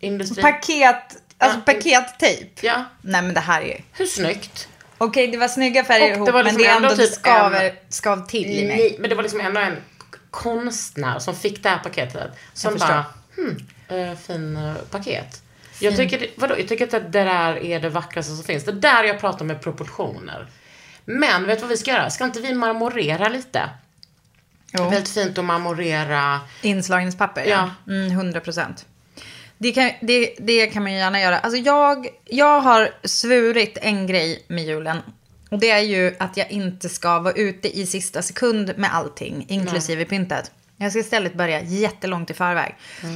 industri... 0.00 0.42
Paket, 0.42 0.96
alltså 1.38 1.58
Ja. 1.58 1.72
pakettejp. 1.74 2.66
Ja, 2.66 2.84
Nej 3.02 3.22
men 3.22 3.34
det 3.34 3.40
här 3.40 3.62
är 3.62 3.84
hur 3.92 4.06
snyggt? 4.06 4.68
Okej, 4.98 5.26
det 5.28 5.38
var 5.38 5.48
snygga 5.48 5.84
färger 5.84 6.10
Och 6.10 6.16
ihop, 6.16 6.26
det 6.26 6.32
var 6.32 6.44
men 6.44 6.54
liksom 6.54 6.62
det 6.62 6.68
är 6.70 6.76
ändå, 6.76 6.88
ändå 6.88 7.02
typ 7.02 7.14
skaver, 7.14 7.64
en- 7.64 7.76
skav 7.88 8.26
till 8.26 8.50
i 8.50 8.66
mig. 8.66 8.76
Nej, 8.76 8.96
men 8.98 9.10
det 9.10 9.16
var 9.16 9.22
liksom 9.22 9.40
ändå 9.40 9.60
en 9.60 9.76
konstnär 10.30 11.18
som 11.18 11.34
fick 11.36 11.62
det 11.62 11.68
här 11.68 11.78
paketet. 11.78 12.30
Som 12.52 12.76
bara, 12.76 13.04
hmm, 13.36 13.56
eh, 13.88 14.16
fin 14.18 14.56
eh, 14.56 14.74
paket. 14.90 15.42
Jag 15.78 15.96
tycker, 15.96 16.30
vadå, 16.36 16.58
jag 16.58 16.68
tycker 16.68 16.84
att 16.84 16.90
det 16.90 17.00
där 17.24 17.64
är 17.64 17.80
det 17.80 17.88
vackraste 17.88 18.32
som 18.34 18.44
finns. 18.44 18.64
Det 18.64 18.70
är 18.70 18.74
där 18.74 19.04
jag 19.04 19.20
pratar 19.20 19.44
med 19.44 19.62
proportioner. 19.62 20.46
Men 21.04 21.46
vet 21.46 21.58
du 21.58 21.62
vad 21.62 21.70
vi 21.70 21.76
ska 21.76 21.90
göra? 21.90 22.10
Ska 22.10 22.24
inte 22.24 22.40
vi 22.40 22.54
marmorera 22.54 23.28
lite? 23.28 23.70
Det 24.72 24.78
är 24.78 24.84
Jo. 24.84 24.90
väldigt 24.90 25.08
fint 25.14 25.38
att 25.38 25.44
marmorera. 25.44 26.40
Inslagningspapper, 26.62 27.44
Ja. 27.44 27.70
ja. 27.86 27.92
Mm, 27.92 28.10
100 28.10 28.40
procent. 28.40 28.86
Det 29.58 29.72
kan, 29.72 29.90
det, 30.00 30.34
det 30.38 30.66
kan 30.66 30.82
man 30.82 30.92
ju 30.92 30.98
gärna 30.98 31.20
göra. 31.20 31.38
Alltså 31.38 31.58
jag, 31.58 32.08
jag 32.24 32.60
har 32.60 32.90
svurit 33.04 33.78
en 33.82 34.06
grej 34.06 34.44
med 34.48 34.64
julen. 34.64 34.98
Och 35.50 35.58
det 35.58 35.70
är 35.70 35.80
ju 35.80 36.16
att 36.18 36.36
jag 36.36 36.50
inte 36.50 36.88
ska 36.88 37.18
vara 37.18 37.34
ute 37.34 37.78
i 37.78 37.86
sista 37.86 38.22
sekund 38.22 38.72
med 38.76 38.94
allting, 38.94 39.44
inklusive 39.48 40.04
pyntet. 40.04 40.50
Jag 40.76 40.90
ska 40.92 41.00
istället 41.00 41.34
börja 41.34 41.60
jättelångt 41.62 42.30
i 42.30 42.34
förväg. 42.34 42.74
Eh, 43.02 43.08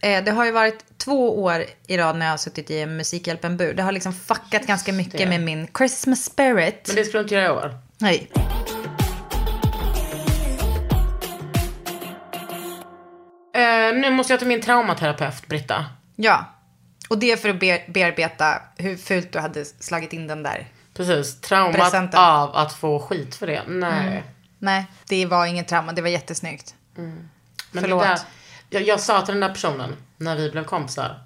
Det 0.00 0.30
har 0.30 0.44
ju 0.44 0.50
varit 0.50 0.98
två 0.98 1.42
år 1.42 1.64
i 1.86 1.96
rad 1.96 2.16
när 2.16 2.26
jag 2.26 2.32
har 2.32 2.38
suttit 2.38 2.70
i 2.70 2.80
en 2.80 2.96
Musikhjälpen-bur. 2.96 3.74
Det 3.74 3.82
har 3.82 3.92
liksom 3.92 4.12
fuckat 4.12 4.66
ganska 4.66 4.92
mycket 4.92 5.18
det. 5.18 5.26
med 5.26 5.40
min 5.40 5.68
Christmas 5.78 6.24
spirit. 6.24 6.84
Men 6.86 6.96
det 6.96 7.04
ska 7.04 7.18
du 7.18 7.22
inte 7.22 7.34
göra 7.34 7.46
i 7.46 7.50
år. 7.50 7.78
Nej. 7.98 8.30
Eh, 13.54 13.94
nu 13.94 14.10
måste 14.10 14.32
jag 14.32 14.40
till 14.40 14.48
min 14.48 14.60
traumaterapeut, 14.60 15.46
Britta. 15.48 15.86
Ja. 16.16 16.44
Och 17.08 17.18
det 17.18 17.32
är 17.32 17.36
för 17.36 17.48
att 17.48 17.60
be 17.60 17.82
bearbeta 17.88 18.62
hur 18.76 18.96
fult 18.96 19.32
du 19.32 19.38
hade 19.38 19.64
slagit 19.64 20.12
in 20.12 20.26
den 20.26 20.42
där. 20.42 20.68
Precis. 20.94 21.40
Traumat 21.40 21.74
Presenten. 21.74 22.20
av 22.20 22.56
att 22.56 22.72
få 22.72 23.00
skit 23.00 23.34
för 23.34 23.46
det. 23.46 23.62
Nej. 23.66 24.24
Nej, 24.58 24.86
det 25.08 25.26
var 25.26 25.46
inget 25.46 25.68
trauma. 25.68 25.92
Det 25.92 26.02
var 26.02 26.08
jättesnyggt. 26.08 26.74
Men 26.94 27.28
Förlåt. 27.72 28.02
Det 28.02 28.08
där, 28.08 28.18
jag, 28.74 28.82
jag 28.82 29.00
sa 29.00 29.20
till 29.22 29.34
den 29.34 29.40
där 29.40 29.48
personen 29.48 29.96
när 30.16 30.36
vi 30.36 30.50
blev 30.50 30.64
kompisar. 30.64 31.20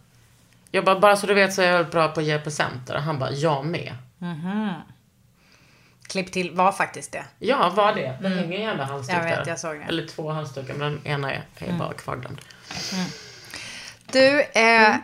Jag 0.70 0.84
bara, 0.84 1.00
bara 1.00 1.16
så 1.16 1.26
du 1.26 1.34
vet 1.34 1.54
så 1.54 1.62
är 1.62 1.72
jag 1.72 1.90
bra 1.90 2.08
på 2.08 2.20
att 2.20 2.26
ge 2.26 2.38
presenter. 2.38 2.94
Han 2.94 3.18
bara, 3.18 3.30
jag 3.32 3.66
med. 3.66 3.94
Klipp 6.08 6.32
till 6.32 6.50
var 6.54 6.72
faktiskt 6.72 7.12
det. 7.12 7.24
Ja, 7.38 7.72
vad 7.76 7.96
det? 7.96 8.18
Det 8.22 8.28
hänger 8.28 8.56
en 8.58 8.62
jävla 8.62 8.84
halsduk 8.84 9.16
Jag 9.16 9.24
vet, 9.24 9.44
där. 9.44 9.50
jag 9.50 9.58
såg 9.58 9.76
det. 9.78 9.84
Eller 9.84 10.06
två 10.06 10.30
halsdukar, 10.30 10.74
men 10.74 10.92
den 10.92 11.06
ena 11.06 11.32
är, 11.32 11.42
är 11.58 11.72
bara 11.72 11.92
kvarglömd. 11.92 12.40
Du, 14.12 14.40
eh, 14.42 14.96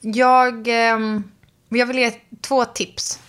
jag, 0.00 0.68
ehm, 0.68 1.30
jag 1.68 1.86
vill 1.86 1.98
ge 1.98 2.12
två 2.40 2.64
tips 2.64 3.20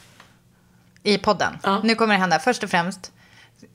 i 1.04 1.18
podden. 1.18 1.58
Ja. 1.64 1.82
Nu 1.84 1.96
kommer 1.96 2.14
det 2.14 2.20
hända. 2.20 2.40
Först 2.40 2.64
och 2.64 2.70
främst 2.70 3.12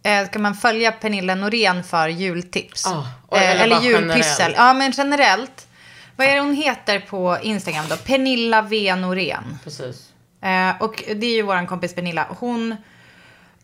eh, 0.04 0.26
ska 0.26 0.38
man 0.38 0.54
följa 0.54 0.92
Pernilla 0.92 1.34
Norén 1.34 1.84
för 1.84 2.08
jultips. 2.08 2.86
Och- 3.26 3.38
eh, 3.38 3.50
eller 3.50 3.64
eller 3.64 3.80
julpyssel. 3.80 4.54
Ja, 4.56 4.72
men 4.74 4.92
generellt. 4.96 5.68
Vad 6.16 6.26
är 6.26 6.34
det 6.34 6.40
hon 6.40 6.54
heter 6.54 7.00
på 7.00 7.38
Instagram 7.42 7.84
då? 7.88 7.96
Pernilla 7.96 8.62
V 8.62 8.94
Norén. 8.96 9.58
Precis. 9.64 10.12
Eh, 10.42 10.82
och 10.82 11.02
det 11.06 11.26
är 11.26 11.34
ju 11.36 11.42
vår 11.42 11.66
kompis 11.66 11.94
Pernilla. 11.94 12.26
Hon 12.38 12.76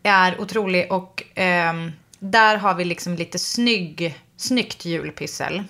är 0.02 0.40
otrolig 0.40 0.92
och 0.92 1.22
ehm, 1.34 1.92
där 2.18 2.56
har 2.56 2.74
vi 2.74 2.84
liksom 2.84 3.14
lite 3.14 3.38
snygg, 3.38 4.18
snyggt 4.36 4.84
julpyssel. 4.84 5.64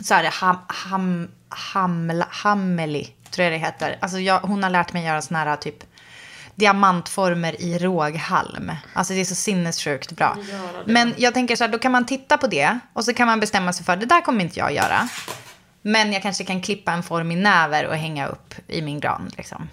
Så 0.00 0.14
är 0.14 0.22
det 0.22 0.28
ham, 0.28 0.56
ham, 0.68 1.28
hamla, 1.48 2.26
Hameli, 2.30 3.08
tror 3.30 3.44
jag 3.44 3.52
det 3.52 3.58
heter. 3.58 3.98
Alltså 4.00 4.18
jag, 4.18 4.38
hon 4.40 4.62
har 4.62 4.70
lärt 4.70 4.92
mig 4.92 5.04
göra 5.04 5.22
såna 5.22 5.38
här 5.44 5.56
typ 5.56 5.84
diamantformer 6.54 7.60
i 7.60 7.78
råghalm. 7.78 8.72
Alltså 8.92 9.12
det 9.12 9.20
är 9.20 9.24
så 9.24 9.34
sinnessjukt 9.34 10.12
bra. 10.12 10.36
Men 10.86 11.14
jag 11.16 11.34
tänker 11.34 11.56
så 11.56 11.64
här, 11.64 11.68
då 11.68 11.78
kan 11.78 11.92
man 11.92 12.06
titta 12.06 12.38
på 12.38 12.46
det 12.46 12.78
och 12.92 13.04
så 13.04 13.14
kan 13.14 13.26
man 13.26 13.40
bestämma 13.40 13.72
sig 13.72 13.84
för 13.84 13.96
det 13.96 14.06
där 14.06 14.20
kommer 14.20 14.44
inte 14.44 14.58
jag 14.58 14.72
göra. 14.72 15.08
Men 15.82 16.12
jag 16.12 16.22
kanske 16.22 16.44
kan 16.44 16.62
klippa 16.62 16.92
en 16.92 17.02
form 17.02 17.30
i 17.30 17.36
näver 17.36 17.86
och 17.86 17.96
hänga 17.96 18.26
upp 18.26 18.54
i 18.68 18.82
min 18.82 19.00
gran. 19.00 19.30
Liksom. 19.36 19.68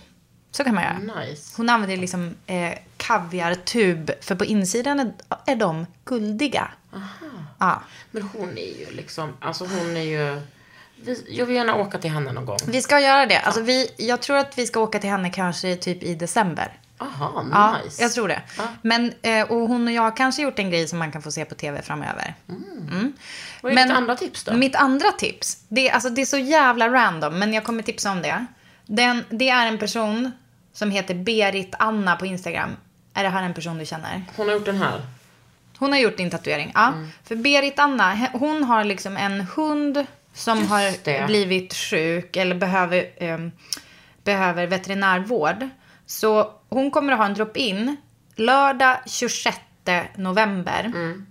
Så 0.51 0.63
kan 0.63 0.75
man 0.75 0.83
göra. 0.83 1.19
Nice. 1.19 1.53
Hon 1.57 1.69
använder 1.69 1.97
liksom 1.97 2.35
eh, 2.45 2.73
kaviartub, 2.97 4.11
för 4.21 4.35
på 4.35 4.45
insidan 4.45 4.99
är, 4.99 5.13
är 5.45 5.55
de 5.55 5.85
guldiga. 6.05 6.71
Ja. 7.57 7.81
Men 8.11 8.23
hon 8.23 8.57
är 8.57 8.79
ju 8.79 8.91
liksom, 8.91 9.33
alltså 9.39 9.65
hon 9.65 9.97
är 9.97 10.01
ju... 10.01 10.41
Vi, 11.03 11.25
jag 11.29 11.45
vill 11.45 11.55
gärna 11.55 11.75
åka 11.75 11.97
till 11.97 12.11
henne 12.11 12.31
någon 12.31 12.45
gång. 12.45 12.57
Vi 12.67 12.81
ska 12.81 12.99
göra 12.99 13.25
det. 13.25 13.39
Alltså 13.39 13.61
vi, 13.61 13.91
jag 13.97 14.21
tror 14.21 14.37
att 14.37 14.57
vi 14.57 14.67
ska 14.67 14.79
åka 14.79 14.99
till 14.99 15.09
henne 15.09 15.29
kanske 15.29 15.75
typ 15.75 16.03
i 16.03 16.15
december. 16.15 16.77
Aha, 16.97 17.45
Ja, 17.51 17.77
nice. 17.83 18.01
jag 18.01 18.11
tror 18.13 18.27
det. 18.27 18.41
Ja. 18.57 18.63
Men, 18.81 19.13
eh, 19.21 19.51
och 19.51 19.67
hon 19.67 19.87
och 19.87 19.93
jag 19.93 20.01
har 20.01 20.17
kanske 20.17 20.41
gjort 20.41 20.59
en 20.59 20.69
grej 20.69 20.87
som 20.87 20.99
man 20.99 21.11
kan 21.11 21.21
få 21.21 21.31
se 21.31 21.45
på 21.45 21.55
tv 21.55 21.81
framöver. 21.81 22.35
Mm. 22.49 23.13
Vad 23.61 23.71
är 23.77 23.83
ditt 23.85 23.93
andra 23.95 24.15
tips 24.15 24.43
då? 24.43 24.53
Mitt 24.53 24.75
andra 24.75 25.11
tips, 25.11 25.57
det, 25.67 25.91
alltså, 25.91 26.09
det 26.09 26.21
är 26.21 26.25
så 26.25 26.37
jävla 26.37 26.89
random, 26.89 27.39
men 27.39 27.53
jag 27.53 27.63
kommer 27.63 27.83
tipsa 27.83 28.11
om 28.11 28.21
det. 28.21 28.45
Den, 28.85 29.23
det 29.29 29.49
är 29.49 29.67
en 29.67 29.77
person 29.77 30.31
som 30.73 30.91
heter 30.91 31.13
Berit 31.15 31.75
Anna 31.79 32.15
på 32.15 32.25
Instagram. 32.25 32.69
Är 33.13 33.23
det 33.23 33.29
här 33.29 33.43
en 33.43 33.53
person 33.53 33.77
du 33.77 33.85
känner? 33.85 34.23
Hon 34.35 34.47
har 34.47 34.53
gjort 34.53 34.65
den 34.65 34.77
här. 34.77 35.01
Hon 35.77 35.91
har 35.91 35.99
gjort 35.99 36.17
din 36.17 36.29
tatuering. 36.29 36.71
Ja. 36.75 36.87
Mm. 36.87 37.09
För 37.23 37.35
Berit 37.35 37.79
Anna, 37.79 38.27
hon 38.33 38.63
har 38.63 38.83
liksom 38.83 39.17
en 39.17 39.41
hund 39.41 40.05
som 40.33 40.57
Just 40.57 40.69
har 40.69 40.91
det. 41.03 41.23
blivit 41.27 41.73
sjuk 41.73 42.35
eller 42.37 42.55
behöver, 42.55 43.09
ehm, 43.17 43.51
behöver 44.23 44.67
veterinärvård. 44.67 45.69
Så 46.05 46.53
hon 46.69 46.91
kommer 46.91 47.13
att 47.13 47.19
ha 47.19 47.25
en 47.25 47.33
drop-in 47.33 47.95
lördag 48.35 48.97
26 49.05 49.57
november. 50.15 50.83
Mm. 50.85 51.25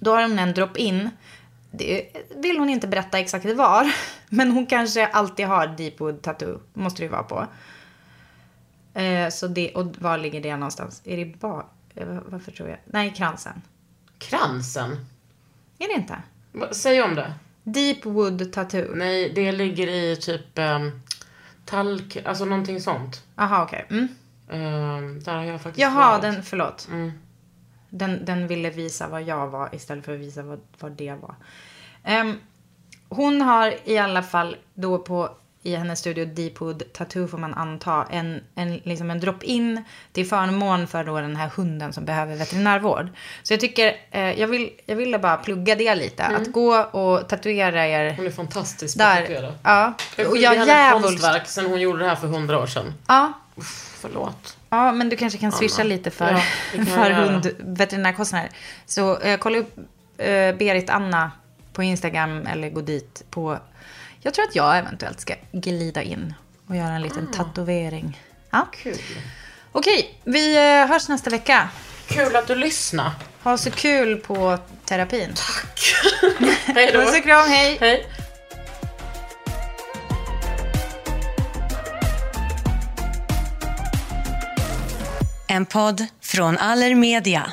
Då 0.00 0.14
har 0.14 0.22
hon 0.22 0.38
en 0.38 0.52
drop-in. 0.54 1.10
Det 1.70 2.06
vill 2.36 2.58
hon 2.58 2.68
inte 2.70 2.88
berätta 2.88 3.18
exakt 3.18 3.44
var. 3.54 3.92
Men 4.28 4.50
hon 4.52 4.66
kanske 4.66 5.06
alltid 5.06 5.46
har 5.46 5.66
Deepwood 5.66 6.22
Tattoo. 6.22 6.60
Måste 6.74 7.02
det 7.02 7.04
ju 7.04 7.10
vara 7.10 7.22
på. 7.22 7.46
Eh, 8.94 9.28
så 9.28 9.46
det, 9.48 9.74
och 9.74 9.86
var 9.98 10.18
ligger 10.18 10.40
det 10.40 10.56
någonstans? 10.56 11.02
Är 11.04 11.16
det 11.16 11.24
bara... 11.24 11.64
eh, 11.94 12.06
Varför 12.26 12.52
tror 12.52 12.68
jag? 12.68 12.78
Nej, 12.84 13.14
kransen. 13.16 13.62
Kransen. 14.18 15.06
Är 15.78 15.88
det 15.88 15.94
inte? 15.94 16.16
Säg 16.72 17.02
om 17.02 17.14
det. 17.14 17.32
Deepwood 17.72 18.52
Tattoo. 18.52 18.94
Nej, 18.94 19.32
det 19.34 19.52
ligger 19.52 19.88
i 19.88 20.16
typ 20.16 20.58
um, 20.58 21.00
talk, 21.64 22.16
alltså 22.24 22.44
någonting 22.44 22.80
sånt. 22.80 23.22
Aha, 23.36 23.64
okej. 23.64 23.86
Mm. 23.90 24.08
Ehm, 24.50 25.20
där 25.20 25.36
har 25.36 25.44
jag 25.44 25.60
faktiskt 25.60 25.82
Jaha, 25.82 26.10
varit. 26.10 26.22
den, 26.22 26.42
förlåt. 26.42 26.88
Mm. 26.90 27.12
Den, 27.90 28.24
den 28.24 28.46
ville 28.46 28.70
visa 28.70 29.08
vad 29.08 29.22
jag 29.22 29.48
var 29.48 29.74
istället 29.74 30.04
för 30.04 30.14
att 30.14 30.20
visa 30.20 30.42
vad, 30.42 30.60
vad 30.78 30.92
det 30.92 31.14
var. 31.14 31.34
Ehm, 32.04 32.34
hon 33.08 33.42
har 33.42 33.74
i 33.84 33.98
alla 33.98 34.22
fall 34.22 34.56
då 34.74 34.98
på 34.98 35.30
i 35.62 35.76
hennes 35.76 35.98
studio 35.98 36.24
Deepwood 36.24 36.82
Tattoo 36.92 37.28
får 37.28 37.38
man 37.38 37.54
anta 37.54 38.06
en, 38.10 38.40
en, 38.54 38.74
liksom 38.84 39.10
en 39.10 39.20
drop-in 39.20 39.84
till 40.12 40.26
förmån 40.28 40.86
för 40.86 41.04
då 41.04 41.20
den 41.20 41.36
här 41.36 41.50
hunden 41.56 41.92
som 41.92 42.04
behöver 42.04 42.36
veterinärvård. 42.36 43.08
Så 43.42 43.52
jag 43.52 43.60
tycker, 43.60 43.96
eh, 44.10 44.40
jag, 44.40 44.48
vill, 44.48 44.70
jag 44.86 44.96
ville 44.96 45.18
bara 45.18 45.36
plugga 45.36 45.74
det 45.74 45.94
lite. 45.94 46.22
Mm. 46.22 46.42
Att 46.42 46.52
gå 46.52 46.76
och 46.82 47.28
tatuera 47.28 47.86
er. 47.86 48.14
Hon 48.16 48.26
är 48.26 48.30
fantastisk 48.30 48.96
på 48.98 49.02
Där. 49.04 49.10
att 49.22 49.28
tatuera. 49.28 49.52
Ja. 49.62 49.92
Jag 50.16 50.28
Och 50.30 50.36
jag 50.36 50.56
djävulskt- 50.68 51.02
konstverk 51.02 51.46
sen 51.46 51.66
hon 51.66 51.80
gjorde 51.80 51.98
det 52.02 52.08
här 52.08 52.16
för 52.16 52.28
hundra 52.28 52.58
år 52.58 52.66
sedan. 52.66 52.94
Ja. 53.08 53.32
Förlåt. 54.00 54.56
Ja, 54.70 54.92
men 54.92 55.08
du 55.08 55.16
kanske 55.16 55.38
kan 55.38 55.52
swisha 55.52 55.80
Anna. 55.82 55.88
lite 55.88 56.10
för, 56.10 56.32
Ja, 56.76 56.84
för 56.84 57.10
hundveterinärkostnader. 57.10 58.48
Så 58.86 59.18
eh, 59.20 59.38
kolla 59.38 59.58
upp 59.58 59.78
eh, 60.18 60.26
Berit 60.54 60.90
Anna 60.90 61.30
på 61.72 61.82
Instagram 61.82 62.46
eller 62.46 62.70
gå 62.70 62.80
dit 62.80 63.24
på... 63.30 63.58
Jag 64.28 64.34
tror 64.34 64.44
att 64.44 64.54
jag 64.56 64.78
eventuellt 64.78 65.20
ska 65.20 65.34
glida 65.52 66.02
in 66.02 66.34
och 66.66 66.76
göra 66.76 66.92
en 66.92 67.02
liten 67.02 67.30
tatuering. 67.30 68.20
Ja. 68.50 68.68
Kul. 68.72 68.98
Okej, 69.72 70.20
vi 70.24 70.56
eh, 70.56 70.86
hörs 70.86 71.08
nästa 71.08 71.30
vecka. 71.30 71.68
Kul 72.08 72.36
att 72.36 72.46
du 72.46 72.54
lyssnar. 72.54 73.10
Ha 73.42 73.58
så 73.58 73.70
kul 73.70 74.16
på 74.16 74.58
terapin. 74.84 75.34
Hej 76.64 76.90
då. 76.92 77.00
Puss 77.00 77.16
och 77.18 77.22
kram, 77.22 77.48
hej. 77.48 77.78
Hej. 77.80 78.06
En 85.46 85.66
podd 85.66 86.06
från 86.20 86.58
Allermedia. 86.58 87.52